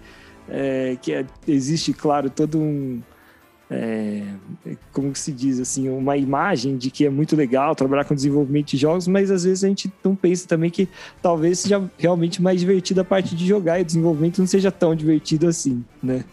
é, 0.51 0.97
que 1.01 1.13
é, 1.13 1.25
existe, 1.47 1.93
claro, 1.93 2.29
todo 2.29 2.59
um, 2.59 3.01
é, 3.71 4.25
como 4.93 5.15
se 5.15 5.31
diz 5.31 5.61
assim, 5.61 5.89
uma 5.89 6.17
imagem 6.17 6.77
de 6.77 6.91
que 6.91 7.07
é 7.07 7.11
muito 7.11 7.37
legal 7.37 7.75
trabalhar 7.77 8.05
com 8.05 8.15
desenvolvimento 8.15 8.71
de 8.71 8.77
jogos, 8.77 9.07
mas 9.07 9.31
às 9.31 9.45
vezes 9.45 9.63
a 9.63 9.69
gente 9.69 9.91
não 10.05 10.17
pensa 10.17 10.49
também 10.49 10.71
que 10.71 10.89
talvez 11.23 11.61
seja 11.61 11.89
realmente 11.97 12.43
mais 12.43 12.61
divertido 12.61 13.01
a 13.01 13.05
parte 13.05 13.37
de 13.37 13.47
jogar 13.47 13.79
e 13.79 13.83
o 13.83 13.85
desenvolvimento 13.85 14.39
não 14.39 14.47
seja 14.47 14.73
tão 14.73 14.95
divertido 14.95 15.47
assim, 15.47 15.85
né? 16.03 16.25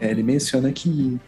É, 0.00 0.10
ele 0.10 0.24
menciona 0.24 0.72
que 0.72 1.18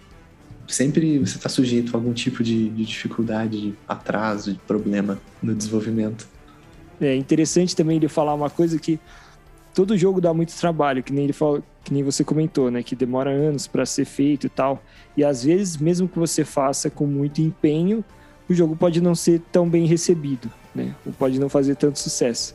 sempre 0.66 1.18
você 1.18 1.36
está 1.36 1.48
sujeito 1.48 1.94
a 1.94 1.98
algum 1.98 2.12
tipo 2.12 2.42
de, 2.42 2.68
de 2.70 2.84
dificuldade, 2.84 3.60
de 3.60 3.74
atraso, 3.86 4.52
de 4.52 4.58
problema 4.58 5.18
no 5.40 5.54
desenvolvimento. 5.54 6.28
É 7.00 7.14
interessante 7.14 7.76
também 7.76 7.96
ele 7.96 8.08
falar 8.08 8.34
uma 8.34 8.50
coisa 8.50 8.76
que 8.76 8.98
todo 9.72 9.96
jogo 9.96 10.20
dá 10.20 10.34
muito 10.34 10.52
trabalho, 10.54 11.02
que 11.02 11.12
nem 11.12 11.24
ele 11.24 11.32
falou, 11.32 11.62
que 11.88 11.94
nem 11.94 12.02
você 12.02 12.22
comentou, 12.22 12.70
né, 12.70 12.82
que 12.82 12.94
demora 12.94 13.30
anos 13.30 13.66
para 13.66 13.86
ser 13.86 14.04
feito 14.04 14.46
e 14.46 14.50
tal. 14.50 14.82
E 15.16 15.24
às 15.24 15.42
vezes, 15.42 15.78
mesmo 15.78 16.06
que 16.06 16.18
você 16.18 16.44
faça 16.44 16.90
com 16.90 17.06
muito 17.06 17.40
empenho, 17.40 18.04
o 18.46 18.52
jogo 18.52 18.76
pode 18.76 19.00
não 19.00 19.14
ser 19.14 19.40
tão 19.50 19.66
bem 19.66 19.86
recebido, 19.86 20.50
né? 20.74 20.94
Ou 21.06 21.14
pode 21.14 21.40
não 21.40 21.48
fazer 21.48 21.76
tanto 21.76 21.98
sucesso. 21.98 22.54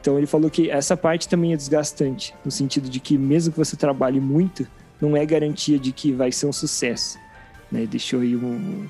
Então 0.00 0.16
ele 0.16 0.28
falou 0.28 0.48
que 0.48 0.70
essa 0.70 0.96
parte 0.96 1.28
também 1.28 1.52
é 1.52 1.56
desgastante, 1.56 2.32
no 2.44 2.52
sentido 2.52 2.88
de 2.88 3.00
que 3.00 3.18
mesmo 3.18 3.50
que 3.50 3.58
você 3.58 3.76
trabalhe 3.76 4.20
muito, 4.20 4.64
não 5.00 5.16
é 5.16 5.26
garantia 5.26 5.76
de 5.76 5.90
que 5.90 6.12
vai 6.12 6.30
ser 6.30 6.46
um 6.46 6.52
sucesso, 6.52 7.18
né? 7.72 7.84
Deixou 7.84 8.20
aí 8.20 8.36
um, 8.36 8.86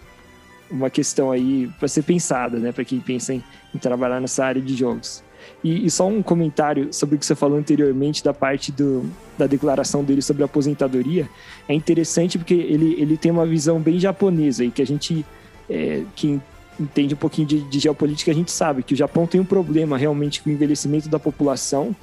uma 0.70 0.91
questão 0.91 1.30
aí 1.30 1.70
para 1.78 1.89
ser 1.89 2.03
pensada, 2.03 2.59
né, 2.59 2.72
para 2.72 2.84
quem 2.84 3.01
pensa 3.01 3.32
em, 3.32 3.43
em 3.74 3.78
trabalhar 3.78 4.20
nessa 4.20 4.45
área 4.45 4.61
de 4.61 4.76
jogos. 4.76 5.24
E, 5.68 5.84
e, 5.84 5.90
só 5.90 6.08
um 6.08 6.22
comentário 6.22 6.90
sobre 6.94 7.16
o 7.16 7.18
que 7.18 7.26
você 7.26 7.34
falou 7.34 7.58
anteriormente 7.58 8.24
da 8.24 8.32
parte 8.32 8.72
do, 8.72 9.04
da 9.36 9.46
declaração 9.46 10.02
dele 10.02 10.22
sobre 10.22 10.42
a 10.42 10.46
aposentadoria. 10.46 11.28
É 11.68 11.74
interessante 11.74 12.38
porque 12.38 12.54
ele, 12.54 12.94
ele 12.98 13.18
tem 13.18 13.30
uma 13.30 13.44
visão 13.44 13.78
bem 13.78 14.00
japonesa 14.00 14.64
e 14.64 14.70
que 14.70 14.80
a 14.80 14.86
gente 14.86 15.26
é, 15.68 16.04
que 16.16 16.40
entende 16.80 17.12
um 17.12 17.18
pouquinho 17.18 17.46
de, 17.46 17.60
de, 17.60 17.78
geopolítica, 17.80 18.30
a 18.30 18.34
gente 18.34 18.50
sabe 18.50 18.82
que 18.82 18.94
o 18.94 18.96
Japão 18.96 19.26
tem 19.26 19.38
um 19.38 19.44
problema 19.44 19.98
realmente 19.98 20.40
com 20.40 20.48
o 20.48 20.52
envelhecimento 20.54 21.06
da 21.06 21.18
população, 21.18 21.94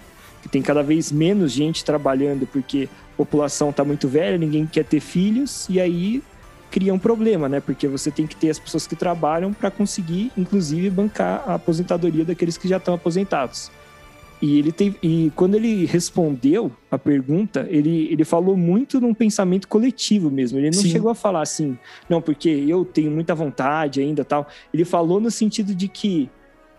que 0.44 0.50
tem 0.50 0.62
cada 0.62 0.84
vez 0.84 1.12
menos 1.12 1.52
gente 1.52 1.84
trabalhando 1.84 2.46
porque 2.46 2.88
a 3.16 3.18
população 3.18 3.72
está 3.72 3.84
muito 3.84 4.08
velha, 4.08 4.38
ninguém 4.38 4.68
quer 4.68 4.86
ter 4.86 5.00
filhos, 5.00 5.66
e 5.68 5.82
aí 5.82 6.22
cria 6.76 6.94
um 6.94 7.00
problema, 7.00 7.48
né? 7.48 7.62
Porque 7.62 7.88
você 7.88 8.12
tem 8.12 8.28
que 8.28 8.36
ter 8.36 8.50
as 8.50 8.60
pessoas 8.60 8.86
que 8.86 8.98
trabalham 8.98 9.54
para 9.54 9.72
conseguir, 9.72 10.30
inclusive, 10.36 10.90
bancar 10.90 11.42
a 11.48 11.54
aposentadoria 11.54 12.26
daqueles 12.26 12.58
que 12.58 12.68
já 12.68 12.76
estão 12.76 12.94
aposentados. 12.94 13.72
E 14.42 14.60
ele 14.60 14.74
tem, 14.74 14.94
e 15.02 15.32
quando 15.38 15.56
ele 15.56 15.86
respondeu 15.86 16.70
a 16.92 16.98
pergunta, 16.98 17.66
ele, 17.70 18.12
ele 18.12 18.26
falou 18.26 18.58
muito 18.58 19.00
num 19.00 19.14
pensamento 19.14 19.70
coletivo 19.70 20.30
mesmo. 20.30 20.60
Ele 20.60 20.66
não 20.66 20.82
Sim. 20.82 20.90
chegou 20.90 21.10
a 21.10 21.16
falar 21.16 21.44
assim, 21.44 21.78
não, 22.10 22.22
porque 22.22 22.50
eu 22.50 22.84
tenho 22.84 23.10
muita 23.10 23.34
vontade 23.34 24.02
ainda 24.02 24.26
tal. 24.26 24.46
Ele 24.74 24.84
falou 24.84 25.22
no 25.22 25.32
sentido 25.32 25.74
de 25.74 25.88
que 25.88 26.30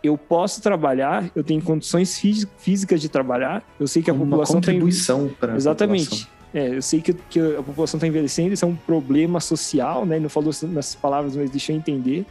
eu 0.03 0.19
posso 0.19 0.61
trabalhar, 0.61 1.31
eu 1.35 1.43
tenho 1.43 1.63
condições 1.63 2.23
físicas 2.59 3.01
de 3.01 3.09
trabalhar. 3.09 3.65
Eu 3.81 3.87
sei 3.87 4.03
que 4.03 4.11
a 4.11 4.13
Uma 4.13 4.27
população 4.27 4.57
contribuição 4.57 5.21
tem... 5.21 5.37
para 5.41 5.57
exatamente. 5.57 6.29
É, 6.55 6.77
eu 6.77 6.83
sei 6.83 7.01
que, 7.01 7.13
que 7.13 7.39
a 7.39 7.63
população 7.63 7.99
está 7.99 8.07
envelhecendo, 8.07 8.55
isso 8.55 8.65
é 8.65 8.69
um 8.69 8.77
problema 8.77 9.41
social, 9.41 10.07
né? 10.07 10.17
Ele 10.17 10.23
não 10.23 10.31
falou 10.31 10.53
nessas 10.63 10.95
palavras, 10.95 11.37
mas 11.37 11.51
deixou 11.51 11.75
entender. 11.75 12.25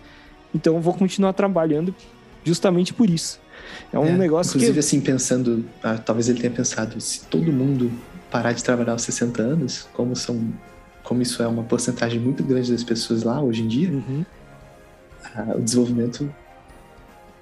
Então, 0.54 0.76
eu 0.76 0.82
vou 0.82 0.94
continuar 0.94 1.34
trabalhando 1.34 1.94
justamente 2.44 2.94
por 2.94 3.10
isso. 3.10 3.40
É 3.92 4.00
um 4.00 4.06
é, 4.06 4.12
negócio 4.18 4.52
inclusive, 4.52 4.74
que... 4.74 4.80
assim, 4.80 5.02
pensando... 5.02 5.66
Ah, 5.84 5.98
talvez 5.98 6.30
ele 6.30 6.40
tenha 6.40 6.52
pensado, 6.52 7.00
se 7.02 7.26
todo 7.26 7.52
mundo 7.52 7.92
parar 8.32 8.54
de 8.54 8.64
trabalhar 8.64 8.94
aos 8.94 9.04
60 9.04 9.42
anos, 9.42 9.88
como 9.94 10.16
são... 10.16 10.54
Como 11.04 11.22
isso 11.22 11.44
é 11.44 11.48
uma 11.48 11.64
porcentagem 11.64 12.20
muito 12.20 12.44
grande 12.44 12.72
das 12.72 12.84
pessoas 12.84 13.22
lá 13.22 13.40
hoje 13.40 13.62
em 13.62 13.68
dia, 13.68 13.92
uhum. 13.92 14.26
ah, 15.36 15.54
o 15.56 15.62
desenvolvimento 15.62 16.34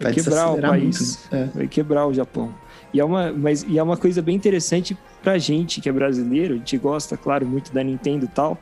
vai, 0.01 0.11
vai 0.11 0.13
quebrar 0.13 0.51
o 0.51 0.61
país, 0.61 0.99
muito, 0.99 1.33
né? 1.33 1.49
é. 1.53 1.57
vai 1.57 1.67
quebrar 1.67 2.07
o 2.07 2.13
Japão. 2.13 2.53
E 2.93 2.99
é 2.99 3.05
uma, 3.05 3.31
mas, 3.31 3.63
e 3.63 3.79
é 3.79 3.83
uma 3.83 3.95
coisa 3.95 4.21
bem 4.21 4.35
interessante 4.35 4.97
pra 5.23 5.37
gente 5.37 5.81
que 5.81 5.87
é 5.89 5.91
brasileiro, 5.91 6.53
a 6.53 6.57
gente 6.57 6.77
gosta, 6.77 7.15
claro, 7.17 7.47
muito 7.47 7.73
da 7.73 7.83
Nintendo 7.83 8.25
e 8.25 8.27
tal, 8.27 8.61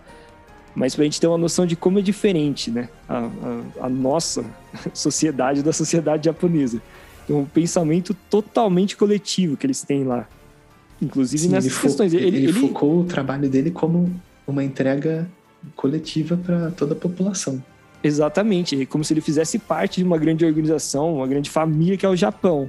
mas 0.74 0.96
pra 0.96 1.04
gente 1.04 1.20
ter 1.20 1.28
uma 1.28 1.38
noção 1.38 1.66
de 1.66 1.76
como 1.76 2.00
é 2.00 2.02
diferente, 2.02 2.72
né? 2.72 2.88
A, 3.10 3.18
a, 3.82 3.86
a 3.88 3.90
nossa 3.90 4.46
sociedade 4.94 5.64
da 5.64 5.74
sociedade 5.74 6.26
japonesa. 6.26 6.82
É 7.30 7.34
um 7.34 7.46
pensamento 7.46 8.14
totalmente 8.30 8.96
coletivo 8.96 9.58
que 9.58 9.66
eles 9.66 9.82
têm 9.84 10.04
lá. 10.04 10.28
Inclusive 11.02 11.44
Sim, 11.44 11.50
nessas 11.50 11.72
ele 11.72 11.82
questões. 11.82 12.14
Ele, 12.14 12.28
ele, 12.28 12.38
ele 12.38 12.54
focou 12.54 13.02
o 13.02 13.04
trabalho 13.04 13.50
dele 13.50 13.72
como 13.72 14.14
uma 14.48 14.64
entrega 14.64 15.28
coletiva 15.76 16.38
para 16.38 16.72
toda 16.72 16.94
a 16.94 16.96
população. 16.96 17.62
Exatamente, 18.04 18.82
é 18.82 18.86
como 18.86 19.04
se 19.04 19.14
ele 19.14 19.22
fizesse 19.22 19.60
parte 19.60 20.02
de 20.02 20.04
uma 20.04 20.18
grande 20.18 20.44
organização, 20.44 21.16
uma 21.18 21.28
grande 21.28 21.50
família 21.50 21.96
que 21.98 22.06
é 22.06 22.10
o 22.10 22.16
Japão. 22.16 22.68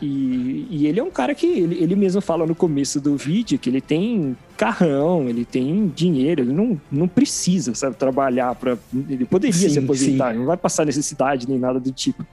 E, 0.00 0.66
e, 0.70 0.86
ele 0.86 1.00
é 1.00 1.02
um 1.02 1.10
cara 1.10 1.34
que 1.34 1.46
ele, 1.46 1.82
ele 1.82 1.96
mesmo 1.96 2.20
fala 2.20 2.46
no 2.46 2.54
começo 2.54 3.00
do 3.00 3.16
vídeo 3.16 3.58
que 3.58 3.70
ele 3.70 3.80
tem 3.80 4.36
carrão, 4.56 5.28
ele 5.28 5.44
tem 5.44 5.90
dinheiro, 5.94 6.42
ele 6.42 6.52
não, 6.52 6.80
não 6.90 7.06
precisa 7.08 7.74
sabe, 7.74 7.96
trabalhar 7.96 8.54
para. 8.54 8.78
Ele 9.08 9.24
poderia 9.24 9.52
sim, 9.52 9.68
se 9.68 9.78
aposentar, 9.78 10.32
sim. 10.32 10.38
não 10.38 10.46
vai 10.46 10.56
passar 10.56 10.84
necessidade 10.84 11.48
nem 11.48 11.58
nada 11.58 11.78
do 11.78 11.90
tipo. 11.92 12.26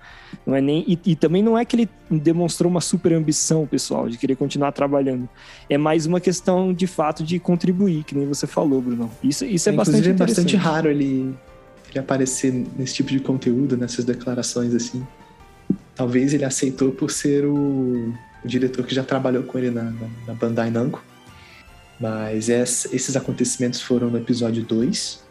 Não 0.46 0.56
é 0.56 0.62
nem, 0.62 0.84
e, 0.88 1.00
e, 1.06 1.16
também 1.16 1.42
não 1.42 1.58
é 1.58 1.64
que 1.64 1.76
ele 1.76 1.90
demonstrou 2.10 2.70
uma 2.70 2.82
super 2.82 3.14
ambição 3.14 3.66
pessoal 3.66 4.10
de 4.10 4.18
querer 4.18 4.36
continuar 4.36 4.72
trabalhando. 4.72 5.28
É 5.70 5.78
mais 5.78 6.06
uma 6.06 6.20
questão 6.20 6.74
de 6.74 6.88
fato 6.88 7.24
de 7.24 7.40
contribuir, 7.40 8.04
que 8.04 8.16
nem 8.16 8.28
você 8.28 8.48
falou, 8.48 8.82
Bruno. 8.82 9.10
Isso, 9.24 9.46
isso 9.46 9.70
é, 9.70 9.74
é 9.74 9.76
bastante 9.76 10.10
é 10.10 10.14
bastante 10.14 10.56
raro 10.56 10.90
ele, 10.90 11.34
ele 11.90 12.00
aparecer 12.00 12.54
nesse 12.78 12.96
tipo 12.96 13.10
de 13.10 13.20
conteúdo, 13.20 13.78
nessas 13.78 14.04
declarações 14.04 14.74
assim. 14.74 15.06
Talvez 15.96 16.34
ele 16.34 16.46
aceitou 16.46 16.92
por 16.92 17.12
ser 17.12 17.46
o, 17.46 18.14
o 18.44 18.48
diretor 18.48 18.86
que 18.86 18.96
já 18.96 19.04
trabalhou 19.04 19.44
com 19.44 19.58
ele 19.58 19.70
na, 19.70 19.84
na, 19.84 20.08
na 20.28 20.34
Bandai 20.34 20.70
Namco. 20.70 21.04
Mas 22.00 22.50
essa, 22.50 22.94
esses 22.96 23.16
acontecimentos 23.16 23.82
foram 23.82 24.10
no 24.10 24.18
episódio 24.18 24.64
2. 24.64 25.24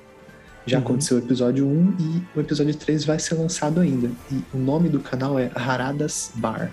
Já 0.65 0.79
uhum. 0.79 0.85
aconteceu 0.85 1.17
o 1.17 1.21
episódio 1.21 1.67
1 1.67 1.97
e 1.99 2.39
o 2.39 2.41
episódio 2.41 2.75
3 2.75 3.05
vai 3.05 3.19
ser 3.19 3.35
lançado 3.35 3.81
ainda. 3.81 4.11
E 4.31 4.43
o 4.55 4.59
nome 4.59 4.89
do 4.89 5.01
canal 5.01 5.39
é 5.39 5.51
Haradas 5.55 6.31
Bar. 6.37 6.73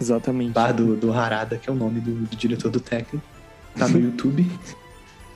Exatamente. 0.00 0.52
Bar 0.52 0.72
do, 0.72 0.96
do 0.96 1.12
Harada, 1.12 1.56
que 1.56 1.70
é 1.70 1.72
o 1.72 1.76
nome 1.76 2.00
do, 2.00 2.12
do 2.12 2.36
diretor 2.36 2.70
do 2.70 2.80
técnico. 2.80 3.24
Tá 3.78 3.88
no 3.88 3.98
YouTube. 4.00 4.50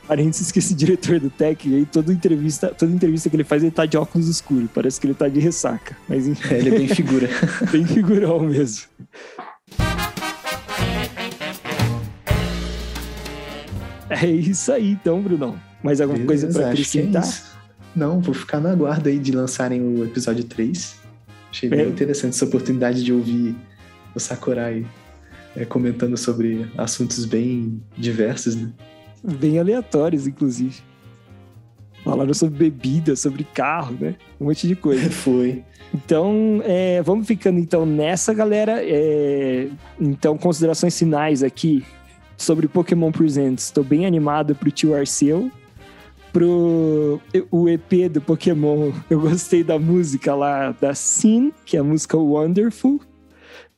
Parênteses 0.09 0.51
que 0.51 0.59
esse 0.59 0.75
diretor 0.75 1.21
do 1.21 1.29
Tech, 1.29 1.69
aí 1.69 1.85
toda 1.85 2.11
entrevista, 2.11 2.69
toda 2.69 2.91
entrevista 2.91 3.29
que 3.29 3.37
ele 3.37 3.45
faz, 3.45 3.63
ele 3.63 3.71
tá 3.71 3.85
de 3.85 3.99
óculos 3.99 4.27
escuros. 4.27 4.71
Parece 4.75 4.99
que 4.99 5.07
ele 5.07 5.13
tá 5.13 5.29
de 5.29 5.39
ressaca. 5.39 5.95
Mas 6.09 6.27
enfim. 6.27 6.55
É, 6.55 6.59
ele 6.59 6.75
é 6.75 6.79
bem 6.79 6.89
figura. 6.89 7.29
bem 7.71 7.85
figurão 7.85 8.41
mesmo. 8.41 8.87
É 14.09 14.27
isso 14.27 14.73
aí, 14.73 14.93
então, 14.93 15.21
Brunão. 15.21 15.61
Mais 15.85 16.01
alguma 16.01 16.19
Beleza, 16.19 16.47
coisa 16.47 16.59
para 16.59 16.71
acrescentar? 16.71 17.29
É 17.29 17.29
Não, 17.95 18.19
vou 18.23 18.35
ficar 18.35 18.61
na 18.61 18.75
guarda 18.75 19.11
aí 19.11 19.19
de 19.19 19.33
lançarem 19.33 19.83
o 19.83 20.03
episódio 20.07 20.45
3. 20.45 20.97
Achei 21.51 21.69
bem 21.69 21.81
é. 21.81 21.87
interessante 21.87 22.33
essa 22.33 22.47
oportunidade 22.47 23.05
de 23.05 23.13
ouvir 23.13 23.55
o 24.15 24.19
Sakurai 24.19 24.87
é, 25.55 25.67
comentando 25.67 26.17
sobre 26.17 26.67
assuntos 26.79 27.27
bem 27.27 27.83
diversos, 27.95 28.57
né? 28.57 28.73
Bem 29.23 29.59
aleatórios, 29.59 30.27
inclusive. 30.27 30.83
Falaram 32.05 32.33
sobre 32.33 32.71
bebida, 32.71 33.17
sobre 33.17 33.45
carro, 33.45 33.97
né? 34.01 34.15
Um 34.41 34.47
monte 34.47 34.67
de 34.67 34.77
coisa. 34.77 35.11
Foi. 35.11 35.63
Então, 35.93 36.63
é, 36.65 37.03
vamos 37.03 37.27
ficando 37.27 37.59
então 37.59 37.85
nessa, 37.85 38.33
galera. 38.33 38.83
É, 38.83 39.69
então, 40.01 40.37
considerações 40.39 40.99
finais 40.99 41.43
aqui 41.43 41.85
sobre 42.37 42.69
Pokémon 42.69 43.11
Presents. 43.11 43.65
Estou 43.65 43.85
bem 43.85 44.07
animado 44.07 44.55
pro 44.55 44.71
tio 44.71 44.95
Arceu. 44.95 45.51
Pro 46.33 47.21
o 47.51 47.69
EP 47.69 48.11
do 48.11 48.21
Pokémon, 48.21 48.93
eu 49.09 49.21
gostei 49.21 49.65
da 49.65 49.79
música 49.79 50.35
lá 50.35 50.73
da 50.73 50.95
Sin, 50.95 51.53
que 51.65 51.77
é 51.77 51.81
a 51.81 51.85
música 51.85 52.17
Wonderful. 52.17 53.01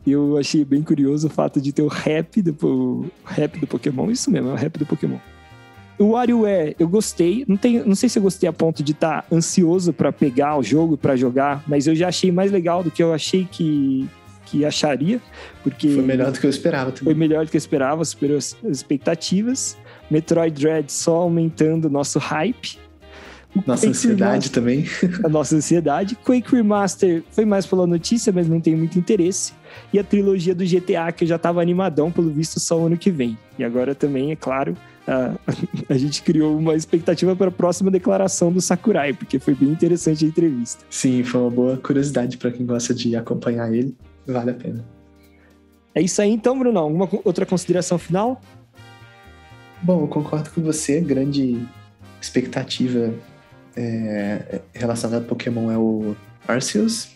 Eu 0.07 0.37
achei 0.37 0.65
bem 0.65 0.83
curioso 0.83 1.29
o 1.29 1.31
fato 1.31 1.61
de 1.61 1.73
ter 1.73 1.83
o 1.83 1.87
rap 1.87 2.43
do, 2.43 2.53
o 2.53 3.11
rap 3.25 3.59
do 3.59 3.67
Pokémon. 3.67 4.11
Isso 4.11 4.31
mesmo, 4.31 4.49
é 4.49 4.53
o 4.53 4.57
rap 4.57 4.79
do 4.79 4.87
Pokémon. 4.87 5.19
O 6.01 6.13
WarioWare, 6.13 6.75
eu 6.79 6.89
gostei. 6.89 7.45
Não, 7.47 7.59
tem, 7.59 7.85
não 7.85 7.95
sei 7.95 8.09
se 8.09 8.19
eu 8.19 8.23
gostei 8.23 8.49
a 8.49 8.53
ponto 8.55 8.83
de 8.83 8.93
estar 8.93 9.21
tá 9.21 9.37
ansioso 9.37 9.93
para 9.93 10.11
pegar 10.11 10.57
o 10.57 10.63
jogo, 10.63 10.97
para 10.97 11.15
jogar, 11.15 11.63
mas 11.67 11.87
eu 11.87 11.95
já 11.95 12.09
achei 12.09 12.33
mais 12.33 12.51
legal 12.51 12.83
do 12.83 12.91
que 12.91 13.03
eu 13.03 13.13
achei 13.13 13.45
que, 13.45 14.09
que 14.47 14.65
acharia. 14.65 15.21
Porque 15.63 15.91
foi 15.91 16.03
melhor 16.03 16.33
do 16.33 16.41
que 16.41 16.47
eu 16.47 16.51
esperava 16.51 16.91
também. 16.91 17.05
Foi 17.05 17.15
melhor 17.15 17.45
do 17.45 17.51
que 17.51 17.57
eu 17.59 17.59
esperava, 17.59 18.03
superou 18.03 18.39
as 18.39 18.57
expectativas. 18.65 19.77
Metroid 20.11 20.59
Dread 20.59 20.91
só 20.91 21.17
aumentando 21.17 21.85
o 21.85 21.91
nosso 21.91 22.19
hype. 22.19 22.79
Nossa 23.67 23.83
Quake 23.83 23.89
ansiedade 23.89 24.49
Remaster, 24.49 24.53
também. 24.53 24.85
A 25.23 25.29
nossa 25.29 25.55
ansiedade. 25.55 26.17
Quake 26.17 26.51
Remaster 26.51 27.23
foi 27.31 27.45
mais 27.45 27.67
pela 27.67 27.87
notícia, 27.87 28.33
mas 28.33 28.49
não 28.49 28.59
tem 28.59 28.75
muito 28.75 28.99
interesse. 28.99 29.53
E 29.93 29.99
a 29.99 30.05
trilogia 30.05 30.55
do 30.55 30.65
GTA, 30.65 31.13
que 31.13 31.25
eu 31.25 31.29
já 31.29 31.37
tava 31.39 31.61
animadão, 31.61 32.11
pelo 32.11 32.31
visto, 32.31 32.59
só 32.59 32.81
o 32.81 32.87
ano 32.87 32.97
que 32.97 33.11
vem. 33.11 33.37
E 33.59 33.65
agora 33.65 33.95
também, 33.95 34.33
é 34.33 34.37
claro, 34.37 34.77
a, 35.07 35.35
a 35.89 35.99
gente 35.99 36.23
criou 36.23 36.57
uma 36.57 36.75
expectativa 36.75 37.35
para 37.35 37.49
a 37.49 37.53
próxima 37.53 37.91
declaração 37.91 38.53
do 38.53 38.61
Sakurai, 38.61 39.13
porque 39.13 39.39
foi 39.39 39.55
bem 39.55 39.69
interessante 39.69 40.25
a 40.25 40.29
entrevista. 40.29 40.85
Sim, 40.91 41.23
foi 41.23 41.41
uma 41.41 41.51
boa 41.51 41.77
curiosidade 41.77 42.37
para 42.37 42.51
quem 42.51 42.67
gosta 42.67 42.95
de 42.95 43.17
acompanhar 43.17 43.73
ele. 43.73 43.97
Vale 44.27 44.51
a 44.51 44.55
pena. 44.55 44.85
É 45.95 46.01
isso 46.01 46.21
aí 46.23 46.31
então, 46.31 46.59
Bruno. 46.59 46.79
Alguma 46.79 47.09
outra 47.25 47.45
consideração 47.45 47.99
final? 47.99 48.41
Bom, 49.83 50.03
eu 50.03 50.09
concordo 50.09 50.51
com 50.51 50.63
você. 50.63 51.01
Grande 51.01 51.67
expectativa 52.21 53.13
é, 53.77 54.61
relacionada 54.73 55.25
a 55.25 55.27
Pokémon 55.27 55.71
é 55.71 55.79
o 55.79 56.15
Arceus. 56.47 57.11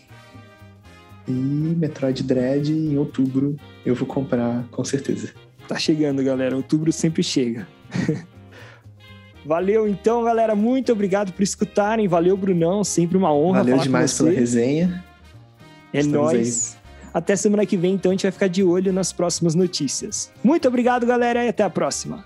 E 1.26 1.32
Metroid 1.32 2.22
Dread 2.22 2.72
em 2.72 2.98
outubro 2.98 3.56
eu 3.86 3.94
vou 3.94 4.06
comprar 4.06 4.64
com 4.70 4.84
certeza. 4.84 5.32
Tá 5.68 5.76
chegando, 5.76 6.22
galera. 6.22 6.56
Outubro 6.56 6.92
sempre 6.92 7.22
chega. 7.22 7.66
Valeu 9.44 9.86
então, 9.86 10.24
galera. 10.24 10.54
Muito 10.54 10.92
obrigado 10.92 11.32
por 11.32 11.42
escutarem. 11.42 12.08
Valeu, 12.08 12.36
Brunão. 12.36 12.82
Sempre 12.82 13.16
uma 13.16 13.32
honra. 13.32 13.62
Valeu 13.62 13.78
demais 13.78 14.16
pela 14.16 14.30
resenha. 14.30 15.04
É 15.92 16.02
nóis. 16.02 16.76
Até 17.12 17.36
semana 17.36 17.64
que 17.64 17.76
vem, 17.76 17.94
então, 17.94 18.10
a 18.10 18.14
gente 18.14 18.22
vai 18.24 18.32
ficar 18.32 18.48
de 18.48 18.64
olho 18.64 18.92
nas 18.92 19.12
próximas 19.12 19.54
notícias. 19.54 20.32
Muito 20.42 20.66
obrigado, 20.66 21.06
galera, 21.06 21.44
e 21.44 21.48
até 21.48 21.62
a 21.62 21.70
próxima. 21.70 22.24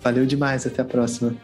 Valeu 0.00 0.24
demais. 0.24 0.66
Até 0.66 0.82
a 0.82 0.84
próxima. 0.84 1.34